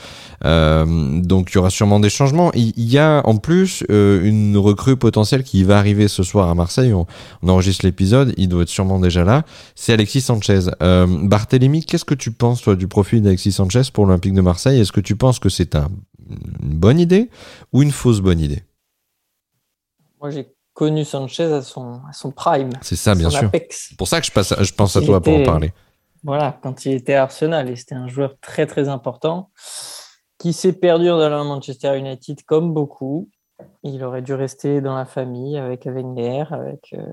Euh, 0.45 1.21
donc, 1.23 1.51
il 1.51 1.55
y 1.55 1.59
aura 1.59 1.71
sûrement 1.71 2.01
des 2.01 2.11
changements. 2.11 2.51
Il 2.55 2.73
y 2.77 2.99
a 2.99 3.23
en 3.25 3.37
plus 3.37 3.85
euh, 3.91 4.23
une 4.25 4.57
recrue 4.57 4.97
potentielle 4.97 5.43
qui 5.43 5.65
va 5.65 5.79
arriver 5.79 6.09
ce 6.09 6.23
soir 6.23 6.49
à 6.49 6.55
Marseille. 6.55 6.93
On, 6.93 7.07
on 7.43 7.49
enregistre 7.49 7.85
l'épisode, 7.85 8.35
il 8.37 8.49
doit 8.49 8.62
être 8.62 8.69
sûrement 8.69 9.01
déjà 9.01 9.25
là. 9.25 9.45
C'est 9.75 9.93
Alexis 9.93 10.21
Sanchez. 10.21 10.61
Euh, 10.83 11.07
Barthélémy, 11.09 11.85
qu'est-ce 11.85 12.05
que 12.05 12.15
tu 12.15 12.31
penses 12.33 12.62
toi 12.62 12.77
du 12.77 12.89
profil 12.89 13.23
d'Alexis 13.23 13.53
Sanchez 13.53 13.83
pour 13.93 14.07
l'Olympique 14.07 14.35
de 14.35 14.43
Marseille? 14.43 14.81
Est-ce 14.81 14.93
que 14.93 15.01
tu 15.01 15.17
penses 15.17 15.39
que 15.39 15.49
c'est 15.49 15.75
un, 15.75 15.89
une 16.62 16.77
bonne 16.79 17.01
idée 17.01 17.31
ou 17.73 17.83
une 17.83 17.91
fausse 17.93 18.21
bonne 18.21 18.41
idée? 18.41 18.62
Moi, 20.21 20.31
j'ai 20.31 20.49
connu 20.75 21.05
Sanchez 21.05 21.45
à 21.45 21.62
son, 21.62 22.01
à 22.09 22.12
son 22.12 22.31
prime. 22.31 22.71
C'est 22.83 22.97
ça, 22.97 23.15
bien 23.15 23.31
sûr. 23.31 23.51
C'est 23.71 23.97
pour 23.97 24.09
ça 24.09 24.21
que 24.21 24.27
je, 24.27 24.33
passe 24.33 24.53
à- 24.53 24.62
je 24.62 24.73
pense 24.73 24.97
à 24.97 25.01
Il 25.01 25.07
toi 25.07 25.21
pour 25.23 25.35
en 25.35 25.43
parler. 25.45 25.73
Voilà, 26.24 26.59
quand 26.62 26.85
il 26.87 26.92
était 26.92 27.14
à 27.14 27.24
Arsenal, 27.24 27.70
et 27.70 27.76
c'était 27.76 27.94
un 27.94 28.09
joueur 28.09 28.35
très 28.40 28.66
très 28.66 28.88
important 28.88 29.50
qui 30.38 30.52
s'est 30.52 30.72
perdu 30.72 31.07
dans 31.07 31.29
le 31.29 31.44
Manchester 31.44 31.98
United 31.98 32.42
comme 32.44 32.74
beaucoup. 32.74 33.29
Il 33.83 34.05
aurait 34.05 34.22
dû 34.22 34.35
rester 34.35 34.81
dans 34.81 34.94
la 34.94 35.07
famille 35.07 35.57
avec 35.57 35.87
Wenger, 35.87 36.44
avec 36.50 36.92
euh, 36.92 37.07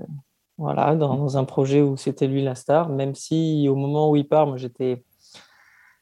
voilà, 0.58 0.94
dans, 0.94 1.16
dans 1.16 1.36
un 1.38 1.44
projet 1.44 1.80
où 1.80 1.96
c'était 1.96 2.26
lui 2.26 2.42
la 2.42 2.54
star, 2.54 2.88
même 2.88 3.14
si 3.14 3.66
au 3.68 3.76
moment 3.76 4.10
où 4.10 4.16
il 4.16 4.28
part, 4.28 4.46
moi 4.46 4.56
j'étais. 4.56 5.04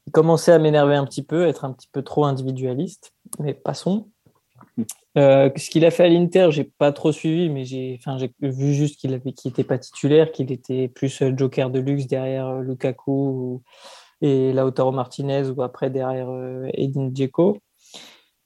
Il 0.06 0.10
commençait 0.10 0.52
à 0.52 0.58
m'énerver 0.58 0.96
un 0.96 1.04
petit 1.04 1.22
peu, 1.22 1.46
être 1.46 1.64
un 1.64 1.72
petit 1.72 1.88
peu 1.92 2.02
trop 2.02 2.24
individualiste, 2.24 3.12
mais 3.38 3.54
passons. 3.54 4.08
Euh, 5.18 5.50
ce 5.56 5.68
qu'il 5.68 5.84
a 5.84 5.90
fait 5.90 6.04
à 6.04 6.08
l'Inter, 6.08 6.48
j'ai 6.50 6.64
pas 6.64 6.90
trop 6.92 7.12
suivi, 7.12 7.50
mais 7.50 7.64
j'ai, 7.64 8.00
vu 8.40 8.72
juste 8.72 8.98
qu'il 8.98 9.12
avait, 9.12 9.30
était 9.30 9.64
pas 9.64 9.78
titulaire, 9.78 10.32
qu'il 10.32 10.50
était 10.50 10.88
plus 10.88 11.20
euh, 11.20 11.32
joker 11.36 11.70
de 11.70 11.80
luxe 11.80 12.06
derrière 12.06 12.46
euh, 12.46 12.60
Lukaku 12.62 13.62
et 14.22 14.52
Lautaro 14.52 14.92
Martinez 14.92 15.50
ou 15.50 15.62
après 15.62 15.90
derrière 15.90 16.28
Edin 16.74 17.10
Dzeko. 17.10 17.58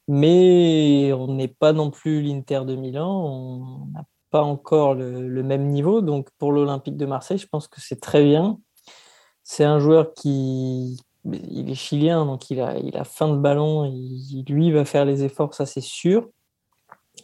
Mais 0.09 1.13
on 1.13 1.35
n'est 1.35 1.49
pas 1.49 1.73
non 1.73 1.91
plus 1.91 2.23
l'Inter 2.23 2.63
de 2.67 2.77
Milan, 2.77 3.27
on 3.27 3.87
n'a 3.93 4.05
pas 4.31 4.43
encore 4.43 4.95
le, 4.95 5.43
même 5.43 5.69
niveau. 5.69 6.01
Donc 6.01 6.31
pour 6.39 6.53
l'Olympique 6.53 6.97
de 6.97 7.07
Marseille, 7.07 7.39
je 7.39 7.47
pense 7.47 7.69
que 7.69 7.81
c'est 7.81 8.01
très 8.01 8.25
bien. 8.25 8.59
C'est 9.43 9.65
un 9.65 9.79
joueur 9.79 10.15
qui, 10.15 10.99
il 11.25 11.71
est 11.71 11.75
chilien, 11.75 12.25
donc 12.27 12.51
il 12.51 12.61
a, 12.61 12.79
il 12.79 13.01
fin 13.05 13.29
de 13.29 13.37
ballon. 13.37 13.93
Lui 14.49 14.73
va 14.73 14.85
faire 14.85 15.05
les 15.05 15.25
efforts, 15.25 15.55
ça 15.55 15.67
c'est 15.67 15.81
sûr. 15.81 16.29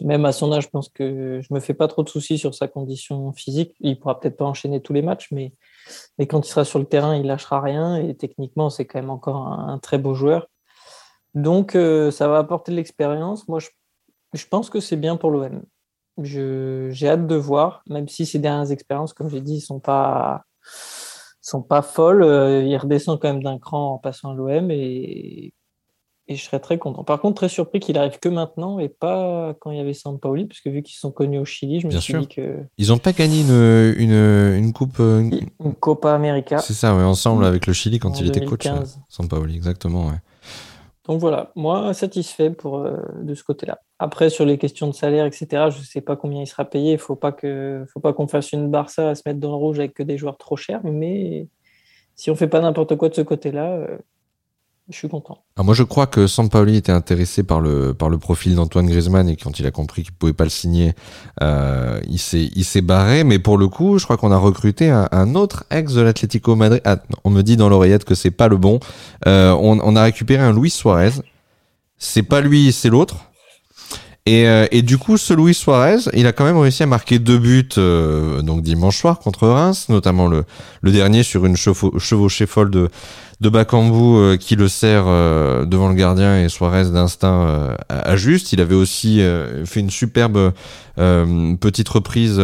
Même 0.01 0.25
à 0.25 0.33
son 0.33 0.53
âge, 0.53 0.65
je 0.65 0.69
pense 0.69 0.89
que 0.89 1.41
je 1.43 1.55
me 1.55 1.61
fais 1.61 1.75
pas 1.75 1.89
trop 1.89 2.03
de 2.03 2.09
soucis 2.09 2.39
sur 2.39 2.55
sa 2.55 2.67
condition 2.69 3.33
physique. 3.33 3.75
Il 3.81 3.99
pourra 3.99 4.19
peut-être 4.19 4.37
pas 4.37 4.45
enchaîner 4.45 4.81
tous 4.81 4.93
les 4.93 5.03
matchs, 5.03 5.29
mais, 5.31 5.53
quand 6.29 6.47
il 6.47 6.49
sera 6.49 6.65
sur 6.65 6.79
le 6.79 6.87
terrain, 6.87 7.17
il 7.17 7.27
lâchera 7.27 7.61
rien. 7.61 7.97
Et 7.97 8.15
techniquement, 8.15 8.71
c'est 8.71 8.87
quand 8.87 9.01
même 9.01 9.11
encore 9.11 9.37
un, 9.37 9.79
très 9.79 9.99
beau 9.99 10.15
joueur. 10.15 10.49
Donc, 11.35 11.75
euh, 11.75 12.11
ça 12.11 12.29
va 12.29 12.39
apporter 12.39 12.73
de 12.73 12.77
l'expérience. 12.77 13.49
Moi, 13.49 13.59
je, 14.33 14.47
pense 14.47 14.71
que 14.71 14.81
c'est 14.81 14.97
bien 14.97 15.17
pour 15.17 15.31
l'OM. 15.31 15.63
J'ai 16.23 17.09
hâte 17.09 17.27
de 17.27 17.35
voir, 17.35 17.83
même 17.89 18.09
si 18.09 18.27
ces 18.27 18.39
dernières 18.39 18.71
expériences, 18.71 19.13
comme 19.13 19.29
j'ai 19.31 19.41
dit, 19.41 19.61
sont 19.61 19.81
pas 19.81 20.45
sont 21.43 21.63
pas 21.63 21.83
folles. 21.83 22.23
Euh, 22.23 22.63
il 22.63 22.77
redescend 22.77 23.19
quand 23.21 23.29
même 23.33 23.43
d'un 23.43 23.59
cran 23.59 23.95
en 23.95 23.99
passant 23.99 24.31
à 24.31 24.35
l'OM 24.35 24.71
et 26.33 26.37
je 26.37 26.43
serais 26.45 26.59
très 26.61 26.79
content. 26.79 27.05
Par 27.05 27.21
contre, 27.21 27.37
très 27.37 27.49
surpris 27.49 27.81
qu'il 27.81 27.97
arrive 27.99 28.19
que 28.19 28.29
maintenant 28.29 28.79
et 28.79 28.89
pas 28.89 29.55
quand 29.61 29.71
il 29.71 29.77
y 29.79 29.81
avait 29.81 29.95
Sampaoli, 29.95 30.47
parce 30.47 30.61
que 30.61 30.69
vu 30.71 30.83
qu'ils 30.83 30.97
sont 30.97 31.11
connus 31.13 31.39
au 31.39 31.45
Chili, 31.45 31.81
je 31.81 31.87
me 31.87 31.91
Bien 31.91 32.01
suis 32.01 32.13
sûr. 32.13 32.21
dit 32.23 32.29
que 32.29 32.59
Ils 32.79 32.89
n'ont 32.89 32.99
pas 32.99 33.13
gagné 33.13 33.41
une, 33.41 33.95
une, 33.99 34.55
une 34.59 34.73
coupe. 34.73 34.99
euh, 35.01 35.21
une- 35.21 35.49
une 35.65 35.75
Copa 35.75 36.15
América. 36.15 36.59
C'est 36.59 36.73
ça, 36.75 36.95
ouais, 36.97 37.03
ensemble 37.03 37.45
avec 37.45 37.67
le 37.67 37.73
Chili 37.73 37.99
quand 37.99 38.11
En 38.11 38.15
il 38.15 38.29
était 38.29 38.45
coach. 38.45 38.65
2015. 38.65 38.97
euh, 38.99 39.01
Sampaoli, 39.09 39.55
exactement. 39.57 40.07
Ouais. 40.09 40.19
Donc 41.09 41.19
voilà, 41.21 41.51
moi 41.57 41.93
satisfait 41.95 42.51
pour, 42.51 42.79
euh, 42.79 42.97
de 43.23 43.35
ce 43.35 43.43
côté-là. 43.43 43.81
Après, 43.99 44.31
sur 44.31 44.45
les 44.45 44.57
questions 44.57 44.87
de 44.87 44.93
salaire, 44.95 45.27
etc., 45.27 45.47
je 45.71 45.79
ne 45.79 45.85
sais 45.85 46.01
pas 46.01 46.15
combien 46.17 46.41
il 46.43 46.47
sera 46.47 46.65
payé. 46.65 46.91
Il 46.91 46.95
ne 46.95 46.99
faut 46.99 47.17
pas 47.17 47.33
que- 47.33 47.85
faut 47.93 47.99
pas 48.01 48.13
qu'on 48.13 48.29
fasse 48.29 48.53
une 48.53 48.71
Barça 48.71 49.11
à 49.11 49.15
se 49.17 49.23
mettre 49.27 49.41
dans 49.41 49.51
le 49.51 49.57
rouge 49.57 49.79
avec 49.81 49.95
que 49.95 50.03
des 50.05 50.17
joueurs 50.17 50.39
trop 50.39 50.57
chers. 50.57 50.81
Mais 50.85 51.49
si 52.15 52.31
on 52.31 52.35
ne 52.35 52.39
fait 52.39 52.47
pas 52.47 52.61
n'importe 52.61 52.95
quoi 52.97 53.09
de 53.09 53.15
ce 53.15 53.21
côté-là, 53.23 53.71
euh, 53.73 53.99
je 54.89 54.97
suis 54.97 55.09
content. 55.09 55.45
Alors 55.57 55.67
moi, 55.67 55.75
je 55.75 55.83
crois 55.83 56.07
que 56.07 56.27
Sampaoli 56.27 56.77
était 56.77 56.93
intéressé 56.93 57.43
par 57.43 57.61
le, 57.61 57.95
par 57.95 58.09
le 58.09 58.19
profil 58.19 58.55
d'Antoine 58.57 58.87
Griezmann 58.87 59.29
et 59.29 59.37
quand 59.37 59.59
il 59.59 59.67
a 59.67 59.71
compris 59.71 60.03
qu'il 60.03 60.13
pouvait 60.13 60.33
pas 60.33 60.45
le 60.45 60.51
signer, 60.51 60.93
euh, 61.43 62.01
il 62.09 62.19
s'est, 62.19 62.81
barré. 62.81 63.25
Mais 63.25 63.39
pour 63.39 63.59
le 63.59 63.69
coup, 63.69 63.99
je 63.99 64.05
crois 64.05 64.17
qu'on 64.17 64.33
a 64.33 64.37
recruté 64.37 64.91
un, 64.91 65.09
un 65.13 65.35
autre 65.35 65.65
ex 65.71 65.95
de 65.95 66.01
l'Atlético 66.01 66.57
Madrid. 66.57 66.83
Ah, 66.85 66.97
on 67.25 67.31
me 67.31 67.43
dit 67.43 67.57
dans 67.57 67.69
l'oreillette 67.69 68.05
que 68.05 68.15
c'est 68.15 68.31
pas 68.31 68.49
le 68.49 68.57
bon. 68.57 68.81
Euh, 69.27 69.53
on, 69.53 69.79
on 69.81 69.97
a 69.97 70.03
récupéré 70.03 70.43
un 70.43 70.53
Luis 70.53 70.71
Suarez. 70.71 71.13
C'est 71.97 72.25
pas 72.25 72.41
lui, 72.41 72.73
c'est 72.73 72.91
l'autre. 72.91 73.32
Et, 74.25 74.47
euh, 74.47 74.67
et, 74.71 74.83
du 74.83 74.99
coup, 74.99 75.17
ce 75.17 75.35
Luis 75.35 75.53
Suarez, 75.53 76.09
il 76.13 76.29
a 76.29 76.33
quand 76.33 76.45
même 76.45 76.59
réussi 76.59 76.85
à 76.85 76.87
marquer 76.87 77.19
deux 77.19 77.39
buts 77.39 77.69
euh, 77.77 78.41
donc 78.41 78.63
dimanche 78.63 78.99
soir 78.99 79.19
contre 79.19 79.49
Reims, 79.49 79.87
notamment 79.89 80.29
le, 80.29 80.45
le 80.81 80.93
dernier 80.93 81.25
sur 81.25 81.45
une 81.45 81.57
chevauchée 81.57 82.47
folle 82.47 82.71
de, 82.71 82.89
de 83.41 83.49
Bakambu 83.49 83.97
euh, 83.97 84.37
qui 84.37 84.55
le 84.55 84.69
sert 84.69 85.05
euh, 85.09 85.65
devant 85.67 85.89
le 85.89 85.95
gardien 85.95 86.41
et 86.41 86.49
Suarez 86.49 86.91
d'instinct 86.91 87.47
euh, 87.49 87.77
à 87.89 88.15
juste. 88.15 88.53
Il 88.53 88.61
avait 88.61 88.77
aussi 88.77 89.21
fait 89.65 89.81
une 89.81 89.91
superbe 89.91 90.53
petite 90.95 91.89
reprise, 91.89 92.41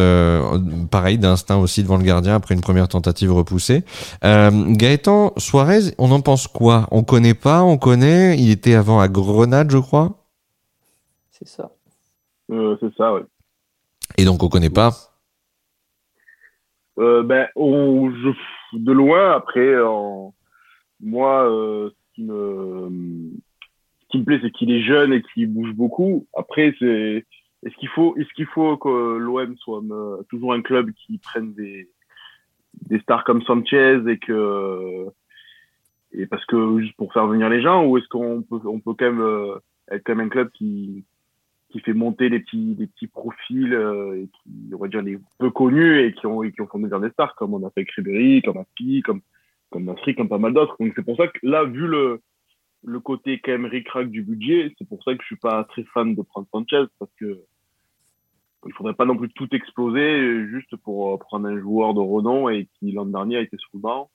pareil 0.91 1.17
d'instinct 1.17 1.57
aussi 1.57 1.83
devant 1.83 1.97
le 1.97 2.03
gardien 2.03 2.35
après 2.35 2.55
une 2.55 2.61
première 2.61 2.89
tentative 2.89 3.31
repoussée. 3.31 3.83
Gaëtan 4.23 5.33
Suarez, 5.37 5.93
on 5.97 6.11
en 6.11 6.19
pense 6.19 6.47
quoi? 6.47 6.87
On 6.91 7.03
connaît 7.03 7.35
pas, 7.35 7.61
on 7.61 7.77
connaît. 7.77 8.37
Il 8.37 8.49
était 8.49 8.73
avant 8.73 8.99
à 8.99 9.07
Grenade, 9.07 9.71
je 9.71 9.77
crois? 9.77 10.18
C'est 11.39 11.47
ça. 11.47 11.71
c'est 12.49 12.93
ça, 12.95 13.13
oui. 13.13 13.21
Et 14.17 14.25
donc 14.25 14.43
on 14.43 14.49
connaît 14.49 14.69
pas? 14.69 14.91
ben, 16.97 17.47
on, 17.55 18.11
je, 18.11 18.29
de 18.77 18.91
loin 18.91 19.31
après. 19.31 19.79
En 19.81 20.33
moi, 20.99 21.49
euh, 21.49 21.89
ce, 21.89 22.15
qui 22.15 22.23
me, 22.23 22.89
ce 24.01 24.07
qui 24.09 24.19
me 24.19 24.25
plaît, 24.25 24.39
c'est 24.41 24.51
qu'il 24.51 24.71
est 24.71 24.81
jeune 24.81 25.13
et 25.13 25.21
qu'il 25.21 25.51
bouge 25.51 25.73
beaucoup. 25.73 26.27
Après, 26.35 26.75
c'est 26.79 27.25
est-ce 27.65 27.75
qu'il 27.77 27.89
faut, 27.89 28.15
est-ce 28.17 28.31
qu'il 28.35 28.47
faut 28.47 28.77
que 28.77 29.17
l'OM 29.17 29.55
soit 29.57 29.81
euh, 29.91 30.23
toujours 30.29 30.53
un 30.53 30.61
club 30.61 30.91
qui 30.91 31.17
prenne 31.17 31.53
des, 31.53 31.89
des 32.89 32.99
stars 32.99 33.23
comme 33.23 33.41
Sanchez 33.43 34.01
et 34.07 34.17
que 34.17 35.07
et 36.11 36.25
parce 36.25 36.43
que 36.45 36.79
juste 36.79 36.95
pour 36.97 37.13
faire 37.13 37.27
venir 37.27 37.49
les 37.49 37.61
gens 37.61 37.85
ou 37.85 37.97
est-ce 37.97 38.07
qu'on 38.07 38.41
peut 38.41 38.59
on 38.65 38.79
peut 38.79 38.93
quand 38.97 39.05
même 39.05 39.21
euh, 39.21 39.59
être 39.91 40.01
quand 40.03 40.15
même 40.15 40.27
un 40.27 40.29
club 40.29 40.49
qui 40.51 41.05
qui 41.69 41.79
fait 41.81 41.93
monter 41.93 42.29
les 42.29 42.39
petits 42.39 42.75
les 42.77 42.87
petits 42.87 43.07
profils 43.07 43.73
et 43.73 44.27
qui 44.27 44.73
on 44.73 44.77
va 44.77 44.87
dire 44.87 45.01
les 45.01 45.19
peu 45.37 45.51
connus 45.51 45.99
et 45.99 46.13
qui 46.13 46.25
ont 46.25 46.43
et 46.43 46.51
qui 46.51 46.61
ont 46.61 46.69
devenir 46.73 46.99
des 46.99 47.09
stars 47.11 47.35
comme 47.35 47.53
on 47.53 47.65
a 47.65 47.69
fait 47.71 47.81
avec 47.81 47.91
Ribéry 47.91 48.41
comme 48.41 48.57
Api 48.57 49.01
comme 49.01 49.21
comme 49.69 49.85
Nasri, 49.85 50.15
comme 50.15 50.29
pas 50.29 50.37
mal 50.37 50.53
d'autres. 50.53 50.75
Donc 50.79 50.93
c'est 50.95 51.03
pour 51.03 51.17
ça 51.17 51.27
que 51.27 51.39
là, 51.43 51.63
vu 51.63 51.87
le, 51.87 52.21
le 52.83 52.99
côté 52.99 53.39
quand 53.39 53.51
même 53.51 53.65
ric-rac 53.65 54.09
du 54.09 54.21
budget, 54.21 54.73
c'est 54.77 54.87
pour 54.87 55.03
ça 55.03 55.13
que 55.13 55.21
je 55.21 55.27
suis 55.27 55.35
pas 55.35 55.63
très 55.65 55.83
fan 55.83 56.15
de 56.15 56.21
prendre 56.21 56.47
Sanchez 56.51 56.85
parce 56.97 57.11
que 57.19 57.43
il 58.65 58.73
faudrait 58.73 58.93
pas 58.93 59.05
non 59.05 59.15
plus 59.15 59.29
tout 59.29 59.47
exploser 59.55 60.45
juste 60.47 60.75
pour 60.77 61.17
prendre 61.19 61.47
un 61.47 61.57
joueur 61.59 61.93
de 61.93 62.01
renom 62.01 62.49
et 62.49 62.67
qui 62.73 62.91
l'an 62.91 63.05
dernier 63.05 63.37
a 63.37 63.41
été 63.41 63.55
sur 63.57 63.69
le 63.73 63.79
banc. 63.79 64.09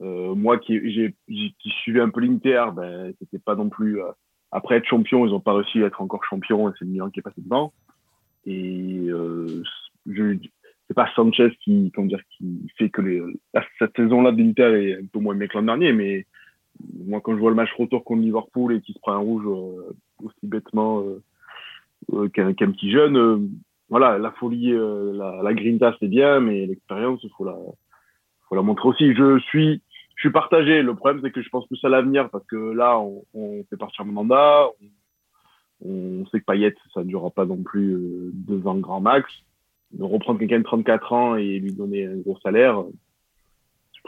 Euh, 0.00 0.34
moi 0.34 0.58
qui, 0.58 0.90
j'ai, 0.92 1.14
qui 1.28 1.70
suivais 1.82 2.00
un 2.00 2.08
peu 2.08 2.20
l'Inter, 2.20 2.66
ben 2.74 3.12
c'était 3.18 3.38
pas 3.38 3.54
non 3.54 3.68
plus 3.68 4.00
euh, 4.00 4.10
après 4.50 4.76
être 4.76 4.86
champion, 4.86 5.26
ils 5.26 5.32
ont 5.32 5.40
pas 5.40 5.54
réussi 5.54 5.82
à 5.82 5.86
être 5.86 6.00
encore 6.00 6.24
champion 6.24 6.68
et 6.68 6.72
c'est 6.78 6.84
Milan 6.84 7.10
qui 7.10 7.20
est 7.20 7.22
passé 7.22 7.40
devant. 7.42 7.72
Et 8.46 9.06
euh, 9.08 9.62
je, 10.06 10.38
c'est 10.88 10.94
pas 10.94 11.10
Sanchez 11.14 11.50
qui, 11.62 11.92
comment 11.94 12.06
dire, 12.06 12.22
qui 12.36 12.66
fait 12.76 12.88
que 12.88 13.02
les, 13.02 13.22
cette 13.78 13.94
saison-là 13.96 14.32
de 14.32 14.42
l'Inter 14.42 14.88
est 14.88 14.94
un 14.94 15.06
peu 15.12 15.18
moins 15.18 15.38
que 15.38 15.56
l'an 15.56 15.62
dernier, 15.62 15.92
mais 15.92 16.26
moi, 17.06 17.20
quand 17.20 17.34
je 17.34 17.40
vois 17.40 17.50
le 17.50 17.56
match 17.56 17.72
retour 17.76 18.04
contre 18.04 18.22
Liverpool 18.22 18.74
et 18.74 18.80
qu'il 18.80 18.94
se 18.94 19.00
prend 19.00 19.12
un 19.12 19.18
rouge 19.18 19.44
euh, 19.46 19.94
aussi 20.24 20.36
bêtement 20.44 21.02
euh, 21.02 21.22
euh, 22.14 22.28
qu'un 22.28 22.52
petit 22.52 22.90
jeune, 22.90 23.50
voilà, 23.90 24.18
la 24.18 24.30
folie, 24.32 24.72
la, 24.72 25.40
la 25.42 25.54
grinta, 25.54 25.96
c'est 25.98 26.08
bien, 26.08 26.40
mais 26.40 26.66
l'expérience, 26.66 27.20
il 27.22 27.30
faut 27.36 27.44
la, 27.44 27.56
faut 28.48 28.54
la 28.54 28.62
montrer 28.62 28.88
aussi. 28.88 29.14
Je 29.14 29.38
suis, 29.40 29.82
je 30.18 30.22
suis 30.22 30.32
partagé. 30.32 30.82
Le 30.82 30.94
problème, 30.94 31.20
c'est 31.22 31.30
que 31.30 31.40
je 31.40 31.48
pense 31.48 31.66
plus 31.68 31.82
à 31.84 31.88
l'avenir 31.88 32.28
parce 32.28 32.44
que 32.46 32.56
là, 32.56 32.98
on, 32.98 33.24
on 33.34 33.64
fait 33.70 33.76
partir 33.76 34.04
un 34.04 34.08
mandat. 34.08 34.68
On, 35.80 35.88
on, 35.88 36.26
sait 36.26 36.40
que 36.40 36.44
Payet, 36.44 36.74
ça 36.92 37.00
ne 37.00 37.04
durera 37.04 37.30
pas 37.30 37.46
non 37.46 37.62
plus 37.62 37.96
deux 38.32 38.66
ans 38.66 38.76
grand 38.76 39.00
max 39.00 39.30
de 39.92 40.02
reprendre 40.02 40.40
quelqu'un 40.40 40.58
de 40.58 40.64
34 40.64 41.12
ans 41.12 41.36
et 41.36 41.60
lui 41.60 41.72
donner 41.72 42.06
un 42.06 42.16
gros 42.16 42.36
salaire, 42.42 42.82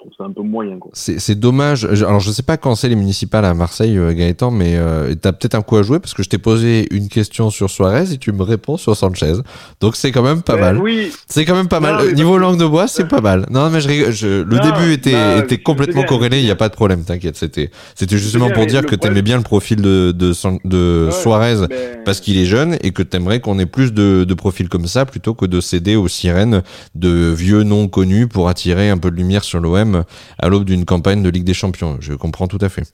trouve 0.00 0.12
ça 0.16 0.24
un 0.24 0.32
peu 0.32 0.42
moyen. 0.42 0.78
C'est 0.94 1.38
dommage. 1.38 1.84
Alors, 1.84 2.20
je 2.20 2.30
sais 2.30 2.42
pas 2.42 2.56
quand 2.56 2.74
c'est 2.74 2.88
les 2.88 2.96
municipales 2.96 3.44
à 3.44 3.54
Marseille, 3.54 3.98
euh, 3.98 4.12
Gaëtan, 4.12 4.50
mais 4.50 4.76
euh, 4.76 5.14
tu 5.20 5.28
as 5.28 5.32
peut-être 5.32 5.54
un 5.54 5.62
coup 5.62 5.76
à 5.76 5.82
jouer 5.82 6.00
parce 6.00 6.14
que 6.14 6.22
je 6.22 6.28
t'ai 6.28 6.38
posé 6.38 6.88
une 6.90 7.08
question 7.08 7.50
sur 7.50 7.68
Suarez 7.68 8.12
et 8.12 8.18
tu 8.18 8.32
me 8.32 8.42
réponds 8.42 8.76
sur 8.76 8.96
Sanchez. 8.96 9.34
Donc, 9.80 9.96
c'est 9.96 10.10
quand 10.10 10.22
même 10.22 10.42
pas 10.42 10.54
ben 10.54 10.60
mal. 10.60 10.78
Oui. 10.78 11.12
C'est 11.28 11.44
quand 11.44 11.54
même 11.54 11.68
pas 11.68 11.80
mal. 11.80 12.14
Niveau 12.14 12.38
langue 12.38 12.58
de 12.58 12.66
bois, 12.66 12.88
c'est 12.88 13.08
pas 13.08 13.20
mal. 13.20 13.46
Non, 13.50 13.68
mais 13.70 13.80
je, 13.80 14.10
je 14.10 14.42
le 14.42 14.58
début 14.60 14.92
était, 14.92 15.12
bah, 15.12 15.38
était 15.38 15.58
complètement 15.58 16.04
corrélé. 16.04 16.38
Il 16.38 16.44
n'y 16.44 16.50
a 16.50 16.56
pas 16.56 16.68
de 16.68 16.74
problème, 16.74 17.04
t'inquiète. 17.04 17.36
C'était, 17.36 17.70
c'était 17.94 18.16
justement 18.16 18.50
pour 18.50 18.66
dire 18.66 18.86
que 18.86 18.94
t'aimais 18.94 19.22
bien 19.22 19.36
le 19.36 19.42
profil 19.42 19.82
de, 19.82 20.12
de, 20.12 20.32
de 20.64 21.10
Suarez 21.10 21.66
parce 22.04 22.20
qu'il 22.20 22.38
est 22.38 22.46
jeune 22.46 22.78
et 22.82 22.92
que 22.92 23.02
t'aimerais 23.02 23.40
qu'on 23.40 23.58
ait 23.58 23.66
plus 23.66 23.92
de, 23.92 24.24
de 24.24 24.34
profils 24.34 24.68
comme 24.68 24.86
ça 24.86 25.04
plutôt 25.04 25.34
que 25.34 25.44
de 25.44 25.60
céder 25.60 25.96
aux 25.96 26.08
sirènes 26.08 26.62
de 26.94 27.30
vieux 27.30 27.64
noms 27.64 27.88
connus 27.88 28.28
pour 28.28 28.48
attirer 28.48 28.88
un 28.90 28.98
peu 28.98 29.10
de 29.10 29.16
lumière 29.16 29.44
sur 29.44 29.60
l'OM 29.60 29.89
à 30.38 30.48
l'aube 30.48 30.64
d'une 30.64 30.84
campagne 30.84 31.22
de 31.22 31.28
Ligue 31.28 31.44
des 31.44 31.54
Champions. 31.54 31.96
Je 32.00 32.14
comprends 32.14 32.48
tout 32.48 32.58
à 32.60 32.68
fait. 32.68 32.92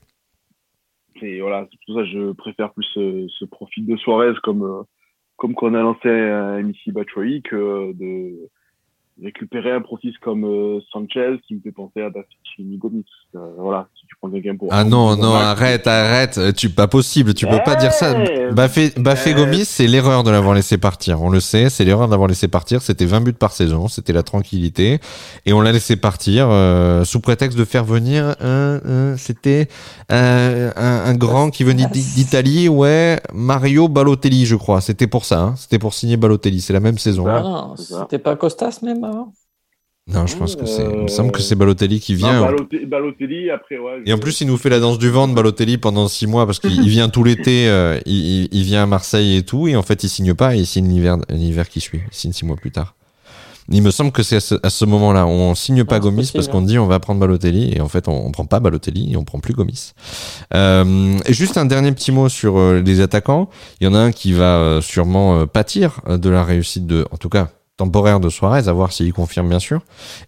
Et 1.21 1.41
voilà, 1.41 1.67
c'est 1.71 1.79
pour 1.85 1.95
ça 1.95 2.01
que 2.01 2.09
je 2.09 2.31
préfère 2.33 2.73
plus 2.73 2.85
ce, 2.93 3.45
profil 3.45 3.85
de 3.85 3.95
Suarez 3.97 4.33
comme, 4.43 4.63
euh, 4.63 4.83
comme 5.35 5.55
qu'on 5.55 5.73
a 5.73 5.81
lancé 5.81 6.09
à 6.09 6.61
Missy 6.61 6.91
Batshuayi 6.91 7.41
que 7.41 7.93
de 7.93 8.49
récupérer 9.21 9.71
un 9.71 9.81
profil 9.81 10.17
comme 10.19 10.45
euh, 10.45 10.79
Sanchez 10.91 11.37
qui 11.47 11.55
me 11.55 11.61
fait 11.61 11.71
penser 11.71 12.01
à 12.01 12.09
Baffici 12.09 12.77
Gomis. 12.77 13.05
Euh, 13.35 13.53
voilà, 13.57 13.89
prends 14.19 14.29
quelqu'un 14.29 14.55
pour. 14.55 14.69
Ah 14.71 14.83
non, 14.83 15.15
non, 15.15 15.33
arrête, 15.33 15.87
arrête, 15.87 16.55
tu 16.55 16.69
pas 16.69 16.87
possible, 16.87 17.33
tu 17.33 17.45
peux 17.47 17.59
pas 17.63 17.75
dire 17.75 17.91
ça. 17.91 18.15
Baffé, 18.51 18.91
Baffé 18.97 19.33
Gomis, 19.33 19.65
c'est 19.65 19.87
l'erreur 19.87 20.23
de 20.23 20.31
l'avoir 20.31 20.55
laissé 20.55 20.77
partir. 20.77 21.21
On 21.21 21.29
le 21.29 21.39
sait, 21.39 21.69
c'est 21.69 21.85
l'erreur 21.85 22.07
d'avoir 22.07 22.27
laissé 22.27 22.47
partir. 22.47 22.81
C'était 22.81 23.05
20 23.05 23.21
buts 23.21 23.33
par 23.33 23.53
saison, 23.53 23.87
c'était 23.87 24.13
la 24.13 24.23
tranquillité, 24.23 24.99
et 25.45 25.53
on 25.53 25.61
l'a 25.61 25.71
laissé 25.71 25.95
partir 25.95 26.47
euh, 26.49 27.03
sous 27.03 27.19
prétexte 27.19 27.57
de 27.57 27.65
faire 27.65 27.83
venir 27.83 28.35
un, 28.41 29.15
c'était 29.17 29.67
un, 30.09 30.71
un, 30.75 31.13
grand 31.15 31.49
qui 31.49 31.63
venait 31.63 31.87
d'Italie, 31.87 32.69
ouais, 32.69 33.19
Mario 33.33 33.87
Balotelli, 33.87 34.45
je 34.45 34.55
crois. 34.55 34.81
C'était 34.81 35.07
pour 35.07 35.25
ça, 35.25 35.39
hein. 35.39 35.55
c'était 35.57 35.79
pour 35.79 35.93
signer 35.93 36.17
Balotelli. 36.17 36.61
C'est 36.61 36.73
la 36.73 36.79
même 36.79 36.97
saison. 36.97 37.25
Ah, 37.27 37.73
c'était 37.77 38.19
pas 38.19 38.35
Costas 38.35 38.79
même. 38.81 39.05
Non, 40.07 40.25
je 40.25 40.37
pense 40.37 40.55
que 40.55 40.65
c'est. 40.65 40.83
Il 40.83 41.03
me 41.03 41.07
semble 41.07 41.31
que 41.31 41.41
c'est 41.41 41.55
Balotelli 41.55 41.99
qui 41.99 42.15
vient. 42.15 42.41
Balotelli, 42.87 43.49
après, 43.49 43.77
ouais. 43.77 44.01
Et 44.05 44.13
en 44.13 44.17
plus, 44.17 44.41
il 44.41 44.47
nous 44.47 44.57
fait 44.57 44.69
la 44.69 44.79
danse 44.79 44.97
du 44.97 45.09
ventre, 45.09 45.33
Balotelli, 45.33 45.77
pendant 45.77 46.07
six 46.07 46.27
mois, 46.27 46.45
parce 46.45 46.59
qu'il 46.59 46.87
vient 46.87 47.09
tout 47.09 47.23
l'été, 47.23 47.67
euh, 47.67 47.99
il, 48.05 48.47
il, 48.51 48.63
vient 48.63 48.83
à 48.83 48.85
Marseille 48.85 49.35
et 49.35 49.43
tout, 49.43 49.67
et 49.67 49.75
en 49.75 49.83
fait, 49.83 50.03
il 50.03 50.09
signe 50.09 50.33
pas, 50.33 50.55
et 50.55 50.59
il 50.59 50.65
signe 50.65 50.89
l'hiver 51.29 51.69
qui 51.69 51.81
suit. 51.81 51.99
Il 52.11 52.15
signe 52.15 52.31
six 52.31 52.45
mois 52.45 52.55
plus 52.55 52.71
tard. 52.71 52.95
Il 53.69 53.81
me 53.81 53.91
semble 53.91 54.11
que 54.11 54.23
c'est 54.23 54.37
à 54.63 54.69
ce, 54.69 54.85
moment-là. 54.85 55.27
On 55.27 55.53
signe 55.53 55.83
pas 55.83 55.99
Gomis 55.99 56.31
parce 56.33 56.47
qu'on 56.47 56.61
dit 56.61 56.79
on 56.79 56.87
va 56.87 56.99
prendre 56.99 57.19
Balotelli, 57.19 57.73
et 57.75 57.81
en 57.81 57.89
fait, 57.89 58.07
on, 58.07 58.27
on 58.27 58.31
prend 58.31 58.45
pas 58.45 58.61
Balotelli, 58.61 59.11
et 59.11 59.17
on 59.17 59.25
prend 59.25 59.39
plus 59.39 59.53
Gomis. 59.53 59.91
Euh, 60.53 61.17
et 61.25 61.33
juste 61.33 61.57
un 61.57 61.65
dernier 61.65 61.91
petit 61.91 62.13
mot 62.13 62.29
sur 62.29 62.57
euh, 62.57 62.81
les 62.81 63.01
attaquants. 63.01 63.49
Il 63.81 63.85
y 63.85 63.87
en 63.87 63.93
a 63.93 63.99
un 63.99 64.11
qui 64.11 64.31
va 64.31 64.57
euh, 64.57 64.81
sûrement 64.81 65.45
pâtir 65.47 65.99
de 66.07 66.29
la 66.29 66.43
réussite 66.43 66.87
de, 66.87 67.05
en 67.11 67.17
tout 67.17 67.29
cas, 67.29 67.49
temporaire 67.77 68.19
de 68.19 68.29
Suarez, 68.29 68.67
à 68.67 68.73
voir 68.73 68.91
s'il 68.91 69.13
confirme 69.13 69.49
bien 69.49 69.59
sûr, 69.59 69.81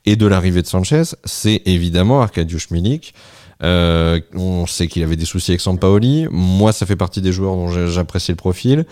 et 0.05 0.15
de 0.15 0.25
l'arrivée 0.27 0.61
de 0.61 0.67
Sanchez, 0.67 1.03
c'est 1.25 1.63
évidemment 1.65 2.21
Arkadiusz 2.21 2.67
Milik. 2.71 3.13
Euh, 3.61 4.21
on 4.35 4.65
sait 4.65 4.87
qu'il 4.87 5.03
avait 5.03 5.17
des 5.17 5.25
soucis 5.25 5.51
avec 5.51 5.61
Sampaoli. 5.61 6.27
Moi, 6.31 6.71
ça 6.71 6.85
fait 6.85 6.95
partie 6.95 7.21
des 7.21 7.31
joueurs 7.31 7.55
dont 7.55 7.67
j'apprécie 7.87 8.31
le 8.31 8.37
profil. 8.37 8.85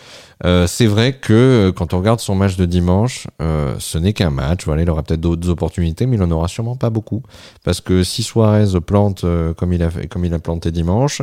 Euh, 0.45 0.67
c'est 0.67 0.85
vrai 0.85 1.13
que 1.13 1.33
euh, 1.33 1.71
quand 1.71 1.93
on 1.93 1.99
regarde 1.99 2.19
son 2.19 2.35
match 2.35 2.57
de 2.57 2.65
dimanche, 2.65 3.27
euh, 3.41 3.75
ce 3.79 3.97
n'est 3.97 4.13
qu'un 4.13 4.29
match. 4.29 4.65
Voilà, 4.65 4.83
il 4.83 4.89
aura 4.89 5.03
peut-être 5.03 5.21
d'autres 5.21 5.49
opportunités, 5.49 6.05
mais 6.05 6.17
il 6.17 6.21
en 6.21 6.29
aura 6.31 6.47
sûrement 6.47 6.75
pas 6.75 6.89
beaucoup. 6.89 7.23
Parce 7.63 7.81
que 7.81 8.03
si 8.03 8.23
Suarez 8.23 8.79
plante 8.85 9.23
euh, 9.23 9.53
comme 9.53 9.73
il 9.73 9.81
a 9.81 9.89
comme 10.09 10.25
il 10.25 10.33
a 10.33 10.39
planté 10.39 10.71
dimanche, 10.71 11.21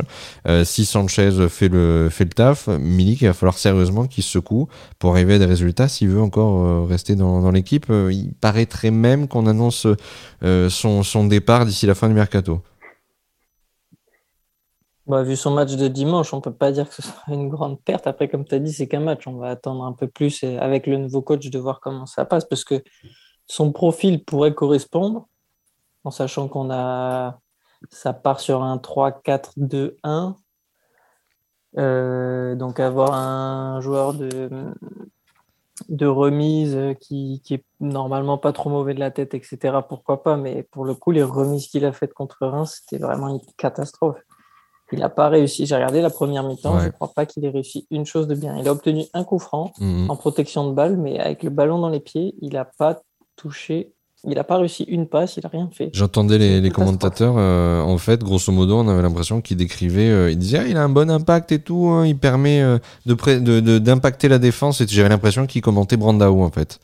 si 0.63 0.85
Sanchez 0.85 1.47
fait 1.49 1.69
le 1.69 2.09
fait 2.11 2.25
le 2.25 2.29
taf, 2.31 2.67
Milik 2.67 3.21
il 3.21 3.27
va 3.27 3.33
falloir 3.33 3.57
sérieusement 3.57 4.05
qu'il 4.05 4.23
se 4.23 4.31
secoue 4.31 4.67
pour 4.99 5.11
arriver 5.11 5.35
à 5.35 5.39
des 5.39 5.45
résultats 5.45 5.87
s'il 5.87 6.09
veut 6.09 6.21
encore 6.21 6.87
rester 6.87 7.15
dans, 7.15 7.41
dans 7.41 7.51
l'équipe. 7.51 7.85
il 7.89 8.33
paraîtrait 8.39 8.91
même 8.91 9.27
qu'on 9.27 9.47
annonce 9.47 9.87
son, 10.41 11.03
son 11.03 11.25
départ 11.25 11.65
d'ici 11.65 11.85
la 11.85 11.95
fin 11.95 12.07
du 12.07 12.13
mercato. 12.13 12.61
Bah, 15.07 15.21
vu 15.21 15.35
son 15.35 15.51
match 15.51 15.75
de 15.75 15.87
dimanche, 15.87 16.33
on 16.33 16.37
ne 16.37 16.41
peut 16.41 16.53
pas 16.53 16.71
dire 16.71 16.89
que 16.89 16.95
ce 16.95 17.03
soit 17.03 17.21
une 17.27 17.49
grande 17.49 17.79
perte. 17.79 18.07
Après, 18.07 18.27
comme 18.27 18.43
tu 18.43 18.55
as 18.55 18.59
dit, 18.59 18.73
c'est 18.73 18.87
qu'un 18.87 19.01
match. 19.01 19.27
On 19.27 19.37
va 19.37 19.49
attendre 19.49 19.83
un 19.83 19.93
peu 19.93 20.07
plus 20.07 20.43
avec 20.43 20.87
le 20.87 20.97
nouveau 20.97 21.21
coach 21.21 21.49
de 21.49 21.59
voir 21.59 21.79
comment 21.79 22.07
ça 22.07 22.25
passe 22.25 22.45
parce 22.45 22.63
que 22.63 22.83
son 23.45 23.71
profil 23.71 24.23
pourrait 24.23 24.55
correspondre 24.55 25.27
en 26.03 26.11
sachant 26.11 26.47
qu'on 26.47 26.71
a 26.71 27.39
ça 27.91 28.13
part 28.13 28.39
sur 28.39 28.63
un 28.63 28.77
3-4-2-1. 28.77 30.35
Euh, 31.77 32.55
donc 32.55 32.79
avoir 32.79 33.13
un 33.13 33.81
joueur 33.81 34.13
de, 34.13 34.49
de 35.89 36.05
remise 36.05 36.77
qui, 37.01 37.41
qui 37.43 37.55
est 37.55 37.65
normalement 37.79 38.37
pas 38.37 38.53
trop 38.53 38.69
mauvais 38.69 38.93
de 38.93 38.99
la 38.99 39.11
tête, 39.11 39.33
etc. 39.33 39.79
Pourquoi 39.87 40.23
pas, 40.23 40.37
mais 40.37 40.63
pour 40.63 40.85
le 40.85 40.95
coup, 40.95 41.11
les 41.11 41.23
remises 41.23 41.67
qu'il 41.67 41.85
a 41.85 41.91
faites 41.91 42.13
contre 42.13 42.47
Reims, 42.47 42.81
c'était 42.81 43.03
vraiment 43.03 43.27
une 43.27 43.41
catastrophe. 43.57 44.24
Il 44.91 44.99
n'a 44.99 45.09
pas 45.09 45.29
réussi. 45.29 45.65
J'ai 45.65 45.75
regardé 45.75 46.01
la 46.01 46.09
première 46.09 46.43
mi-temps. 46.43 46.79
Je 46.79 46.85
ne 46.85 46.91
crois 46.91 47.11
pas 47.13 47.25
qu'il 47.25 47.43
ait 47.45 47.49
réussi 47.49 47.87
une 47.89 48.05
chose 48.05 48.27
de 48.27 48.35
bien. 48.35 48.57
Il 48.57 48.67
a 48.67 48.71
obtenu 48.71 49.05
un 49.13 49.23
coup 49.23 49.39
franc 49.39 49.73
mhm. 49.79 50.09
en 50.09 50.15
protection 50.15 50.69
de 50.69 50.73
balle, 50.73 50.97
mais 50.97 51.19
avec 51.19 51.43
le 51.43 51.49
ballon 51.49 51.79
dans 51.79 51.89
les 51.89 51.99
pieds, 51.99 52.35
il 52.41 52.53
n'a 52.53 52.65
pas 52.65 53.01
touché. 53.35 53.91
Il 54.27 54.35
n'a 54.35 54.43
pas 54.43 54.57
réussi 54.57 54.83
une 54.83 55.07
passe, 55.07 55.37
il 55.37 55.41
n'a 55.43 55.49
rien 55.49 55.69
fait. 55.71 55.91
J'entendais 55.93 56.39
les, 56.39 56.69
commentateurs, 56.71 57.35
euh, 57.37 57.81
en 57.81 57.99
fait, 57.99 58.23
grosso 58.23 58.51
modo, 58.51 58.77
on 58.77 58.87
avait 58.87 59.03
l'impression 59.03 59.39
qu'ils 59.39 59.57
décrivaient, 59.57 60.09
euh, 60.09 60.31
ils 60.31 60.37
disaient, 60.37 60.59
ah, 60.59 60.67
il 60.67 60.77
a 60.77 60.83
un 60.83 60.89
bon 60.89 61.11
impact 61.11 61.51
et 61.51 61.59
tout, 61.59 61.89
hein, 61.89 62.07
il 62.07 62.17
permet 62.17 62.59
euh, 62.59 62.79
de 63.05 63.77
d'impacter 63.77 64.27
la 64.27 64.39
défense, 64.39 64.81
et 64.81 64.87
j'avais 64.87 65.09
l'impression 65.09 65.45
qu'ils 65.45 65.61
commentaient 65.61 65.97
Brandao, 65.97 66.41
en 66.41 66.49
fait. 66.49 66.79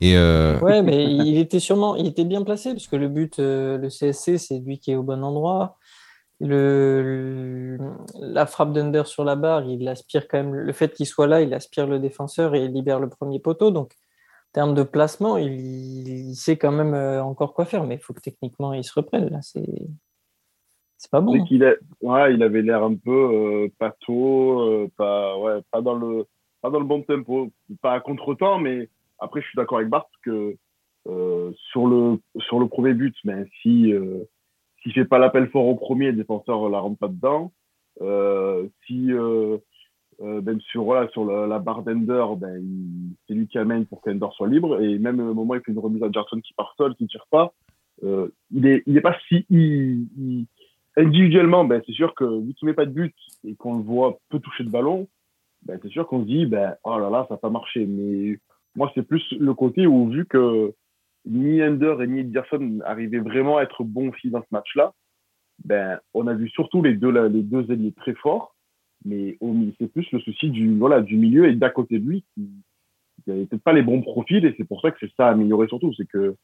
Et 0.00 0.14
Ouais, 0.16 0.80
mais 0.80 1.04
il 1.04 1.36
était 1.36 1.60
sûrement, 1.60 1.96
il 1.96 2.06
était 2.06 2.24
bien 2.24 2.40
placé, 2.44 2.70
parce 2.70 2.86
que 2.86 2.96
le 2.96 3.08
but, 3.08 3.34
le 3.38 3.88
CSC, 3.88 4.38
c'est 4.38 4.58
lui 4.58 4.78
qui 4.78 4.92
est 4.92 4.96
au 4.96 5.02
bon 5.02 5.22
endroit 5.22 5.76
le, 6.40 7.76
la 8.18 8.46
frappe 8.46 8.72
d'Under 8.72 9.02
sur 9.04 9.24
la 9.24 9.36
barre, 9.36 9.64
il 9.66 9.86
aspire 9.88 10.26
quand 10.26 10.38
même, 10.38 10.54
le 10.54 10.72
fait 10.72 10.92
qu'il 10.94 11.06
soit 11.06 11.26
là, 11.26 11.42
il 11.42 11.52
aspire 11.52 11.86
le 11.86 11.98
défenseur 11.98 12.54
et 12.54 12.64
il 12.64 12.72
libère 12.72 12.98
le 12.98 13.08
premier 13.08 13.38
poteau. 13.38 13.70
Donc, 13.70 13.92
en 13.92 14.52
termes 14.52 14.74
de 14.74 14.82
placement, 14.82 15.36
il, 15.36 16.34
sait 16.34 16.56
quand 16.56 16.72
même 16.72 16.94
euh, 16.94 17.22
encore 17.22 17.52
quoi 17.52 17.66
faire, 17.66 17.84
mais 17.84 17.96
il 17.96 18.00
faut 18.00 18.14
que 18.14 18.20
techniquement 18.20 18.72
il 18.72 18.82
se 18.82 18.94
reprenne. 18.94 19.28
Là, 19.28 19.42
c'est, 19.42 19.68
c'est 20.96 21.10
pas 21.10 21.20
bon. 21.20 21.34
Hein. 21.34 21.44
Il, 21.50 21.78
ouais, 22.00 22.34
il 22.34 22.42
avait 22.42 22.62
l'air 22.62 22.82
un 22.82 22.94
peu 22.94 23.10
euh, 23.10 23.68
pas 23.78 23.94
tôt, 24.00 24.60
euh, 24.62 24.90
pas, 24.96 25.36
ouais, 25.38 25.60
pas, 25.70 25.82
dans 25.82 25.94
le, 25.94 26.24
pas 26.62 26.70
dans 26.70 26.80
le 26.80 26.86
bon 26.86 27.02
tempo, 27.02 27.50
pas 27.82 27.92
à 27.92 28.00
contre-temps, 28.00 28.58
mais 28.58 28.88
après, 29.18 29.42
je 29.42 29.46
suis 29.46 29.56
d'accord 29.56 29.78
avec 29.78 29.90
Bart 29.90 30.08
que 30.24 30.56
sur, 31.04 31.86
le, 31.86 32.18
sur 32.38 32.60
le 32.60 32.66
premier 32.66 32.94
but, 32.94 33.14
mais 33.24 33.44
si 33.60 33.92
s'il 34.82 34.92
fait 34.92 35.04
pas 35.04 35.18
l'appel 35.18 35.48
fort 35.48 35.66
au 35.66 35.74
premier, 35.74 36.06
le 36.06 36.14
défenseur 36.14 36.68
la 36.68 36.78
rentre 36.80 36.98
pas 36.98 37.08
dedans. 37.08 37.52
Euh, 38.00 38.66
si 38.86 39.12
euh, 39.12 39.58
euh, 40.22 40.40
ben 40.40 40.58
sur 40.60 40.84
voilà 40.84 41.08
sur 41.10 41.24
la, 41.24 41.58
barre 41.58 41.82
d'Ender, 41.82 42.24
ben 42.36 42.62
c'est 43.26 43.34
lui 43.34 43.46
qui 43.46 43.58
amène 43.58 43.86
pour 43.86 44.00
qu'Ender 44.00 44.26
soit 44.36 44.48
libre. 44.48 44.80
Et 44.82 44.98
même 44.98 45.20
au 45.20 45.34
moment 45.34 45.52
où 45.52 45.56
il 45.56 45.62
fait 45.62 45.72
une 45.72 45.78
remise 45.78 46.02
à 46.02 46.10
Jackson 46.10 46.40
qui 46.40 46.54
part 46.54 46.74
seul, 46.78 46.94
qui 46.94 47.06
tire 47.06 47.26
pas, 47.30 47.52
euh, 48.04 48.28
il 48.50 48.66
est 48.66 48.82
il 48.86 48.96
est 48.96 49.02
pas 49.02 49.16
si 49.28 49.44
il, 49.50 50.46
individuellement, 50.96 51.64
ben 51.64 51.82
c'est 51.86 51.92
sûr 51.92 52.14
que 52.14 52.24
vu 52.24 52.54
qu'il 52.54 52.66
met 52.66 52.74
pas 52.74 52.86
de 52.86 52.90
but 52.90 53.14
et 53.44 53.54
qu'on 53.54 53.76
le 53.76 53.82
voit 53.82 54.18
peu 54.28 54.38
toucher 54.40 54.64
de 54.64 54.70
ballon, 54.70 55.08
ben 55.62 55.78
c'est 55.82 55.90
sûr 55.90 56.06
qu'on 56.06 56.22
se 56.22 56.26
dit 56.26 56.46
ben 56.46 56.76
oh 56.84 56.98
là 56.98 57.10
là 57.10 57.26
ça 57.28 57.34
n'a 57.34 57.38
pas 57.38 57.50
marché. 57.50 57.86
Mais 57.86 58.38
moi 58.76 58.90
c'est 58.94 59.06
plus 59.06 59.24
le 59.38 59.54
côté 59.54 59.86
où 59.86 60.08
vu 60.08 60.26
que 60.26 60.74
ni 61.26 61.62
Ender 61.62 61.96
et 62.02 62.06
ni 62.06 62.20
Ederson 62.20 62.80
arrivaient 62.84 63.18
vraiment 63.18 63.58
à 63.58 63.62
être 63.62 63.84
bons 63.84 64.12
filles 64.12 64.30
dans 64.30 64.42
ce 64.42 64.48
match-là, 64.50 64.92
ben, 65.64 65.98
on 66.14 66.26
a 66.26 66.34
vu 66.34 66.48
surtout 66.48 66.82
les 66.82 66.94
deux, 66.94 67.10
les 67.10 67.42
deux 67.42 67.66
très 67.96 68.14
forts, 68.14 68.54
mais 69.04 69.38
c'est 69.78 69.92
plus 69.92 70.10
le 70.12 70.20
souci 70.20 70.50
du, 70.50 70.76
voilà, 70.78 71.00
du 71.00 71.16
milieu 71.16 71.48
et 71.48 71.54
d'à 71.54 71.70
côté 71.70 71.98
de 71.98 72.08
lui 72.08 72.24
qui 72.34 72.50
n'avait 73.26 73.46
peut-être 73.46 73.62
pas 73.62 73.72
les 73.72 73.82
bons 73.82 74.02
profils 74.02 74.44
et 74.44 74.54
c'est 74.56 74.64
pour 74.64 74.80
ça 74.80 74.90
que 74.90 74.96
c'est 75.00 75.12
ça 75.16 75.28
à 75.28 75.32
améliorer 75.32 75.68
surtout. 75.68 75.92
C'est 75.94 76.06
que 76.08 76.34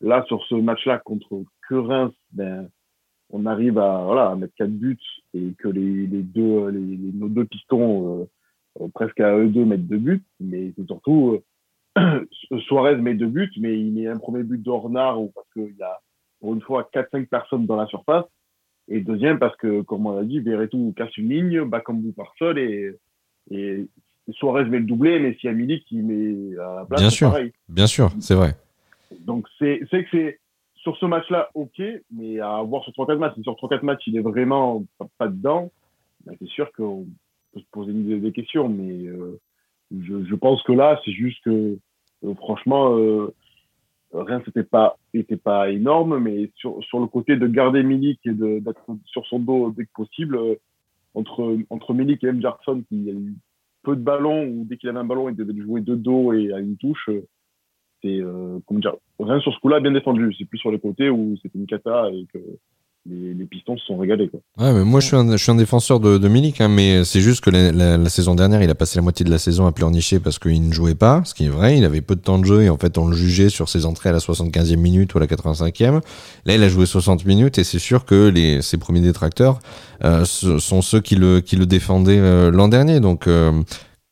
là, 0.00 0.24
sur 0.28 0.44
ce 0.44 0.54
match-là 0.54 0.98
contre 0.98 1.44
Curins, 1.66 2.12
ben, 2.32 2.68
on 3.30 3.46
arrive 3.46 3.78
à, 3.78 4.04
voilà, 4.04 4.30
à 4.30 4.36
mettre 4.36 4.54
quatre 4.54 4.70
buts 4.70 4.98
et 5.34 5.54
que 5.58 5.68
les, 5.68 6.06
les 6.06 6.22
deux, 6.22 6.68
les, 6.68 7.12
nos 7.12 7.28
deux 7.28 7.44
pistons, 7.44 8.28
euh, 8.80 8.88
presque 8.94 9.20
à 9.20 9.36
eux 9.36 9.48
deux 9.48 9.64
mettent 9.64 9.86
deux 9.86 9.98
buts, 9.98 10.22
mais 10.40 10.72
c'est 10.76 10.86
surtout, 10.86 11.32
euh, 11.34 11.44
Suarez 12.66 12.96
met 12.96 13.14
deux 13.14 13.26
buts, 13.26 13.52
mais 13.58 13.78
il 13.78 13.92
met 13.92 14.06
un 14.06 14.18
premier 14.18 14.42
but 14.42 14.62
d'Ornard 14.62 15.18
parce 15.34 15.48
qu'il 15.52 15.76
y 15.76 15.82
a 15.82 16.00
pour 16.40 16.54
une 16.54 16.60
fois 16.60 16.88
4-5 16.92 17.26
personnes 17.26 17.66
dans 17.66 17.76
la 17.76 17.86
surface. 17.86 18.26
Et 18.88 19.00
deuxième 19.00 19.38
parce 19.38 19.56
que, 19.56 19.82
comme 19.82 20.06
on 20.06 20.16
a 20.16 20.22
dit, 20.22 20.40
Verretou 20.40 20.94
casse 20.96 21.16
une 21.16 21.30
ligne, 21.30 21.64
Bakambu 21.64 22.12
par 22.12 22.32
seul 22.38 22.58
et, 22.58 22.94
et 23.50 23.88
Suarez 24.30 24.64
met 24.66 24.78
le 24.78 24.84
doublé, 24.84 25.18
mais 25.18 25.36
a 25.48 25.52
Milik 25.52 25.84
qui 25.86 25.96
met 25.96 26.56
à 26.58 26.76
la 26.76 26.84
place, 26.84 27.00
bien 27.00 27.10
sûr, 27.10 27.30
pareil. 27.30 27.52
Bien 27.68 27.86
sûr, 27.86 28.10
c'est 28.20 28.34
vrai. 28.34 28.54
Donc 29.20 29.46
c'est 29.58 29.80
que 29.80 30.04
c'est 30.10 30.40
sur 30.74 30.96
ce 30.98 31.06
match-là, 31.06 31.50
ok, 31.54 31.82
mais 32.12 32.38
à 32.38 32.62
voir 32.62 32.84
sur 32.84 32.92
3-4 32.92 33.18
matchs, 33.18 33.34
si 33.34 33.42
sur 33.42 33.54
3-4 33.54 33.84
matchs 33.84 34.06
il 34.06 34.16
est 34.16 34.20
vraiment 34.20 34.84
pas, 35.18 35.28
dedans, 35.28 35.72
ben, 36.24 36.36
c'est 36.38 36.48
sûr 36.48 36.70
qu'on 36.72 37.06
peut 37.52 37.60
se 37.60 37.66
poser 37.72 37.92
des, 37.92 38.32
questions, 38.32 38.68
mais 38.68 39.06
euh, 39.06 39.40
je, 39.90 40.24
je, 40.24 40.34
pense 40.36 40.62
que 40.62 40.72
là, 40.72 41.00
c'est 41.04 41.12
juste 41.12 41.42
que 41.44 41.76
franchement, 42.34 42.98
euh, 42.98 43.34
rien 44.12 44.42
c'était 44.44 44.64
pas 44.64 44.96
pas 45.44 45.70
énorme, 45.70 46.18
mais 46.18 46.50
sur, 46.56 46.82
sur 46.84 47.00
le 47.00 47.06
côté 47.06 47.36
de 47.36 47.46
garder 47.46 47.82
Milik 47.82 48.20
et 48.24 48.32
d'être 48.32 48.84
sur 49.06 49.26
son 49.26 49.38
dos 49.38 49.72
dès 49.76 49.84
que 49.84 49.92
possible, 49.94 50.36
euh, 50.36 50.54
entre 51.14 51.56
entre 51.70 51.94
Milik 51.94 52.22
et 52.24 52.28
M. 52.28 52.40
Jackson 52.40 52.82
qui 52.88 53.08
a 53.10 53.12
eu 53.12 53.34
peu 53.82 53.96
de 53.96 54.02
ballons 54.02 54.46
ou 54.46 54.64
dès 54.64 54.76
qu'il 54.76 54.88
avait 54.88 54.98
un 54.98 55.04
ballon 55.04 55.28
il 55.28 55.36
devait 55.36 55.58
jouer 55.60 55.80
de 55.80 55.94
dos 55.94 56.32
et 56.32 56.52
à 56.52 56.58
une 56.58 56.76
touche, 56.76 57.08
c'est 58.02 58.20
dire 58.70 58.96
rien 59.18 59.40
sur 59.40 59.54
ce 59.54 59.60
coup-là 59.60 59.80
bien 59.80 59.92
défendu. 59.92 60.34
C'est 60.38 60.44
plus 60.44 60.58
sur 60.58 60.70
le 60.70 60.78
côté 60.78 61.08
où 61.08 61.36
c'était 61.42 61.58
une 61.58 61.66
cata 61.66 62.10
et 62.10 62.26
que 62.32 62.38
les, 63.08 63.44
Pistons 63.46 63.76
se 63.76 63.86
sont 63.86 63.96
régalés. 63.96 64.28
Quoi. 64.28 64.40
Ouais, 64.58 64.72
mais 64.72 64.84
moi 64.84 65.00
je 65.00 65.06
suis 65.06 65.16
un, 65.16 65.30
je 65.30 65.42
suis 65.42 65.52
un 65.52 65.56
défenseur 65.56 66.00
de, 66.00 66.18
de 66.18 66.28
Milik, 66.28 66.60
hein, 66.60 66.68
mais 66.68 67.04
c'est 67.04 67.20
juste 67.20 67.42
que 67.42 67.50
la, 67.50 67.96
la, 67.96 68.08
saison 68.08 68.34
dernière, 68.34 68.62
il 68.62 68.70
a 68.70 68.74
passé 68.74 68.96
la 68.96 69.02
moitié 69.02 69.24
de 69.24 69.30
la 69.30 69.38
saison 69.38 69.66
à 69.66 69.72
pleurnicher 69.72 70.18
parce 70.18 70.38
qu'il 70.38 70.66
ne 70.66 70.72
jouait 70.72 70.94
pas, 70.94 71.22
ce 71.24 71.34
qui 71.34 71.44
est 71.44 71.48
vrai. 71.48 71.78
Il 71.78 71.84
avait 71.84 72.00
peu 72.00 72.16
de 72.16 72.20
temps 72.20 72.38
de 72.38 72.44
jeu 72.44 72.62
et 72.62 72.70
en 72.70 72.76
fait 72.76 72.98
on 72.98 73.06
le 73.06 73.16
jugeait 73.16 73.48
sur 73.48 73.68
ses 73.68 73.86
entrées 73.86 74.08
à 74.08 74.12
la 74.12 74.18
75e 74.18 74.76
minute 74.76 75.14
ou 75.14 75.18
à 75.18 75.20
la 75.20 75.26
85e. 75.26 76.00
Là, 76.44 76.54
il 76.54 76.62
a 76.62 76.68
joué 76.68 76.86
60 76.86 77.24
minutes 77.24 77.58
et 77.58 77.64
c'est 77.64 77.78
sûr 77.78 78.04
que 78.04 78.28
les, 78.28 78.62
ses 78.62 78.78
premiers 78.78 79.00
détracteurs 79.00 79.58
euh, 80.04 80.24
sont 80.24 80.82
ceux 80.82 81.00
qui 81.00 81.16
le, 81.16 81.40
qui 81.40 81.56
le 81.56 81.66
défendaient 81.66 82.18
euh, 82.18 82.50
l'an 82.50 82.68
dernier. 82.68 83.00
Donc 83.00 83.26
euh, 83.26 83.62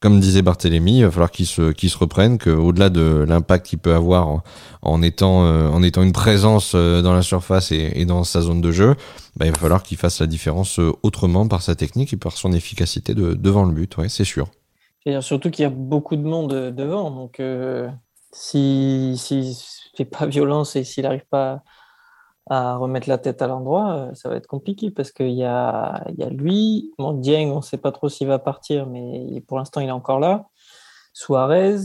comme 0.04 0.20
disait 0.20 0.42
Barthélémy, 0.42 0.98
il 0.98 1.04
va 1.04 1.10
falloir 1.10 1.30
qu'il 1.30 1.46
se, 1.46 1.72
qu'il 1.72 1.88
se 1.88 1.96
qu'au-delà 1.96 2.90
de 2.90 3.24
l'impact 3.26 3.64
qu'il 3.64 3.78
peut 3.78 3.94
avoir 3.94 4.42
en, 4.82 5.00
étant, 5.00 5.46
euh, 5.46 5.70
en 5.70 5.82
étant 5.82 6.02
une 6.02 6.12
présence 6.12 6.74
euh, 6.74 7.00
dans 7.00 7.14
la 7.14 7.22
surface 7.22 7.72
et, 7.72 8.04
dans 8.04 8.22
sa 8.22 8.42
zone 8.42 8.60
de 8.60 8.70
jeu, 8.70 8.96
bah, 9.36 9.46
il 9.46 9.52
va 9.52 9.58
falloir 9.58 9.82
qu'il 9.82 9.96
fasse 9.96 10.20
la 10.20 10.26
différence 10.26 10.78
euh, 10.78 10.92
autrement 11.02 11.48
par 11.48 11.62
sa 11.62 11.74
technique 11.74 12.12
et 12.12 12.18
par 12.18 12.32
son 12.32 12.52
efficacité 12.52 13.14
de, 13.14 13.32
devant 13.32 13.64
le 13.64 13.72
but, 13.72 13.96
ouais, 13.96 14.10
c'est 14.10 14.26
sûr. 14.26 14.48
Et 15.06 15.18
surtout 15.22 15.50
qu'il 15.50 15.62
y 15.62 15.66
a 15.66 15.70
beaucoup 15.70 16.16
de 16.16 16.22
monde 16.22 16.52
devant, 16.52 17.10
donc 17.10 17.40
si, 18.30 19.14
si 19.16 19.58
fait 19.96 20.04
pas 20.04 20.26
violence 20.26 20.76
et 20.76 20.84
s'il 20.84 21.04
n'arrive 21.04 21.24
pas 21.30 21.62
à 22.46 22.76
remettre 22.76 23.08
la 23.08 23.18
tête 23.18 23.42
à 23.42 23.46
l'endroit, 23.46 23.94
euh, 23.94 24.14
ça 24.14 24.28
va 24.28 24.36
être 24.36 24.46
compliqué 24.46 24.90
parce 24.90 25.12
qu'il 25.12 25.30
y 25.30 25.44
a, 25.44 26.04
y 26.16 26.22
a 26.22 26.28
lui, 26.28 26.92
mon 26.98 27.12
Dieng, 27.12 27.50
on 27.50 27.56
ne 27.56 27.62
sait 27.62 27.78
pas 27.78 27.92
trop 27.92 28.08
s'il 28.08 28.28
va 28.28 28.38
partir, 28.38 28.86
mais 28.86 29.42
pour 29.46 29.58
l'instant, 29.58 29.80
il 29.80 29.88
est 29.88 29.92
encore 29.92 30.20
là. 30.20 30.46
Suarez, 31.14 31.76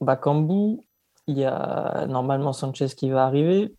Bakambu, 0.00 0.80
il 1.26 1.38
y 1.38 1.44
a 1.44 2.06
normalement 2.08 2.52
Sanchez 2.52 2.88
qui 2.88 3.10
va 3.10 3.24
arriver. 3.24 3.74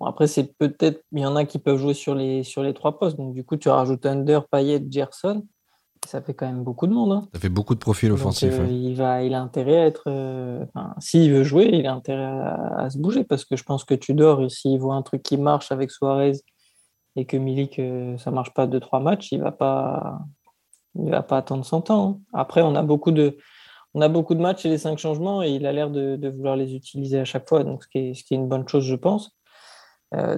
après, 0.00 0.26
c'est 0.26 0.56
peut-être, 0.58 1.02
il 1.12 1.20
y 1.20 1.26
en 1.26 1.36
a 1.36 1.44
qui 1.44 1.58
peuvent 1.58 1.78
jouer 1.78 1.94
sur 1.94 2.14
les, 2.14 2.44
sur 2.44 2.62
les 2.62 2.74
trois 2.74 2.98
postes. 2.98 3.16
Donc, 3.16 3.34
du 3.34 3.44
coup, 3.44 3.56
tu 3.56 3.68
rajoutes 3.68 4.06
Under, 4.06 4.46
Payet, 4.48 4.84
Gerson 4.90 5.46
ça 6.06 6.20
fait 6.20 6.34
quand 6.34 6.46
même 6.46 6.62
beaucoup 6.62 6.86
de 6.86 6.92
monde. 6.92 7.12
Hein. 7.12 7.28
Ça 7.32 7.40
fait 7.40 7.48
beaucoup 7.48 7.74
de 7.74 7.80
profils 7.80 8.10
offensifs. 8.10 8.58
Euh, 8.58 8.66
il, 8.66 8.94
va, 8.94 9.22
il 9.22 9.34
a 9.34 9.40
intérêt 9.40 9.78
à 9.78 9.86
être. 9.86 10.04
Euh, 10.06 10.64
s'il 10.98 11.32
veut 11.32 11.44
jouer, 11.44 11.70
il 11.72 11.86
a 11.86 11.94
intérêt 11.94 12.24
à, 12.24 12.88
se 12.90 12.98
bouger 12.98 13.24
parce 13.24 13.44
que 13.44 13.56
je 13.56 13.64
pense 13.64 13.84
que 13.84 13.94
tu 13.94 14.14
dors 14.14 14.42
et 14.42 14.48
s'il 14.48 14.78
voit 14.78 14.94
un 14.94 15.02
truc 15.02 15.22
qui 15.22 15.36
marche 15.36 15.72
avec 15.72 15.90
Suarez 15.90 16.32
et 17.16 17.26
que 17.26 17.36
Milik, 17.36 17.78
euh, 17.78 18.16
ça 18.18 18.30
marche 18.30 18.52
pas 18.54 18.66
deux 18.66 18.80
trois 18.80 19.00
matchs, 19.00 19.32
il 19.32 19.40
va 19.40 19.52
pas, 19.52 20.20
il 20.96 21.10
va 21.10 21.22
pas 21.22 21.38
attendre 21.38 21.64
son 21.64 21.80
temps. 21.80 22.08
Hein. 22.08 22.20
Après, 22.32 22.62
on 22.62 22.74
a 22.74 22.82
beaucoup 22.82 23.12
de, 23.12 23.38
on 23.94 24.00
a 24.00 24.08
beaucoup 24.08 24.34
de 24.34 24.40
matchs 24.40 24.66
et 24.66 24.68
les 24.68 24.78
cinq 24.78 24.98
changements 24.98 25.42
et 25.42 25.50
il 25.50 25.66
a 25.66 25.72
l'air 25.72 25.90
de, 25.90 26.28
vouloir 26.28 26.56
les 26.56 26.74
utiliser 26.74 27.20
à 27.20 27.24
chaque 27.24 27.48
fois, 27.48 27.64
donc 27.64 27.84
ce 27.84 27.88
qui 27.88 27.98
est, 27.98 28.14
ce 28.14 28.24
qui 28.24 28.34
est 28.34 28.36
une 28.36 28.48
bonne 28.48 28.66
chose, 28.68 28.84
je 28.84 28.96
pense. 28.96 29.36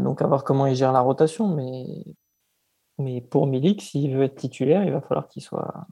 donc 0.00 0.20
à 0.20 0.26
voir 0.26 0.44
comment 0.44 0.66
il 0.66 0.74
gère 0.74 0.92
la 0.92 1.00
rotation, 1.00 1.48
mais 1.48 1.84
mais 2.98 3.20
pour 3.20 3.46
Milik, 3.46 3.82
s'il 3.82 4.16
veut 4.16 4.24
être 4.24 4.36
titulaire, 4.36 4.84
il 4.84 4.92
va 4.92 5.00
falloir 5.00 5.28
qu'il 5.28 5.42
soit 5.42 5.86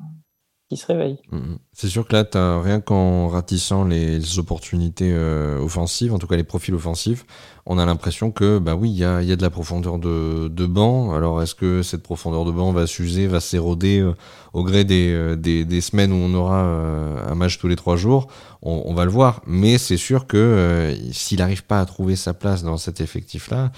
se 0.77 0.87
réveille. 0.87 1.19
Mm, 1.31 1.37
mm. 1.37 1.59
C'est 1.73 1.89
sûr 1.89 2.07
que 2.07 2.15
là, 2.15 2.25
as, 2.35 2.61
rien 2.63 2.81
qu'en 2.81 3.29
ratissant 3.29 3.85
les 3.85 4.39
opportunités 4.39 5.13
euh, 5.13 5.59
offensives, 5.59 6.13
en 6.13 6.19
tout 6.19 6.27
cas 6.27 6.37
les 6.37 6.45
profils 6.45 6.75
offensifs, 6.75 7.27
on 7.67 7.79
a 7.79 7.87
l'impression 7.87 8.31
que, 8.31 8.59
bah 8.59 8.75
oui, 8.75 8.91
il 8.91 8.97
y 8.97 9.05
a, 9.05 9.23
y 9.23 9.33
a, 9.33 9.37
de 9.37 9.43
la 9.43 9.51
profondeur 9.51 9.99
de, 9.99 10.49
de 10.49 10.67
banc. 10.67 11.15
Alors, 11.15 11.43
est-ce 11.43 11.55
que 11.55 11.83
cette 11.83 12.03
profondeur 12.03 12.45
de 12.45 12.53
banc 12.53 12.73
va 12.73 12.87
s'user, 12.87 13.27
va 13.27 13.41
s'éroder 13.41 14.01
euh, 14.01 14.15
au 14.53 14.63
gré 14.63 14.85
des, 14.85 15.13
euh, 15.13 15.37
des, 15.37 15.65
des, 15.65 15.81
semaines 15.81 16.13
où 16.13 16.17
on 16.17 16.35
aura 16.35 16.61
un 16.61 17.35
match 17.35 17.59
tous 17.59 17.69
les 17.69 17.77
trois 17.77 17.97
jours? 17.97 18.29
On, 18.63 18.83
on 18.85 18.95
va 18.95 19.05
le 19.05 19.11
voir. 19.11 19.41
Mais 19.47 19.79
c'est 19.79 19.97
sûr 19.97 20.27
que 20.27 20.95
s'il 21.13 21.39
n'arrive 21.39 21.65
pas 21.65 21.81
à 21.81 21.87
trouver 21.87 22.17
sa 22.17 22.35
place 22.35 22.63
dans 22.63 22.77
cet 22.77 23.01
effectif-là, 23.01 23.73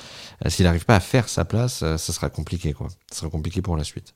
s'il 0.49 0.65
n'arrive 0.65 0.85
pas 0.85 0.97
à 0.97 1.01
faire 1.01 1.29
sa 1.29 1.45
place, 1.45 1.79
ça 1.79 1.99
sera 1.99 2.29
compliqué, 2.29 2.73
quoi. 2.73 2.89
Ça 3.11 3.21
sera 3.21 3.31
compliqué 3.31 3.63
pour 3.63 3.77
la 3.77 3.85
suite. 3.85 4.15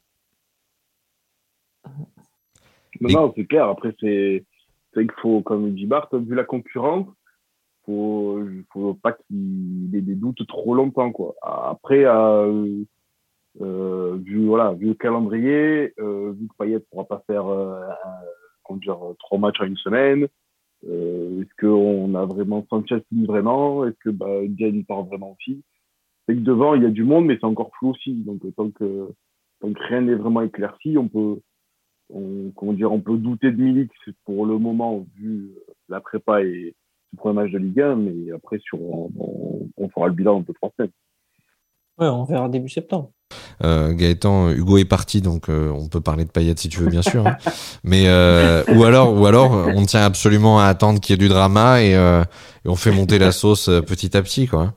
Non, 3.01 3.33
c'est 3.37 3.47
clair. 3.47 3.69
Après, 3.69 3.95
c'est 4.01 4.45
qu'il 4.93 5.11
faut, 5.23 5.41
comme 5.43 5.75
dit 5.75 5.87
Bart, 5.87 6.09
vu 6.13 6.35
la 6.35 6.45
concurrence, 6.45 7.07
faut 7.87 8.41
faut 8.73 8.95
pas 8.95 9.13
qu'il 9.13 9.91
ait 9.95 10.01
des 10.01 10.15
doutes 10.15 10.47
trop 10.47 10.75
longtemps 10.75 11.13
quoi. 11.13 11.35
Après 11.43 12.05
euh, 12.05 12.85
vu, 13.59 14.47
voilà, 14.47 14.75
vu 14.75 14.89
le 14.89 14.95
calendrier, 14.95 15.95
vu 15.97 16.49
que 16.49 16.55
Payet 16.59 16.75
ne 16.75 16.79
pourra 16.81 17.05
pas 17.05 17.25
faire 17.27 17.47
dire, 18.79 18.99
trois 19.19 19.39
matchs 19.39 19.61
en 19.61 19.65
une 19.65 19.77
semaine, 19.77 20.29
est-ce 20.85 21.61
qu'on 21.61 22.15
a 22.15 22.25
vraiment 22.25 22.67
Sanchez 22.71 23.03
vraiment? 23.13 23.87
Est-ce 23.87 23.99
que 24.05 24.11
bah, 24.11 24.41
Diane 24.47 24.85
part 24.85 25.05
vraiment 25.05 25.33
aussi? 25.33 25.63
C'est 26.27 26.35
que 26.35 26.41
devant, 26.41 26.75
il 26.75 26.83
y 26.83 26.87
a 26.87 26.91
du 26.91 27.05
monde, 27.05 27.27
mais 27.27 27.37
c'est 27.41 27.47
encore 27.47 27.71
flou 27.79 27.91
aussi. 27.91 28.15
Donc, 28.15 28.41
tant 28.57 28.71
que, 28.71 29.09
tant 29.61 29.73
que 29.73 29.83
rien 29.89 30.03
n'est 30.03 30.15
vraiment 30.15 30.43
éclairci, 30.43 30.97
on 30.97 31.09
peut, 31.09 31.41
on, 32.13 32.51
comment 32.57 32.73
dire, 32.73 32.93
on 32.93 33.01
peut 33.01 33.17
douter 33.17 33.51
de 33.51 33.63
Milik 33.63 33.91
pour 34.25 34.47
le 34.47 34.59
moment, 34.59 35.05
vu 35.17 35.51
la 35.89 36.01
prépa 36.01 36.43
et 36.43 36.75
le 37.13 37.17
premier 37.17 37.35
match 37.35 37.51
de 37.53 37.59
Ligue 37.59 37.81
1, 37.81 37.97
mais 37.97 38.33
après, 38.33 38.59
sur, 38.61 38.79
on, 38.81 39.89
fera 39.93 40.07
le 40.07 40.13
bilan 40.13 40.41
un 40.41 40.43
peu 40.43 40.53
trois 40.55 40.73
semaines. 40.77 40.93
Ouais, 41.99 42.07
on 42.07 42.25
verra 42.25 42.49
début 42.49 42.69
septembre. 42.69 43.11
Euh, 43.63 43.93
Gaëtan, 43.93 44.51
Hugo 44.51 44.79
est 44.79 44.87
parti, 44.87 45.21
donc 45.21 45.49
euh, 45.49 45.71
on 45.71 45.89
peut 45.89 46.01
parler 46.01 46.25
de 46.25 46.31
Payet 46.31 46.55
si 46.57 46.69
tu 46.69 46.81
veux, 46.81 46.89
bien 46.89 47.03
sûr. 47.03 47.27
Hein. 47.27 47.37
Mais 47.85 48.05
euh, 48.07 48.63
ou 48.75 48.85
alors, 48.85 49.21
ou 49.21 49.27
alors, 49.27 49.53
on 49.53 49.85
tient 49.85 50.03
absolument 50.03 50.61
à 50.61 50.65
attendre 50.65 51.01
qu'il 51.01 51.13
y 51.13 51.15
ait 51.15 51.19
du 51.19 51.29
drama 51.29 51.83
et, 51.83 51.93
et, 51.93 52.69
on 52.69 52.77
fait 52.77 52.93
monter 52.93 53.19
la 53.19 53.33
sauce 53.33 53.67
petit 53.87 54.17
à 54.17 54.23
petit, 54.23 54.47
quoi. 54.47 54.75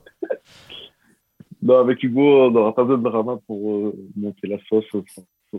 Non, 1.62 1.78
avec 1.78 2.02
Hugo, 2.02 2.48
on 2.48 2.50
n'aura 2.50 2.74
pas 2.74 2.82
besoin 2.82 2.98
de 2.98 3.04
drama 3.04 3.38
pour 3.46 3.94
monter 4.16 4.48
la 4.48 4.58
sauce 4.68 4.84
sans, 4.92 5.02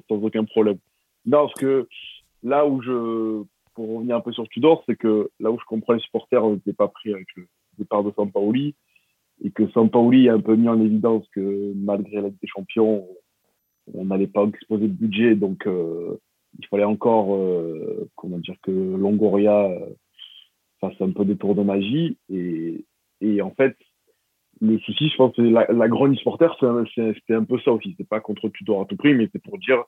sans, 0.07 0.15
aucun 0.15 0.43
problème. 0.43 0.77
Non, 1.25 1.47
parce 1.47 1.53
que 1.55 1.87
là 2.43 2.65
où 2.65 2.81
je, 2.81 3.43
pour 3.73 3.95
revenir 3.95 4.15
un 4.15 4.21
peu 4.21 4.31
sur 4.31 4.47
Tudor, 4.49 4.83
c'est 4.87 4.95
que 4.95 5.29
là 5.39 5.51
où 5.51 5.59
je 5.59 5.65
comprends 5.65 5.93
les 5.93 5.99
supporters, 5.99 6.43
on 6.43 6.53
n'était 6.53 6.73
pas 6.73 6.87
pris 6.87 7.13
avec 7.13 7.27
le 7.35 7.47
départ 7.77 8.03
de 8.03 8.11
Sampaoli 8.11 8.75
et 9.43 9.51
que 9.51 9.67
Sampaoli 9.71 10.29
a 10.29 10.33
un 10.33 10.39
peu 10.39 10.55
mis 10.55 10.69
en 10.69 10.79
évidence 10.79 11.27
que 11.33 11.73
malgré 11.75 12.21
la 12.21 12.29
des 12.29 12.47
Champions, 12.47 13.05
on 13.93 14.05
n'allait 14.05 14.27
pas 14.27 14.45
exposer 14.45 14.87
de 14.87 14.93
budget, 14.93 15.35
donc 15.35 15.67
euh, 15.67 16.17
il 16.59 16.65
fallait 16.67 16.85
encore, 16.85 17.35
euh, 17.35 18.09
comment 18.15 18.37
dire, 18.39 18.55
que 18.63 18.71
Longoria 18.71 19.65
euh, 19.65 19.89
fasse 20.79 20.99
un 21.01 21.11
peu 21.11 21.25
des 21.25 21.35
tours 21.35 21.55
de 21.55 21.63
magie. 21.63 22.17
Et, 22.29 23.41
en 23.41 23.51
fait, 23.51 23.75
le 24.61 24.79
souci, 24.79 25.09
je 25.09 25.17
pense, 25.17 25.33
c'est 25.35 25.41
la, 25.41 25.65
la 25.71 25.87
grande 25.87 26.15
supporter, 26.15 26.49
c'était 26.95 27.33
un 27.33 27.43
peu 27.43 27.59
ça 27.59 27.71
aussi. 27.71 27.95
C'est 27.97 28.07
pas 28.07 28.21
contre 28.21 28.49
Tudor 28.49 28.81
à 28.81 28.85
tout 28.85 28.95
prix, 28.95 29.13
mais 29.13 29.27
c'est 29.31 29.41
pour 29.41 29.57
dire 29.57 29.83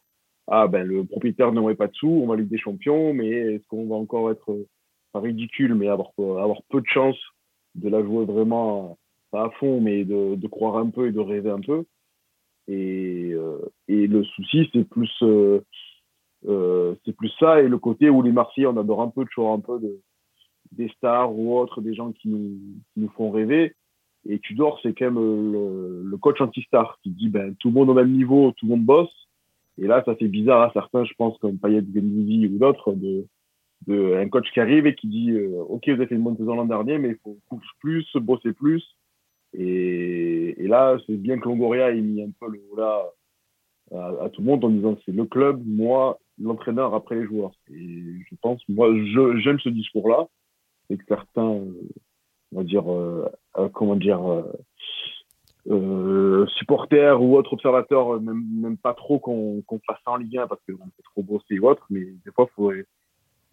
ah 0.48 0.68
ben 0.68 0.86
le 0.88 1.04
propriétaire 1.04 1.52
n'aurait 1.52 1.76
pas 1.76 1.88
de 1.88 1.96
sous, 1.96 2.08
on 2.08 2.28
va 2.28 2.36
Ligue 2.36 2.48
des 2.48 2.58
Champions, 2.58 3.14
mais 3.14 3.28
est-ce 3.28 3.68
qu'on 3.68 3.88
va 3.88 3.96
encore 3.96 4.32
être 4.32 4.66
pas 5.12 5.20
ridicule, 5.20 5.76
mais 5.76 5.90
avoir, 5.90 6.12
avoir 6.18 6.62
peu 6.70 6.82
de 6.82 6.88
chance 6.88 7.18
de 7.76 7.90
la 7.90 8.02
jouer 8.02 8.26
vraiment 8.26 8.98
pas 9.32 9.46
à 9.46 9.50
fond, 9.52 9.82
mais 9.82 10.06
de, 10.06 10.36
de 10.36 10.48
croire 10.48 10.78
un 10.78 10.90
peu 10.90 11.08
et 11.08 11.12
de 11.12 11.20
rêver 11.20 11.50
un 11.50 11.60
peu? 11.60 11.84
Et, 12.70 13.32
euh, 13.34 13.60
et 13.88 14.08
le 14.08 14.24
souci, 14.24 14.70
c'est 14.74 14.88
plus, 14.88 15.12
euh, 15.22 15.62
euh, 16.48 16.96
plus 17.18 17.32
ça 17.40 17.62
et 17.62 17.68
le 17.68 17.78
côté 17.78 18.10
où 18.10 18.22
les 18.22 18.32
Marseillais, 18.32 18.68
on 18.68 18.78
adore 18.78 19.02
un 19.02 19.10
peu 19.10 19.26
toujours 19.26 19.52
un 19.52 19.60
peu 19.60 19.80
de, 19.80 20.00
des 20.72 20.90
stars 20.90 21.34
ou 21.34 21.58
autres, 21.58 21.82
des 21.82 21.94
gens 21.94 22.12
qui 22.12 22.30
nous, 22.30 22.58
nous 22.96 23.10
font 23.10 23.32
rêver. 23.32 23.74
Et 24.30 24.40
Tudor, 24.40 24.80
c'est 24.84 24.94
quand 24.94 25.12
même 25.12 25.52
le, 25.54 26.04
le 26.04 26.18
coach 26.18 26.42
anti-star 26.42 27.00
qui 27.04 27.12
dit 27.12 27.30
ben, 27.30 27.56
tout 27.56 27.70
le 27.70 27.74
monde 27.74 27.90
au 27.90 27.94
même 27.94 28.12
niveau, 28.12 28.52
tout 28.52 28.66
le 28.66 28.72
monde 28.72 28.86
bosse 28.86 29.27
et 29.78 29.88
là, 29.88 30.04
ça 30.06 30.16
fait 30.16 30.28
bizarre 30.28 30.62
à 30.62 30.74
certains, 30.74 31.06
je 31.06 31.14
pense, 31.18 31.38
comme 31.38 31.60
Payet 31.60 31.84
Gendouzi 31.94 32.48
ou 32.48 32.58
d'autres, 32.58 32.94
de, 32.94 33.26
un 34.16 34.28
coach 34.28 34.52
qui 34.52 34.60
arrive 34.60 34.88
et 34.88 34.96
qui 34.96 35.08
dit 35.08 35.32
euh, 35.32 35.62
Ok, 35.70 35.84
vous 35.88 35.94
avez 35.94 36.08
fait 36.08 36.16
une 36.16 36.24
bonne 36.24 36.38
saison 36.38 36.56
l'an 36.56 36.66
dernier, 36.66 36.98
mais 36.98 37.10
il 37.10 37.18
faut 37.24 37.38
courir 37.48 37.72
plus, 37.80 38.06
bosser 38.16 38.54
plus. 38.54 38.84
Et, 39.54 40.56
et 40.64 40.68
là, 40.68 40.98
c'est 41.06 41.16
bien 41.16 41.40
que 41.40 41.48
Longoria 41.48 41.92
ait 41.92 42.02
mis 42.02 42.22
un 42.22 42.32
peu 42.40 42.52
le 42.52 42.62
là 42.76 43.06
à, 43.94 44.30
tout 44.30 44.42
le 44.42 44.48
monde 44.48 44.66
en 44.66 44.70
disant 44.70 44.98
C'est 45.06 45.14
le 45.14 45.26
club, 45.26 45.62
moi, 45.66 46.20
l'entraîneur 46.40 46.94
après 46.94 47.16
les 47.16 47.26
joueurs. 47.26 47.54
Et 47.70 48.04
je 48.30 48.36
pense, 48.42 48.62
moi, 48.68 48.90
j'aime 49.38 49.60
ce 49.60 49.70
discours-là. 49.70 50.28
C'est 50.90 50.98
que 50.98 51.06
certains, 51.08 51.44
on 51.44 51.72
va 52.52 52.64
dire, 52.64 52.92
euh, 52.92 53.30
euh 53.58 53.70
comment 53.70 53.96
dire, 53.96 54.20
euh, 55.70 56.46
supporters 56.58 57.22
ou 57.22 57.36
autres 57.36 57.52
observateurs 57.54 58.16
euh, 58.16 58.20
même, 58.20 58.78
pas 58.78 58.94
trop 58.94 59.20
qu'on 59.20 59.64
fasse 59.86 59.98
ça 60.06 60.12
en 60.12 60.16
Ligue 60.16 60.38
1 60.38 60.48
parce 60.48 60.62
qu'on 60.62 60.78
fait 60.78 61.04
trop 61.04 61.24
bosser 61.24 61.60
ou 61.60 61.68
autre, 61.68 61.86
mais 61.90 62.06
des 62.26 62.32
fois, 62.34 62.48
il 62.50 62.56
faut, 62.56 62.72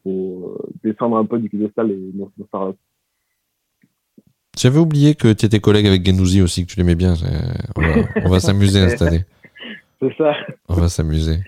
faut, 0.05 0.57
euh, 0.61 0.73
descendre 0.85 1.17
un 1.17 1.25
peu 1.25 1.41
du 1.41 1.49
piédestal 1.49 1.91
et 1.91 2.11
nous 2.15 2.31
faire 2.53 2.73
J'avais 4.57 4.79
oublié 4.79 5.17
que 5.17 5.33
tu 5.33 5.47
étais 5.47 5.59
collègue 5.59 5.89
avec 5.89 6.07
Gendouzi 6.07 6.41
aussi, 6.41 6.65
que 6.65 6.71
tu 6.71 6.79
l'aimais 6.79 6.95
bien. 6.95 7.15
On 8.25 8.29
va, 8.29 8.39
s'amuser 8.39 8.89
cette 8.91 9.03
année. 9.03 9.25
C'est 10.01 10.15
ça. 10.17 10.35
On 10.69 10.75
va 10.75 10.89
s'amuser. 10.89 11.39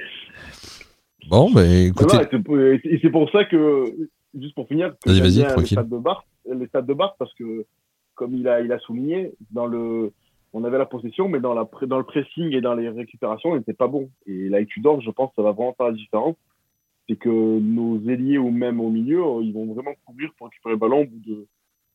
Bon, 1.29 1.51
ben 1.53 1.89
écoutez. 1.89 2.17
Et 2.85 2.99
c'est 3.03 3.11
pour 3.11 3.29
ça 3.31 3.45
que, 3.45 3.85
juste 4.35 4.55
pour 4.55 4.67
finir, 4.69 4.95
vas-y, 5.05 5.21
vas-y, 5.21 5.47
tranquille. 5.47 5.79
Les 6.47 6.67
stades 6.67 6.87
de 6.87 6.95
Barthes, 6.95 7.17
parce 7.19 7.35
que, 7.35 7.67
comme 8.14 8.35
il 8.35 8.49
a, 8.49 8.61
il 8.61 8.73
a 8.73 8.79
souligné, 8.79 9.33
dans 9.51 9.67
le, 9.67 10.12
on 10.57 10.64
avait 10.64 10.78
la 10.78 10.86
possession, 10.86 11.28
mais 11.28 11.38
dans, 11.38 11.52
le 11.52 12.02
pressing 12.02 12.54
et 12.54 12.62
dans 12.62 12.74
les 12.74 12.88
récupérations, 12.88 13.50
on 13.50 13.57
n'était 13.57 13.74
pas 13.74 13.88
bon. 13.88 14.09
Et 14.24 14.48
là, 14.48 14.64
Tudor, 14.64 15.02
je 15.02 15.11
pense 15.11 15.28
que 15.28 15.36
ça 15.36 15.42
va 15.42 15.52
vraiment 15.52 15.74
faire 15.74 15.88
la 15.88 15.92
différence. 15.92 16.34
C'est 17.07 17.16
que 17.16 17.28
nos 17.28 18.00
ailiers 18.09 18.38
ou 18.38 18.50
même 18.50 18.80
au 18.80 18.88
milieu, 18.88 19.22
ils 19.42 19.52
vont 19.52 19.66
vraiment 19.74 19.92
couvrir 20.07 20.30
pour 20.38 20.46
récupérer 20.46 20.72
le 20.72 20.78
ballon 20.78 21.02
au 21.02 21.04
bout 21.04 21.20
de 21.26 21.46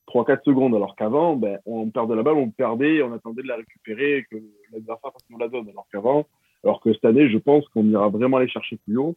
3-4 0.10 0.44
secondes. 0.46 0.76
Alors 0.76 0.96
qu'avant, 0.96 1.36
ben, 1.36 1.58
on 1.66 1.90
perdait 1.90 2.16
la 2.16 2.22
balle, 2.22 2.36
on 2.36 2.52
perdait, 2.52 3.02
on 3.02 3.12
attendait 3.14 3.42
de 3.42 3.48
la 3.48 3.56
récupérer 3.56 4.18
et 4.18 4.24
que 4.26 4.36
l'adversaire 4.72 5.12
fasse 5.12 5.26
nous 5.32 5.40
la 5.40 5.48
donne. 5.48 5.68
Alors 5.68 5.88
qu'avant, 5.92 6.28
alors 6.64 6.82
que 6.82 6.94
cette 6.94 7.06
année, 7.06 7.32
je 7.32 7.40
pense 7.40 7.68
qu'on 7.70 7.90
ira 7.90 8.10
vraiment 8.10 8.38
aller 8.38 8.48
chercher 8.48 8.78
plus 8.86 8.96
haut, 8.96 9.16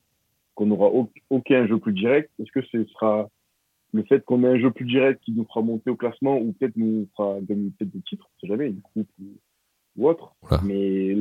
qu'on 0.55 0.65
n'aura 0.65 0.91
aucun 1.29 1.67
jeu 1.67 1.79
plus 1.79 1.93
direct. 1.93 2.31
Est-ce 2.41 2.51
que 2.51 2.63
ce 2.63 2.83
sera 2.87 3.29
le 3.95 4.03
fait 4.03 4.25
qu'on 4.25 4.43
ait 4.43 4.49
un 4.49 4.59
jeu 4.59 4.73
plus 4.73 4.85
direct 4.85 5.23
qui 5.23 5.31
nous 5.31 5.45
fera 5.45 5.63
monter 5.63 5.89
au 5.89 5.95
classement 5.97 6.37
ou 6.37 6.53
peut-être 6.53 6.77
nous 6.77 7.07
fera 7.17 7.39
gagner 7.41 7.71
peut-être 7.79 7.93
des 7.93 8.01
titres, 8.01 8.29
on 8.29 8.41
sait 8.41 8.49
jamais, 8.49 8.67
une 8.67 8.81
coupe 8.81 9.09
ou, 9.97 10.09
autre. 10.09 10.35
Mais 10.65 11.17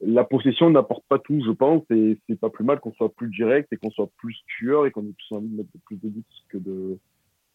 la 0.00 0.22
possession 0.22 0.70
n'apporte 0.70 1.04
pas 1.08 1.18
tout, 1.18 1.42
je 1.44 1.50
pense, 1.50 1.82
et 1.90 2.16
c'est 2.28 2.38
pas 2.38 2.48
plus 2.48 2.64
mal 2.64 2.78
qu'on 2.78 2.92
soit 2.92 3.12
plus 3.12 3.28
direct 3.28 3.72
et 3.72 3.76
qu'on 3.76 3.90
soit 3.90 4.08
plus 4.18 4.36
tueur 4.46 4.86
et 4.86 4.92
qu'on 4.92 5.02
ait 5.02 5.12
plus 5.12 5.36
envie 5.36 5.48
de 5.48 5.56
mettre 5.56 5.70
plus 5.84 5.96
de 5.96 6.08
buts 6.08 6.24
que 6.48 6.58
de 6.58 6.98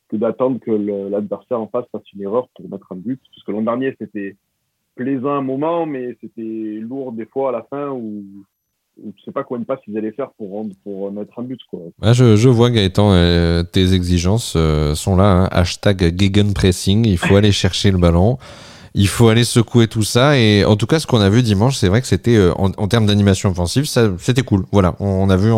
que 0.09 0.17
d'attendre 0.17 0.59
que 0.59 0.71
l'adversaire 0.71 1.59
en 1.59 1.67
face 1.67 1.85
fasse 1.91 2.13
une 2.13 2.21
erreur 2.21 2.47
pour 2.49 2.69
mettre 2.69 2.91
un 2.91 2.95
but. 2.95 3.21
Parce 3.31 3.43
que 3.43 3.51
l'an 3.51 3.61
dernier, 3.61 3.95
c'était 3.99 4.35
plaisant 4.95 5.31
un 5.31 5.41
moment, 5.41 5.85
mais 5.85 6.17
c'était 6.21 6.79
lourd 6.81 7.13
des 7.13 7.25
fois 7.25 7.49
à 7.49 7.51
la 7.53 7.63
fin 7.63 7.89
où 7.91 8.23
je 9.03 9.23
sais 9.23 9.31
pas 9.31 9.43
combien 9.43 9.61
de 9.61 9.65
passes 9.65 9.79
ils 9.87 9.97
allaient 9.97 10.11
faire 10.11 10.31
pour, 10.37 10.65
pour 10.83 11.11
mettre 11.11 11.37
un 11.39 11.43
but. 11.43 11.59
Quoi. 11.69 11.79
je, 12.13 12.35
je, 12.35 12.49
vois 12.49 12.69
Gaëtan, 12.69 13.11
euh, 13.11 13.63
tes 13.63 13.93
exigences 13.93 14.53
euh, 14.55 14.95
sont 14.95 15.15
là. 15.15 15.43
Hein. 15.43 15.49
Hashtag 15.51 16.19
gegenpressing, 16.19 17.05
il 17.05 17.17
faut 17.17 17.35
aller 17.37 17.51
chercher 17.51 17.91
le 17.91 17.97
ballon. 17.97 18.37
Il 18.95 19.07
faut 19.07 19.29
aller 19.29 19.43
secouer 19.43 19.87
tout 19.87 20.01
ça. 20.01 20.39
Et 20.39 20.65
en 20.65 20.75
tout 20.75 20.87
cas, 20.87 20.99
ce 20.99 21.05
qu'on 21.05 21.19
a 21.19 21.29
vu 21.29 21.43
dimanche, 21.43 21.77
c'est 21.77 21.87
vrai 21.87 22.01
que 22.01 22.07
c'était, 22.07 22.35
euh, 22.35 22.53
en, 22.55 22.87
termes 22.87 23.05
d'animation 23.05 23.49
offensive, 23.49 23.85
ça, 23.85 24.11
c'était 24.17 24.41
cool. 24.41 24.65
Voilà, 24.71 24.95
on, 24.99 25.29
a 25.29 25.37
vu 25.37 25.51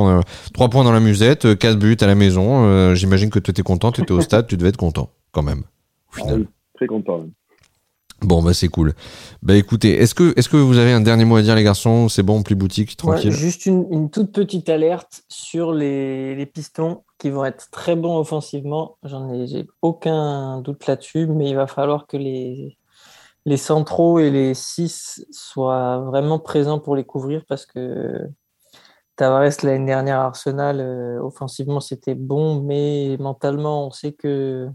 trois 0.54 0.70
points 0.70 0.84
dans 0.84 0.92
la 0.92 1.00
musette, 1.00 1.58
quatre 1.58 1.80
buts 1.80 1.98
à 2.02 2.08
la 2.08 2.16
maison. 2.16 2.94
J'imagine 2.96 3.30
que 3.30 3.40
tu 3.40 3.52
étais 3.52 3.64
content, 3.64 3.92
tu 3.92 4.02
étais 4.02 4.12
au 4.12 4.22
stade, 4.22 4.48
tu 4.48 4.58
devais 4.58 4.70
être 4.70 4.78
content 4.78 5.10
quand 5.32 5.44
même. 5.44 5.64
Au 6.12 6.16
final. 6.18 6.46
Ah 6.46 6.52
très 6.80 6.88
content. 6.88 7.26
Bon, 8.22 8.42
bah 8.44 8.54
c'est 8.54 8.68
cool. 8.68 8.94
Bah 9.42 9.56
écoutez, 9.56 9.98
est-ce 10.02 10.14
que, 10.14 10.34
est-ce 10.38 10.50
que 10.50 10.58
vous 10.58 10.78
avez 10.78 10.92
un 10.92 11.02
dernier 11.02 11.26
mot 11.26 11.38
à 11.38 11.42
dire, 11.42 11.56
les 11.56 11.64
garçons? 11.64 12.10
C'est 12.10 12.24
bon, 12.24 12.44
plus 12.44 12.56
boutique, 12.56 12.98
tranquille 12.98 13.32
Juste 13.32 13.66
une, 13.66 14.10
toute 14.10 14.32
petite 14.32 14.70
alerte 14.70 15.24
sur 15.30 15.72
les, 15.72 16.36
les, 16.36 16.46
pistons 16.46 17.04
qui 17.18 17.30
vont 17.30 17.46
être 17.46 17.70
très 17.72 17.96
bons 17.96 18.18
offensivement. 18.18 18.98
J'en 19.04 19.34
ai, 19.34 19.68
aucun 19.82 20.62
doute 20.62 20.86
là-dessus, 20.88 21.28
mais 21.28 21.50
il 21.50 21.56
va 21.56 21.68
falloir 21.68 22.08
que 22.08 22.18
les, 22.18 22.78
les 23.46 23.58
centraux 23.58 24.20
et 24.20 24.30
les 24.30 24.54
six 24.54 25.26
soient 25.32 26.00
vraiment 26.00 26.40
présents 26.40 26.80
pour 26.80 26.96
les 26.96 27.06
couvrir 27.06 27.44
parce 27.48 27.66
que 27.66 28.30
Tavares, 29.20 29.52
l'année 29.64 29.86
dernière, 29.86 30.20
Arsenal, 30.20 30.80
euh, 30.80 31.20
offensivement, 31.22 31.82
c'était 31.82 32.16
bon, 32.16 32.62
mais 32.62 33.18
mentalement, 33.20 33.88
on 33.88 33.92
sait 33.92 34.14
que 34.14 34.70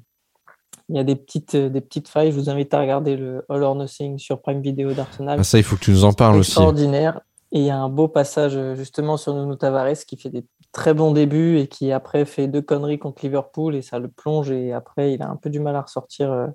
il 0.88 0.96
y 0.96 0.98
a 0.98 1.04
des 1.04 1.16
petites, 1.16 1.54
euh, 1.54 1.68
des 1.68 1.80
petites 1.80 2.08
failles. 2.08 2.32
Je 2.32 2.38
vous 2.38 2.50
invite 2.50 2.72
à 2.74 2.80
regarder 2.80 3.16
le 3.16 3.44
All 3.48 3.62
or 3.62 3.74
Nothing 3.74 4.18
sur 4.18 4.40
Prime 4.40 4.60
Video 4.60 4.92
d'Arsenal. 4.92 5.38
Ah, 5.40 5.44
ça, 5.44 5.58
il 5.58 5.64
faut 5.64 5.76
que 5.76 5.80
tu 5.80 5.90
nous 5.90 6.04
en 6.04 6.12
parles 6.12 6.36
aussi. 6.36 6.50
Extraordinaire. 6.50 7.20
Et 7.52 7.60
il 7.60 7.66
y 7.66 7.70
a 7.70 7.78
un 7.78 7.88
beau 7.88 8.08
passage 8.08 8.56
euh, 8.56 8.74
justement 8.74 9.16
sur 9.16 9.34
Nuno 9.34 9.54
Tavares 9.56 10.04
qui 10.06 10.16
fait 10.16 10.28
des 10.28 10.44
très 10.72 10.92
bons 10.92 11.12
débuts 11.12 11.58
et 11.58 11.68
qui 11.68 11.92
après 11.92 12.24
fait 12.24 12.48
deux 12.48 12.62
conneries 12.62 12.98
contre 12.98 13.24
Liverpool 13.24 13.76
et 13.76 13.82
ça 13.82 14.00
le 14.00 14.08
plonge 14.08 14.50
et 14.50 14.72
après 14.72 15.12
il 15.12 15.22
a 15.22 15.28
un 15.28 15.36
peu 15.36 15.50
du 15.50 15.60
mal 15.60 15.76
à 15.76 15.82
ressortir, 15.82 16.32
euh, 16.32 16.48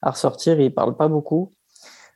à 0.00 0.10
ressortir 0.12 0.58
et 0.58 0.66
il 0.66 0.74
parle 0.74 0.96
pas 0.96 1.08
beaucoup. 1.08 1.52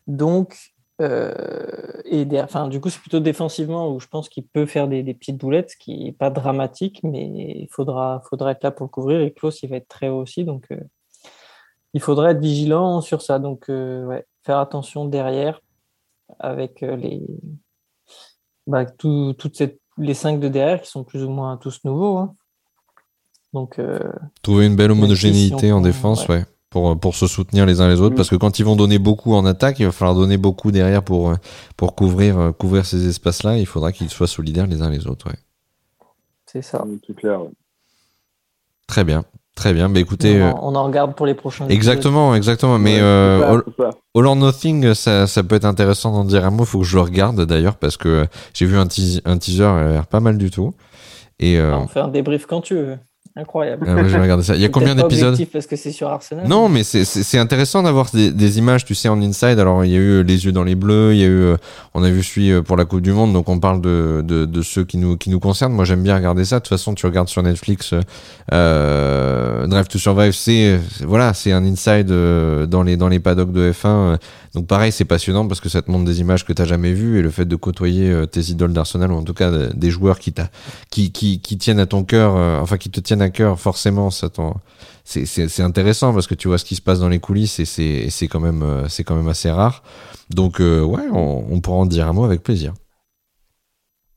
Donc, 0.07 0.57
et 1.01 2.26
enfin, 2.40 2.68
du 2.68 2.80
coup, 2.80 2.88
c'est 2.88 3.01
plutôt 3.01 3.18
défensivement 3.18 3.92
où 3.92 3.99
je 3.99 4.07
pense 4.07 4.28
qu'il 4.28 4.47
peut 4.47 4.64
faire 4.64 4.86
des, 4.86 5.03
petites 5.12 5.38
boulettes, 5.38 5.70
ce 5.70 5.76
qui 5.76 6.05
n'est 6.05 6.12
pas 6.12 6.30
dramatique, 6.30 7.01
mais 7.03 7.24
il 7.24 7.68
faudra, 7.70 8.22
faudra 8.30 8.53
être 8.53 8.62
là 8.62 8.70
pour 8.70 8.84
le 8.84 8.90
couvrir. 8.90 9.20
Et 9.20 9.32
Klaus, 9.32 9.62
il 9.64 9.70
va 9.70 9.76
être 9.76 9.88
très 9.88 10.09
haut 10.09 10.20
aussi. 10.20 10.45
Donc, 10.45 10.68
il 11.95 12.01
faudrait 12.01 12.32
être 12.32 12.40
vigilant 12.40 13.01
sur 13.01 13.22
ça. 13.22 13.38
Donc, 13.38 13.70
euh, 13.70 14.20
faire 14.42 14.59
attention 14.59 15.07
derrière 15.07 15.61
avec 16.38 16.82
euh, 16.82 16.97
les, 16.97 17.22
bah, 18.66 18.84
tout, 18.84 19.34
toutes 19.38 19.57
ces, 19.57 19.78
les 19.99 20.14
cinq 20.14 20.40
de 20.40 20.49
derrière 20.49 20.82
qui 20.82 20.90
sont 20.90 21.05
plus 21.05 21.24
ou 21.24 21.30
moins 21.30 21.57
tous 21.57 21.80
nouveaux. 21.84 22.18
hein. 22.18 22.34
Donc, 23.53 23.78
euh, 23.78 24.01
Trouver 24.42 24.66
une 24.66 24.76
belle 24.76 24.90
homogénéité 24.90 25.70
en 25.72 25.80
défense, 25.80 26.26
ouais. 26.28 26.45
Pour, 26.70 26.99
pour 26.99 27.14
se 27.14 27.28
soutenir 27.28 27.66
les 27.66 27.80
uns 27.80 27.88
les 27.88 28.01
autres, 28.01 28.14
Mm. 28.14 28.16
parce 28.16 28.28
que 28.30 28.34
quand 28.34 28.59
ils 28.59 28.64
vont 28.64 28.74
donner 28.74 28.99
beaucoup 28.99 29.32
en 29.34 29.47
attaque, 29.47 29.78
il 29.78 29.86
va 29.86 29.92
falloir 29.92 30.16
donner 30.16 30.36
beaucoup 30.38 30.72
derrière 30.72 31.05
pour, 31.05 31.32
pour 31.76 31.95
couvrir, 31.95 32.53
couvrir 32.59 32.84
ces 32.84 33.07
espaces-là. 33.07 33.59
Il 33.59 33.66
faudra 33.66 33.92
qu'ils 33.92 34.11
soient 34.11 34.26
solidaires 34.26 34.66
les 34.66 34.82
uns 34.82 34.90
les 34.90 35.07
autres, 35.07 35.28
ouais. 35.28 35.38
c'est 36.47 36.62
ça. 36.62 36.84
C'est 37.07 37.14
clair. 37.14 37.42
ouais. 37.42 37.51
Très 38.88 39.05
bien, 39.05 39.24
très 39.55 39.72
bien. 39.72 39.88
Bah 39.88 40.00
écoutez, 40.00 40.40
on, 40.42 40.46
euh, 40.46 40.50
en, 40.52 40.72
on 40.72 40.74
en 40.76 40.84
regarde 40.84 41.14
pour 41.14 41.26
les 41.26 41.34
prochains. 41.34 41.66
exactement, 41.68 42.34
exactement. 42.34 42.78
Mais 42.78 42.96
Ouais, 42.96 43.02
euh, 43.02 43.61
All, 44.16 44.26
or 44.26 44.36
Nothing, 44.36 44.94
ça, 44.94 45.26
ça 45.26 45.42
peut 45.42 45.55
être 45.57 45.64
intéressant 45.64 46.12
d'en 46.12 46.24
dire 46.24 46.44
un 46.44 46.50
mot. 46.50 46.64
Faut 46.64 46.80
que 46.80 46.84
je 46.84 46.96
le 46.96 47.02
regarde 47.02 47.40
d'ailleurs, 47.46 47.76
parce 47.76 47.96
que 47.96 48.26
j'ai 48.52 48.66
vu 48.66 48.76
un, 48.76 48.86
teas- 48.86 49.20
un 49.24 49.38
teaser, 49.38 49.62
il 49.64 49.66
a 49.66 49.88
l'air 49.92 50.07
pas 50.07 50.20
mal 50.20 50.38
du 50.38 50.50
tout. 50.50 50.74
Et 51.40 51.59
euh, 51.59 51.70
épisodes. 51.70 51.84
On 51.84 51.88
fait 51.88 52.00
un 52.00 52.09
débrief 52.09 52.46
quand 52.46 52.61
tu 52.61 52.74
veux. 52.74 52.96
Incroyable. 53.37 53.85
ah 53.89 53.95
ouais, 53.97 54.43
ça. 54.43 54.55
Il 54.55 54.61
y 54.62 54.64
a 54.64 54.68
combien 54.70 54.95
d'épisodes 54.95 55.37
parce 55.53 55.66
que 55.66 55.74
c'est 55.74 55.91
sur 55.91 56.09
Arsenal. 56.09 56.47
Non, 56.47 56.68
mais 56.68 56.85
c'est- 56.85 57.39
intéressant 57.39 57.82
d'avoir 57.82 58.09
des, 58.14 58.30
des 58.30 58.59
images, 58.59 58.85
tu 58.85 58.95
sais, 58.95 59.09
en 59.09 59.20
inside. 59.20 59.59
Alors, 59.59 59.85
il 59.85 59.91
y 59.91 59.97
a 59.97 59.99
eu 59.99 60.22
les 60.22 60.45
yeux 60.45 60.53
dans 60.53 60.62
les 60.62 60.76
bleus, 60.76 61.14
il 61.14 61.18
y 61.18 61.24
a 61.24 61.26
eu, 61.26 61.41
euh, 61.41 61.57
on 61.95 62.05
a 62.05 62.11
vu 62.11 62.22
celui 62.22 62.53
euh, 62.53 62.62
pour 62.62 62.76
la 62.76 62.85
Coupe 62.85 63.01
du 63.01 63.11
Monde, 63.12 63.32
donc 63.32 63.49
on 63.49 63.59
parle 63.59 63.80
de, 63.80 64.22
de, 64.24 64.45
de 64.45 64.62
ceux 64.62 64.85
qui 64.85 64.99
nous, 64.99 65.16
qui 65.16 65.30
nous 65.30 65.41
concernent. 65.41 65.72
Moi, 65.72 65.85
j'aime 65.85 66.03
bien 66.05 66.14
regarder 66.14 66.45
ça. 66.45 66.57
De 66.57 66.61
toute 66.62 66.68
façon, 66.68 66.95
tu 66.95 67.07
regardes 67.07 67.28
sur 67.28 67.43
Netflix, 67.43 67.93
euh, 67.93 68.01
euh, 68.53 69.66
Drive 69.66 69.89
to 69.89 69.99
Survive, 69.99 70.32
c'est, 70.32 70.78
voilà, 71.05 71.35
c'est 71.35 71.53
un 71.53 71.64
inside 71.64 72.11
euh, 72.11 72.66
dans 72.66 72.82
les, 72.82 72.97
dans 72.97 73.09
les 73.09 73.18
paddocks 73.20 73.53
de 73.53 73.72
F1. 73.72 73.87
euh. 73.87 74.16
Donc, 74.55 74.68
pareil, 74.68 74.93
c'est 74.93 75.05
passionnant 75.05 75.49
parce 75.49 75.61
que 75.61 75.68
ça 75.68 75.82
te 75.82 75.91
montre 75.91 76.05
des 76.05 76.20
images 76.20 76.45
que 76.45 76.53
t'as 76.53 76.64
jamais 76.64 76.93
vues 76.93 77.18
et 77.18 77.22
le 77.22 77.30
fait 77.30 77.45
de 77.45 77.57
côtoyer 77.57 78.09
euh, 78.11 78.26
tes 78.26 78.41
idoles 78.51 78.72
d'Arsenal 78.72 79.11
ou 79.11 79.16
en 79.16 79.22
tout 79.24 79.35
cas 79.35 79.51
euh, 79.51 79.70
des 79.74 79.91
joueurs 79.91 80.20
qui 80.20 80.32
qui, 80.91 81.11
qui, 81.11 81.41
qui 81.41 81.59
tiennent 81.59 81.80
à 81.80 81.87
ton 81.87 82.05
cœur, 82.05 82.35
euh, 82.37 82.61
enfin, 82.61 82.76
qui 82.76 82.89
te 82.91 83.01
tiennent 83.01 83.22
à 83.22 83.24
cœur, 83.31 83.59
forcément, 83.61 84.11
ça 84.11 84.29
t'en, 84.31 84.57
c'est 85.05 85.27
c'est- 85.27 85.49
c'est 85.49 85.62
intéressant 85.62 86.12
parce 86.14 86.27
que 86.27 86.35
tu 86.35 86.49
vois 86.49 86.59
ce 86.59 86.64
qui 86.64 86.75
se 86.77 86.83
passe 86.83 87.01
dans 87.01 87.09
les 87.09 87.20
coulisses 87.20 87.59
et 87.61 87.64
c'est 87.64 87.83
et 87.85 88.11
c'est 88.11 88.29
quand 88.29 88.41
même 88.41 88.62
euh, 88.62 88.89
c'est 88.89 89.05
quand 89.05 89.14
même 89.16 89.29
assez 89.29 89.51
rare. 89.51 89.83
Donc 90.31 90.61
euh, 90.61 90.83
ouais, 90.83 91.05
on, 91.12 91.47
on 91.51 91.61
pourra 91.61 91.79
en 91.79 91.87
dire 91.87 92.07
un 92.09 92.12
mot 92.12 92.25
avec 92.25 92.43
plaisir. 92.43 92.72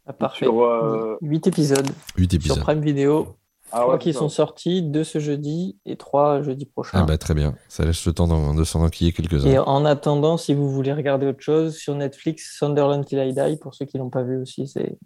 Ah, 0.05 0.14
parfait. 0.14 0.45
Sur, 0.45 0.62
euh, 0.64 1.18
8 1.22 1.47
épisodes 1.47 1.88
8 2.18 2.32
sur 2.32 2.38
épisodes. 2.39 2.60
Prime 2.62 2.82
Video. 2.82 3.36
Ah 3.70 3.82
Trois 3.82 3.93
ouais, 3.95 3.99
qui 3.99 4.14
sont 4.14 4.30
sortis, 4.30 4.82
deux 4.82 5.03
ce 5.03 5.20
jeudi 5.20 5.78
et 5.86 5.97
trois 5.97 6.41
jeudi 6.41 6.66
prochain. 6.66 6.99
Ah 7.01 7.03
bah 7.03 7.18
très 7.18 7.34
bien, 7.34 7.53
ça 7.68 7.84
laisse 7.84 8.05
le 8.05 8.14
temps 8.14 8.53
de 8.53 8.64
s'en 8.64 8.82
enquiller 8.82 9.10
Et 9.10 9.14
quelques-uns. 9.14 9.62
en 9.64 9.84
attendant, 9.84 10.38
si 10.38 10.53
vous 10.53 10.70
voulez 10.72 10.93
regarder 10.93 11.28
autre 11.28 11.41
chose, 11.41 11.76
sur 11.76 11.93
Netflix, 11.93 12.55
Sunderland 12.58 13.03
Till 13.05 13.20
I 13.20 13.34
Die, 13.34 13.58
pour 13.62 13.76
ceux 13.76 13.84
qui 13.84 13.97
l'ont 13.97 14.10
pas 14.10 14.24
vu 14.24 14.41
aussi, 14.41 14.70
c'est 14.70 14.97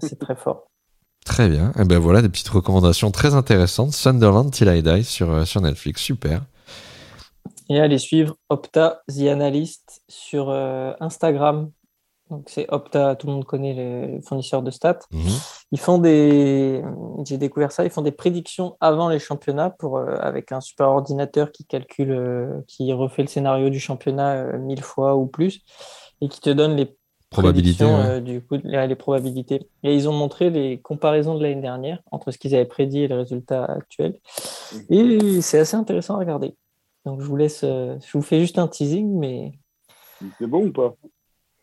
c'est 0.00 0.18
très 0.18 0.36
fort. 0.36 0.70
Très 1.28 1.48
bien. 1.48 1.72
Et 1.78 1.84
ben 1.84 1.98
voilà 1.98 2.22
des 2.22 2.30
petites 2.30 2.48
recommandations 2.48 3.10
très 3.10 3.34
intéressantes. 3.34 3.92
Sunderland 3.92 4.50
Till 4.50 4.68
I 4.68 4.82
Die 4.82 5.04
sur 5.04 5.30
euh, 5.30 5.44
sur 5.44 5.60
Netflix, 5.60 6.00
super. 6.00 6.40
Et 7.68 7.78
allez 7.78 7.98
suivre 7.98 8.36
Opta 8.48 9.02
The 9.08 9.26
Analyst 9.28 10.02
sur 10.08 10.48
euh, 10.48 10.92
Instagram. 11.00 11.70
Donc 12.30 12.48
c'est 12.48 12.66
Opta, 12.70 13.14
tout 13.14 13.26
le 13.26 13.34
monde 13.34 13.44
connaît 13.44 13.74
les 13.74 14.20
fournisseurs 14.22 14.62
de 14.62 14.70
stats. 14.70 15.00
Mhm. 15.12 15.20
Ils 15.72 15.78
font 15.78 15.98
des, 15.98 16.82
j'ai 17.26 17.36
découvert 17.36 17.72
ça, 17.72 17.84
ils 17.84 17.90
font 17.90 18.02
des 18.02 18.12
prédictions 18.12 18.76
avant 18.80 19.10
les 19.10 19.18
championnats 19.18 19.70
pour 19.70 19.98
euh, 19.98 20.16
avec 20.20 20.50
un 20.50 20.60
super 20.62 20.88
ordinateur 20.88 21.52
qui 21.52 21.66
calcule, 21.66 22.10
euh, 22.10 22.60
qui 22.66 22.90
refait 22.92 23.22
le 23.22 23.28
scénario 23.28 23.68
du 23.68 23.80
championnat 23.80 24.56
mille 24.58 24.82
fois 24.82 25.16
ou 25.16 25.26
plus 25.26 25.62
et 26.20 26.28
qui 26.28 26.40
te 26.40 26.50
donne 26.50 26.74
les 26.74 26.97
Probabilité. 27.30 27.84
prédictions, 27.84 27.98
ouais. 28.10 28.16
euh, 28.16 28.20
du 28.20 28.40
coup, 28.40 28.56
les, 28.64 28.86
les 28.86 28.94
probabilités. 28.96 29.68
Et 29.82 29.94
ils 29.94 30.08
ont 30.08 30.12
montré 30.14 30.48
les 30.50 30.78
comparaisons 30.80 31.36
de 31.36 31.42
l'année 31.42 31.60
dernière 31.60 31.98
entre 32.10 32.30
ce 32.30 32.38
qu'ils 32.38 32.54
avaient 32.54 32.64
prédit 32.64 33.00
et 33.02 33.08
le 33.08 33.16
résultat 33.16 33.64
actuel. 33.64 34.14
Et 34.90 35.40
c'est 35.42 35.58
assez 35.58 35.76
intéressant 35.76 36.14
à 36.16 36.18
regarder. 36.18 36.54
Donc 37.04 37.20
je 37.20 37.26
vous 37.26 37.36
laisse, 37.36 37.60
euh, 37.64 37.96
je 38.06 38.16
vous 38.16 38.22
fais 38.22 38.40
juste 38.40 38.58
un 38.58 38.66
teasing, 38.68 39.18
mais 39.18 39.52
C'est 40.38 40.46
bon 40.46 40.66
ou 40.66 40.72
pas? 40.72 40.94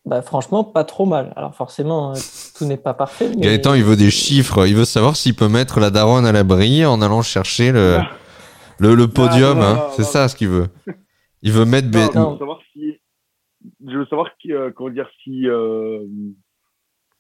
bah, 0.06 0.22
franchement 0.22 0.64
pas 0.64 0.84
trop 0.84 1.06
mal. 1.08 1.34
Alors 1.36 1.56
forcément, 1.56 2.12
euh, 2.12 2.20
tout 2.58 2.66
n'est 2.66 2.78
pas 2.78 2.94
parfait. 2.94 3.30
Mais... 3.36 3.42
Gaëtan, 3.42 3.74
il 3.74 3.84
veut 3.84 3.96
des 3.96 4.12
chiffres. 4.12 4.68
Il 4.68 4.76
veut 4.76 4.86
savoir 4.86 5.16
s'il 5.16 5.36
peut 5.36 5.50
mettre 5.50 5.80
la 5.80 5.90
daronne 5.90 6.26
à 6.28 6.32
l'abri 6.32 6.86
en 6.86 7.02
allant 7.02 7.22
chercher 7.24 7.72
le 7.72 8.00
le, 8.78 8.94
le 8.94 9.08
podium. 9.08 9.58
non, 9.60 9.66
hein. 9.66 9.88
C'est 9.96 10.04
ça 10.04 10.28
ce 10.28 10.36
qu'il 10.36 10.50
veut. 10.50 10.68
Il 11.42 11.52
veut 11.52 11.66
mettre. 11.66 11.88
Non, 12.16 12.32
Non. 12.32 12.38
savoir 12.38 12.60
si. 12.74 12.85
Je 13.88 13.98
veux 13.98 14.06
savoir 14.06 14.36
qui, 14.38 14.54
euh, 14.54 14.72
comment 14.72 14.90
dire 14.90 15.10
si. 15.24 15.48
euh, 15.48 16.06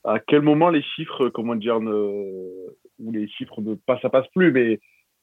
à 0.04 0.20
quel 0.20 0.42
moment 0.42 0.70
les 0.70 0.84
chiffres, 0.84 1.30
comment 1.30 1.56
dire, 1.56 1.80
ne, 1.80 1.92
ou 3.00 3.12
les 3.12 3.28
chiffres 3.28 3.62
ne 3.62 3.74
pas 3.76 4.00
ça 4.02 4.10
passe 4.10 4.28
plus, 4.36 4.52
mais 4.52 4.80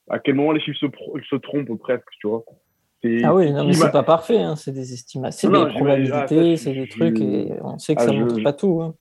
à 0.09 0.19
quel 0.19 0.35
moment 0.35 0.53
les 0.53 0.61
chiffres 0.61 0.79
se, 0.81 0.87
se 1.31 1.37
trompent 1.37 1.79
presque, 1.79 2.09
tu 2.21 2.27
vois. 2.27 2.45
Ah 3.25 3.35
oui, 3.35 3.53
non, 3.53 3.65
mais 3.65 3.75
c'est 3.75 3.91
pas 3.93 4.03
parfait. 4.03 4.39
hein. 4.39 4.57
C'est 4.57 4.73
des 4.73 4.93
estimations, 4.93 5.51
Non, 5.51 5.61
c'est 5.61 5.65
des 5.67 5.71
probabilités, 5.73 6.53
ah, 6.55 6.57
c'est 6.57 6.73
des 6.75 6.85
je- 6.87 6.91
trucs 6.91 7.21
et 7.21 7.53
on 7.63 7.79
sait 7.79 7.95
que 7.97 8.01
Ah, 8.03 8.07
ça 8.07 8.13
je- 8.13 8.19
montre 8.19 8.39
je- 8.39 8.45
pas 8.45 8.53
tout. 8.53 8.81
hein. 8.83 8.95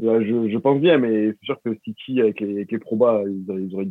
Je, 0.00 0.48
je 0.48 0.58
pense 0.58 0.80
bien, 0.80 0.98
mais 0.98 1.32
c'est 1.32 1.44
sûr 1.44 1.60
que 1.64 1.76
City 1.84 2.20
avec 2.20 2.40
les, 2.40 2.52
avec 2.52 2.70
les 2.72 2.78
probas, 2.78 3.22
ils 3.26 3.50
auraient, 3.50 3.62
ils 3.62 3.74
auraient 3.74 3.84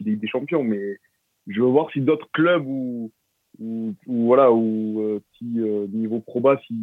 dit 0.00 0.16
des 0.16 0.28
Champions, 0.28 0.62
mais 0.64 0.98
je 1.46 1.60
veux 1.60 1.68
voir 1.68 1.90
si 1.90 2.00
d'autres 2.00 2.28
clubs 2.32 2.64
ou, 2.66 3.12
ou, 3.58 3.94
ou 4.06 4.26
voilà 4.26 4.50
ou 4.50 5.00
euh, 5.02 5.20
si 5.36 5.60
euh, 5.60 5.86
niveau 5.88 6.20
proba, 6.20 6.58
si 6.66 6.74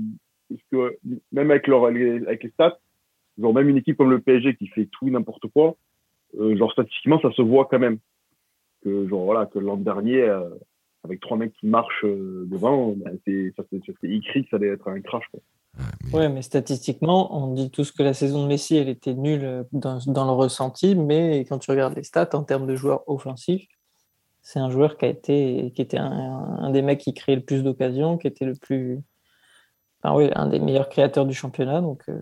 est-ce 0.52 0.62
que 0.72 0.98
même 1.32 1.52
avec 1.52 1.68
leur 1.68 1.90
les- 1.90 2.26
avec 2.26 2.44
les 2.44 2.50
stats, 2.52 2.78
genre 3.38 3.54
même 3.54 3.70
une 3.70 3.78
équipe 3.78 3.98
comme 3.98 4.12
le 4.12 4.20
PSG 4.22 4.56
qui 4.56 4.68
fait 4.68 4.88
tout 4.92 5.08
et 5.08 5.12
n'importe 5.12 5.48
quoi, 5.54 5.76
euh, 6.40 6.56
genre 6.58 6.72
statistiquement 6.72 7.20
ça 7.22 7.32
se 7.32 7.42
voit 7.42 7.66
quand 7.66 7.80
même 7.80 8.00
que 8.84 9.08
genre 9.08 9.26
voilà 9.26 9.46
que 9.46 9.60
l'an 9.60 9.78
dernier 9.78 10.22
euh, 10.22 10.50
avec 11.04 11.20
trois 11.22 11.38
mecs 11.38 11.54
qui 11.54 11.68
marchent 11.68 12.04
euh, 12.06 12.46
devant, 12.48 12.96
c'est 13.26 13.54
ça 13.56 13.64
c'est 13.70 13.86
ça, 13.86 13.94
c'est 14.02 14.10
écrit 14.10 14.44
que 14.44 14.50
ça 14.50 14.58
allait 14.58 14.68
être 14.68 14.88
un 14.88 15.02
crash 15.02 15.26
quoi. 15.32 15.40
Ouais, 16.12 16.28
mais 16.28 16.42
statistiquement, 16.42 17.38
on 17.38 17.54
dit 17.54 17.70
tous 17.70 17.92
que 17.92 18.04
la 18.04 18.14
saison 18.14 18.44
de 18.44 18.48
Messi, 18.48 18.76
elle 18.76 18.90
était 18.90 19.14
nulle 19.14 19.66
dans, 19.72 20.00
dans 20.08 20.26
le 20.26 20.32
ressenti, 20.32 20.96
mais 20.96 21.46
quand 21.48 21.60
tu 21.60 21.70
regardes 21.72 21.96
les 21.96 22.04
stats 22.04 22.32
en 22.34 22.44
termes 22.44 22.66
de 22.66 22.76
joueurs 22.76 23.08
offensifs, 23.08 23.68
c'est 24.42 24.60
un 24.60 24.72
joueur 24.72 24.98
qui 24.98 25.06
a 25.06 25.10
été, 25.10 25.72
qui 25.76 25.82
était 25.82 25.98
un, 25.98 26.12
un 26.12 26.72
des 26.72 26.82
mecs 26.82 27.00
qui 27.00 27.14
créait 27.14 27.36
le 27.36 27.44
plus 27.44 27.64
d'occasions, 27.64 28.18
qui 28.18 28.28
était 28.28 28.46
le 28.46 28.56
plus, 28.56 29.00
enfin 30.04 30.16
oui, 30.16 30.30
un 30.36 30.48
des 30.48 30.60
meilleurs 30.60 30.90
créateurs 30.90 31.26
du 31.26 31.34
championnat. 31.34 31.82
Donc 31.82 32.02
euh, 32.10 32.14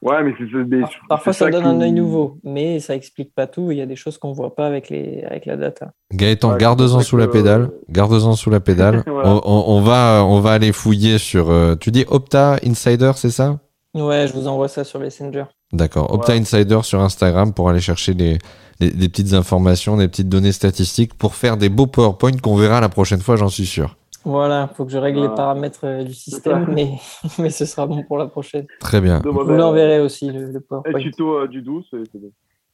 Ouais, 0.00 0.22
mais 0.22 0.32
c'est 0.38 0.44
c'est- 0.44 0.64
mais 0.68 0.80
par- 0.82 0.90
parfois 1.08 1.32
c'est 1.32 1.44
ça 1.46 1.50
donne 1.50 1.64
un 1.66 1.80
œil 1.80 1.90
nouveau, 1.90 2.38
mais 2.44 2.78
ça 2.78 2.94
explique 2.94 3.34
pas 3.34 3.48
tout. 3.48 3.72
Il 3.72 3.78
y 3.78 3.80
a 3.80 3.86
des 3.86 3.96
choses 3.96 4.16
qu'on 4.16 4.30
voit 4.32 4.54
pas 4.54 4.64
avec 4.66 4.90
les, 4.90 5.24
avec 5.24 5.44
la 5.44 5.56
data. 5.56 5.90
Gaëtan, 6.14 6.52
Ouais, 6.52 6.58
garde-en 6.58 7.00
sous 7.00 7.16
la 7.16 7.26
pédale. 7.26 7.70
Garde-en 7.90 8.34
sous 8.34 8.48
la 8.50 8.60
pédale. 8.60 9.02
Voilà. 9.08 9.28
on, 9.30 9.40
on- 9.44 9.64
on 9.76 9.80
va, 9.80 10.22
on 10.24 10.38
va 10.38 10.52
aller 10.52 10.70
fouiller 10.70 11.18
sur. 11.18 11.50
euh, 11.50 11.74
tu 11.74 11.90
dis 11.90 12.04
Opta 12.08 12.58
Insider, 12.64 13.10
c'est 13.16 13.30
ça? 13.30 13.58
Ouais, 13.94 14.28
je 14.28 14.34
vous 14.34 14.46
envoie 14.46 14.68
ça 14.68 14.84
sur 14.84 15.00
Messenger. 15.00 15.44
D'accord. 15.72 16.14
Opta 16.14 16.32
Ouais. 16.32 16.38
Insider 16.38 16.78
sur 16.82 17.00
Instagram 17.00 17.52
pour 17.52 17.68
aller 17.68 17.80
chercher 17.80 18.14
des, 18.14 18.38
des, 18.78 18.90
des 18.92 19.08
petites 19.08 19.32
informations, 19.32 19.96
des 19.96 20.06
petites 20.06 20.28
données 20.28 20.52
statistiques 20.52 21.14
pour 21.14 21.34
faire 21.34 21.56
des 21.56 21.70
beaux 21.70 21.88
PowerPoint 21.88 22.36
qu'on 22.40 22.54
verra 22.54 22.80
la 22.80 22.88
prochaine 22.88 23.20
fois, 23.20 23.34
j'en 23.34 23.48
suis 23.48 23.66
sûr. 23.66 23.96
Voilà, 24.24 24.68
faut 24.76 24.84
que 24.84 24.90
je 24.92 24.98
règle 24.98 25.18
les 25.20 25.26
Voilà. 25.26 25.36
paramètres 25.36 25.80
euh, 25.84 26.02
du 26.04 26.12
système, 26.14 26.66
mais, 26.74 26.92
mais 27.38 27.50
ce 27.50 27.64
sera 27.64 27.86
bon 27.86 28.02
pour 28.02 28.18
la 28.18 28.26
prochaine. 28.26 28.66
Très 28.80 29.00
bien. 29.00 29.20
Je 29.24 29.28
vous 29.28 29.42
l'enverrai 29.44 30.00
aussi, 30.00 30.30
le, 30.30 30.50
le 30.52 30.60
PowerPoint. 30.60 30.98
tuto 31.00 31.34
euh, 31.38 31.46
du 31.48 31.62
12, 31.62 31.84
c'est 31.90 31.98
bon. 32.20 32.30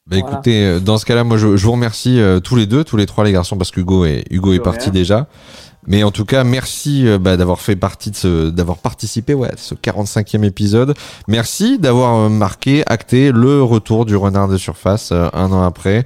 Bah 0.07 0.18
écoutez, 0.18 0.66
euh, 0.66 0.80
dans 0.80 0.99
ce 0.99 1.07
cas-là, 1.07 1.24
moi 1.24 1.38
je, 1.38 1.57
je 1.57 1.64
vous 1.64 1.72
remercie 1.72 2.20
euh, 2.20 2.38
tous 2.38 2.57
les 2.57 2.66
deux, 2.66 2.84
tous 2.84 2.99
les 2.99 3.07
trois 3.07 3.24
les 3.24 3.32
garçons, 3.32 3.57
parce 3.57 3.70
qu'Hugo 3.70 4.05
est 4.05 4.24
Hugo 4.30 4.53
est 4.53 4.59
parti 4.61 4.84
rien. 4.86 4.92
déjà. 4.92 5.28
Mais 5.87 6.03
en 6.03 6.11
tout 6.11 6.24
cas, 6.24 6.45
merci 6.45 7.07
euh, 7.07 7.18
bah, 7.18 7.37
d'avoir 7.37 7.61
fait 7.61 7.76
partie 7.76 8.11
de 8.11 8.16
ce, 8.16 8.51
d'avoir 8.51 8.78
participé 8.78 9.35
ouais, 9.35 9.49
à 9.49 9.57
ce 9.57 9.74
45e 9.74 10.45
épisode. 10.45 10.95
Merci 11.28 11.78
d'avoir 11.78 12.14
euh, 12.14 12.28
marqué, 12.28 12.82
acté 12.87 13.32
le 13.32 13.62
retour 13.62 14.05
du 14.05 14.16
renard 14.16 14.49
de 14.49 14.57
surface 14.57 15.11
euh, 15.12 15.28
un 15.32 15.53
an 15.53 15.62
après. 15.62 16.05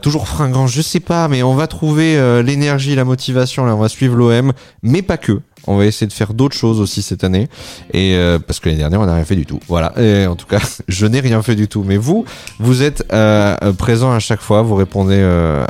Toujours 0.00 0.28
fringant, 0.28 0.68
je 0.68 0.80
sais 0.80 1.00
pas, 1.00 1.26
mais 1.26 1.42
on 1.42 1.56
va 1.56 1.66
trouver 1.66 2.16
l'énergie, 2.44 2.94
la 2.94 3.04
motivation. 3.04 3.64
Là, 3.66 3.74
on 3.74 3.80
va 3.80 3.88
suivre 3.88 4.14
l'OM, 4.14 4.52
mais 4.84 5.02
pas 5.02 5.16
que. 5.16 5.40
On 5.66 5.76
va 5.76 5.86
essayer 5.86 6.06
de 6.06 6.12
faire 6.12 6.34
d'autres 6.34 6.56
choses 6.56 6.80
aussi 6.80 7.02
cette 7.02 7.24
année. 7.24 7.48
Et 7.92 8.14
euh, 8.16 8.38
parce 8.38 8.60
que 8.60 8.68
l'année 8.68 8.80
dernière, 8.80 9.00
on 9.00 9.06
n'a 9.06 9.14
rien 9.14 9.24
fait 9.24 9.36
du 9.36 9.46
tout. 9.46 9.60
Voilà. 9.68 9.92
Et 10.00 10.26
en 10.26 10.36
tout 10.36 10.46
cas, 10.46 10.60
je 10.88 11.06
n'ai 11.06 11.20
rien 11.20 11.42
fait 11.42 11.54
du 11.54 11.68
tout. 11.68 11.84
Mais 11.84 11.96
vous, 11.96 12.24
vous 12.58 12.82
êtes 12.82 13.04
euh, 13.12 13.72
présent 13.72 14.12
à 14.12 14.18
chaque 14.18 14.40
fois. 14.40 14.62
Vous 14.62 14.74
répondez 14.74 15.18
euh, 15.18 15.64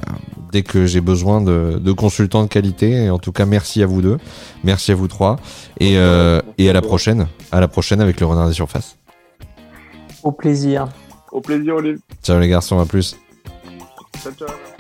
dès 0.53 0.62
que 0.62 0.86
j'ai 0.86 1.01
besoin 1.01 1.40
de, 1.40 1.80
de 1.82 1.93
consultants 1.93 2.43
de 2.43 2.49
qualité. 2.49 3.05
Et 3.05 3.11
en 3.11 3.18
tout 3.18 3.32
cas, 3.32 3.47
merci 3.47 3.82
à 3.82 3.86
vous 3.86 4.03
deux. 4.03 4.18
Merci 4.64 4.93
à 4.93 4.95
vous 4.95 5.09
trois. 5.09 5.36
Et, 5.80 5.97
euh, 5.97 6.40
et 6.59 6.70
à 6.70 6.72
la 6.72 6.82
prochaine. 6.82 7.26
À 7.51 7.61
la 7.61 7.68
prochaine 7.68 8.01
avec 8.01 8.20
le 8.20 8.26
renard 8.26 8.49
des 8.49 8.55
surfaces. 8.55 8.97
Au 10.22 10.32
plaisir. 10.32 10.88
Au 11.32 11.40
plaisir, 11.40 11.76
Olivier. 11.76 11.99
Ciao 12.22 12.38
les 12.38 12.49
garçons, 12.49 12.78
à 12.78 12.86
plus. 12.86 13.16
Ciao, 14.22 14.32
ciao. 14.32 14.72